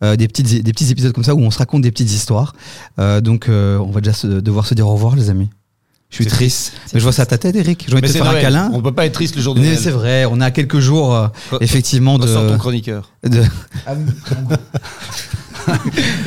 Euh, 0.02 0.16
des, 0.16 0.26
petites, 0.26 0.62
des 0.64 0.72
petits 0.72 0.90
épisodes 0.90 1.12
comme 1.12 1.22
ça 1.22 1.34
où 1.34 1.40
on 1.40 1.50
se 1.50 1.58
raconte 1.58 1.82
des 1.82 1.90
petites 1.92 2.10
histoires. 2.10 2.54
Euh, 2.98 3.20
donc 3.20 3.46
on 3.48 3.90
va 3.90 4.00
déjà 4.00 4.12
se- 4.14 4.26
devoir 4.26 4.66
se 4.66 4.74
dire 4.74 4.88
au 4.88 4.94
revoir, 4.94 5.14
les 5.14 5.28
amis. 5.30 5.50
Je 6.16 6.22
suis 6.22 6.30
triste. 6.30 6.72
Mais 6.92 7.00
je 7.00 7.04
vois 7.04 7.12
ça 7.12 7.22
à 7.22 7.26
ta 7.26 7.38
tête, 7.38 7.56
Eric. 7.56 7.86
J'ai 7.88 7.92
envie 7.94 8.02
de 8.02 8.06
te 8.06 8.12
faire 8.12 8.28
un 8.28 8.40
câlin. 8.40 8.70
On 8.72 8.80
peut 8.80 8.92
pas 8.92 9.04
être 9.06 9.14
triste 9.14 9.34
le 9.34 9.42
jour 9.42 9.54
de 9.54 9.60
Mais 9.60 9.66
Noël. 9.66 9.78
c'est 9.78 9.90
vrai, 9.90 10.24
on 10.30 10.40
à 10.40 10.50
quelques 10.52 10.78
jours, 10.78 11.12
euh, 11.14 11.26
effectivement, 11.60 12.18
de, 12.18 12.24
Ressors 12.24 12.46
ton 12.46 12.58
chroniqueur. 12.58 13.10
de- 13.24 13.42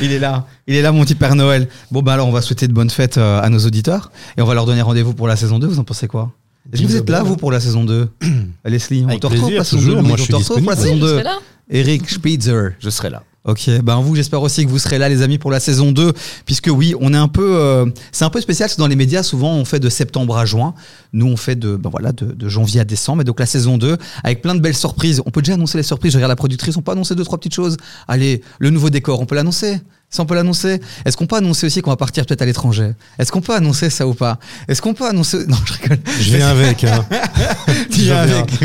il 0.02 0.12
est 0.12 0.18
là, 0.18 0.46
il 0.66 0.74
est 0.74 0.82
là, 0.82 0.92
mon 0.92 1.04
petit 1.04 1.14
Père 1.14 1.34
Noël. 1.36 1.68
Bon, 1.90 2.02
bah 2.02 2.12
alors, 2.14 2.28
on 2.28 2.32
va 2.32 2.42
souhaiter 2.42 2.68
de 2.68 2.72
bonnes 2.72 2.90
fêtes 2.90 3.18
euh, 3.18 3.40
à 3.40 3.48
nos 3.48 3.58
auditeurs 3.60 4.10
et 4.36 4.42
on 4.42 4.46
va 4.46 4.54
leur 4.54 4.66
donner 4.66 4.82
rendez-vous 4.82 5.14
pour 5.14 5.28
la 5.28 5.36
saison 5.36 5.58
2. 5.58 5.66
Vous 5.66 5.78
en 5.78 5.84
pensez 5.84 6.08
quoi? 6.08 6.32
Est-ce 6.72 6.82
que 6.82 6.86
vous 6.86 6.96
êtes 6.96 7.08
là, 7.08 7.22
vous, 7.22 7.36
pour 7.36 7.50
la 7.52 7.60
saison 7.60 7.84
2 7.84 8.08
Leslie, 8.64 9.02
on 9.04 9.08
Avec 9.08 9.20
te 9.20 9.26
retrouve 9.26 9.48
pour 9.48 9.58
la 9.58 9.64
saison 9.64 9.78
toujours. 9.78 10.02
2 10.02 10.08
Moi, 10.08 10.16
je 10.16 10.22
te 10.22 10.26
suis 10.26 10.34
retrouve 10.34 10.60
pour 10.62 10.70
la 10.70 10.76
disponible. 10.76 10.82
saison 10.82 10.94
Oui, 10.94 11.00
je 11.00 11.06
2 11.06 11.12
serai 11.12 11.22
là. 11.24 11.38
Eric 11.70 12.10
Spitzer. 12.10 12.68
Je 12.80 12.90
serai 12.90 13.10
là. 13.10 13.22
Ok, 13.48 13.70
ben 13.82 13.98
vous, 14.02 14.14
j'espère 14.14 14.42
aussi 14.42 14.66
que 14.66 14.70
vous 14.70 14.78
serez 14.78 14.98
là, 14.98 15.08
les 15.08 15.22
amis, 15.22 15.38
pour 15.38 15.50
la 15.50 15.58
saison 15.58 15.90
2, 15.90 16.12
puisque 16.44 16.66
oui, 16.70 16.94
on 17.00 17.14
est 17.14 17.16
un 17.16 17.28
peu, 17.28 17.56
euh, 17.56 17.86
c'est 18.12 18.26
un 18.26 18.30
peu 18.30 18.42
spécial, 18.42 18.66
parce 18.66 18.76
que 18.76 18.82
dans 18.82 18.86
les 18.86 18.94
médias, 18.94 19.22
souvent, 19.22 19.54
on 19.54 19.64
fait 19.64 19.80
de 19.80 19.88
septembre 19.88 20.36
à 20.36 20.44
juin. 20.44 20.74
Nous, 21.14 21.24
on 21.24 21.38
fait 21.38 21.56
de, 21.56 21.74
ben 21.76 21.88
voilà, 21.88 22.12
de, 22.12 22.48
janvier 22.50 22.82
à 22.82 22.84
décembre. 22.84 23.22
Et 23.22 23.24
donc, 23.24 23.40
la 23.40 23.46
saison 23.46 23.78
2, 23.78 23.96
avec 24.22 24.42
plein 24.42 24.54
de 24.54 24.60
belles 24.60 24.76
surprises. 24.76 25.22
On 25.24 25.30
peut 25.30 25.40
déjà 25.40 25.54
annoncer 25.54 25.78
les 25.78 25.82
surprises. 25.82 26.12
Je 26.12 26.18
regarde 26.18 26.28
la 26.28 26.36
productrice, 26.36 26.76
on 26.76 26.82
peut 26.82 26.92
annoncer 26.92 27.14
deux, 27.14 27.24
trois 27.24 27.38
petites 27.38 27.54
choses. 27.54 27.78
Allez, 28.06 28.42
le 28.58 28.68
nouveau 28.68 28.90
décor, 28.90 29.18
on 29.18 29.24
peut 29.24 29.34
l'annoncer. 29.34 29.80
Ça, 30.10 30.22
on 30.22 30.26
peut 30.26 30.34
l'annoncer. 30.34 30.80
Est-ce 31.04 31.18
qu'on 31.18 31.26
peut 31.26 31.36
annoncer 31.36 31.66
aussi 31.66 31.82
qu'on 31.82 31.90
va 31.90 31.96
partir 31.96 32.24
peut-être 32.24 32.40
à 32.40 32.46
l'étranger? 32.46 32.92
Est-ce 33.18 33.30
qu'on 33.30 33.42
peut 33.42 33.54
annoncer 33.54 33.90
ça 33.90 34.06
ou 34.06 34.14
pas? 34.14 34.38
Est-ce 34.66 34.80
qu'on 34.80 34.94
peut 34.94 35.06
annoncer 35.06 35.44
Non, 35.46 35.56
je 35.66 35.72
rigole. 35.74 35.98
Je 36.18 36.34
viens 36.36 36.48
avec. 36.48 36.82
hein. 36.84 37.04
Je 37.90 37.96
viens. 38.04 38.16
avec. 38.16 38.58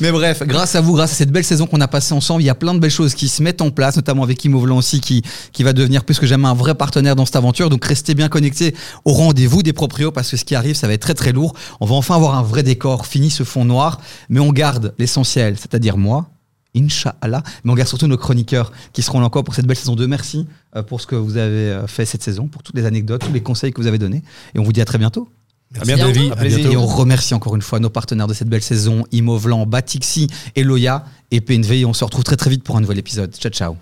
Mais 0.00 0.10
bref, 0.10 0.42
grâce 0.46 0.76
à 0.76 0.80
vous, 0.80 0.94
grâce 0.94 1.12
à 1.12 1.14
cette 1.14 1.30
belle 1.30 1.44
saison 1.44 1.66
qu'on 1.66 1.82
a 1.82 1.88
passée 1.88 2.14
ensemble, 2.14 2.42
il 2.42 2.46
y 2.46 2.50
a 2.50 2.54
plein 2.54 2.72
de 2.72 2.78
belles 2.78 2.90
choses 2.90 3.14
qui 3.14 3.28
se 3.28 3.42
mettent 3.42 3.60
en 3.60 3.70
place, 3.70 3.96
notamment 3.96 4.22
avec 4.22 4.42
Imo 4.46 4.60
Vlan 4.60 4.78
aussi, 4.78 5.00
qui, 5.02 5.22
qui 5.52 5.62
va 5.62 5.74
devenir 5.74 6.04
plus 6.04 6.18
que 6.18 6.26
jamais 6.26 6.48
un 6.48 6.54
vrai 6.54 6.74
partenaire 6.74 7.16
dans 7.16 7.26
cette 7.26 7.36
aventure. 7.36 7.68
Donc 7.68 7.84
restez 7.84 8.14
bien 8.14 8.30
connectés 8.30 8.74
au 9.04 9.12
rendez-vous 9.12 9.62
des 9.62 9.74
proprios 9.74 10.10
parce 10.10 10.30
que 10.30 10.38
ce 10.38 10.44
qui 10.46 10.54
arrive, 10.54 10.74
ça 10.74 10.86
va 10.86 10.94
être 10.94 11.02
très 11.02 11.14
très 11.14 11.32
lourd. 11.32 11.54
On 11.80 11.86
va 11.86 11.96
enfin 11.96 12.14
avoir 12.16 12.34
un 12.34 12.42
vrai 12.42 12.62
décor, 12.62 13.04
fini 13.04 13.28
ce 13.28 13.42
fond 13.42 13.66
noir, 13.66 14.00
mais 14.30 14.40
on 14.40 14.52
garde 14.52 14.94
l'essentiel, 14.98 15.56
c'est-à-dire 15.58 15.98
moi. 15.98 16.30
Inch'Allah, 16.78 17.42
mais 17.64 17.72
on 17.72 17.74
garde 17.74 17.88
surtout 17.88 18.06
nos 18.06 18.16
chroniqueurs 18.16 18.72
qui 18.92 19.02
seront 19.02 19.20
là 19.20 19.26
encore 19.26 19.44
pour 19.44 19.54
cette 19.54 19.66
belle 19.66 19.76
saison 19.76 19.96
2. 19.96 20.06
Merci 20.06 20.46
euh, 20.76 20.82
pour 20.82 21.00
ce 21.00 21.06
que 21.06 21.16
vous 21.16 21.36
avez 21.36 21.70
euh, 21.70 21.86
fait 21.86 22.04
cette 22.04 22.22
saison, 22.22 22.46
pour 22.46 22.62
toutes 22.62 22.76
les 22.76 22.86
anecdotes, 22.86 23.22
tous 23.24 23.32
les 23.32 23.42
conseils 23.42 23.72
que 23.72 23.80
vous 23.80 23.86
avez 23.86 23.98
donnés. 23.98 24.22
Et 24.54 24.58
on 24.58 24.62
vous 24.62 24.72
dit 24.72 24.80
à 24.80 24.84
très 24.84 24.98
bientôt. 24.98 25.28
Merci, 25.74 25.94
bientôt. 25.94 26.12
Davy. 26.12 26.30
À 26.32 26.44
bientôt. 26.44 26.72
Et 26.72 26.76
on 26.76 26.86
remercie 26.86 27.34
encore 27.34 27.54
une 27.54 27.62
fois 27.62 27.78
nos 27.78 27.90
partenaires 27.90 28.26
de 28.26 28.34
cette 28.34 28.48
belle 28.48 28.62
saison, 28.62 29.04
Imovlan, 29.12 29.66
Batixi, 29.66 30.28
Eloya 30.56 31.04
et 31.30 31.40
PNV. 31.40 31.80
Et 31.80 31.84
on 31.84 31.92
se 31.92 32.04
retrouve 32.04 32.24
très 32.24 32.36
très 32.36 32.50
vite 32.50 32.64
pour 32.64 32.76
un 32.76 32.80
nouvel 32.80 32.98
épisode. 32.98 33.34
Ciao 33.34 33.52
ciao. 33.52 33.76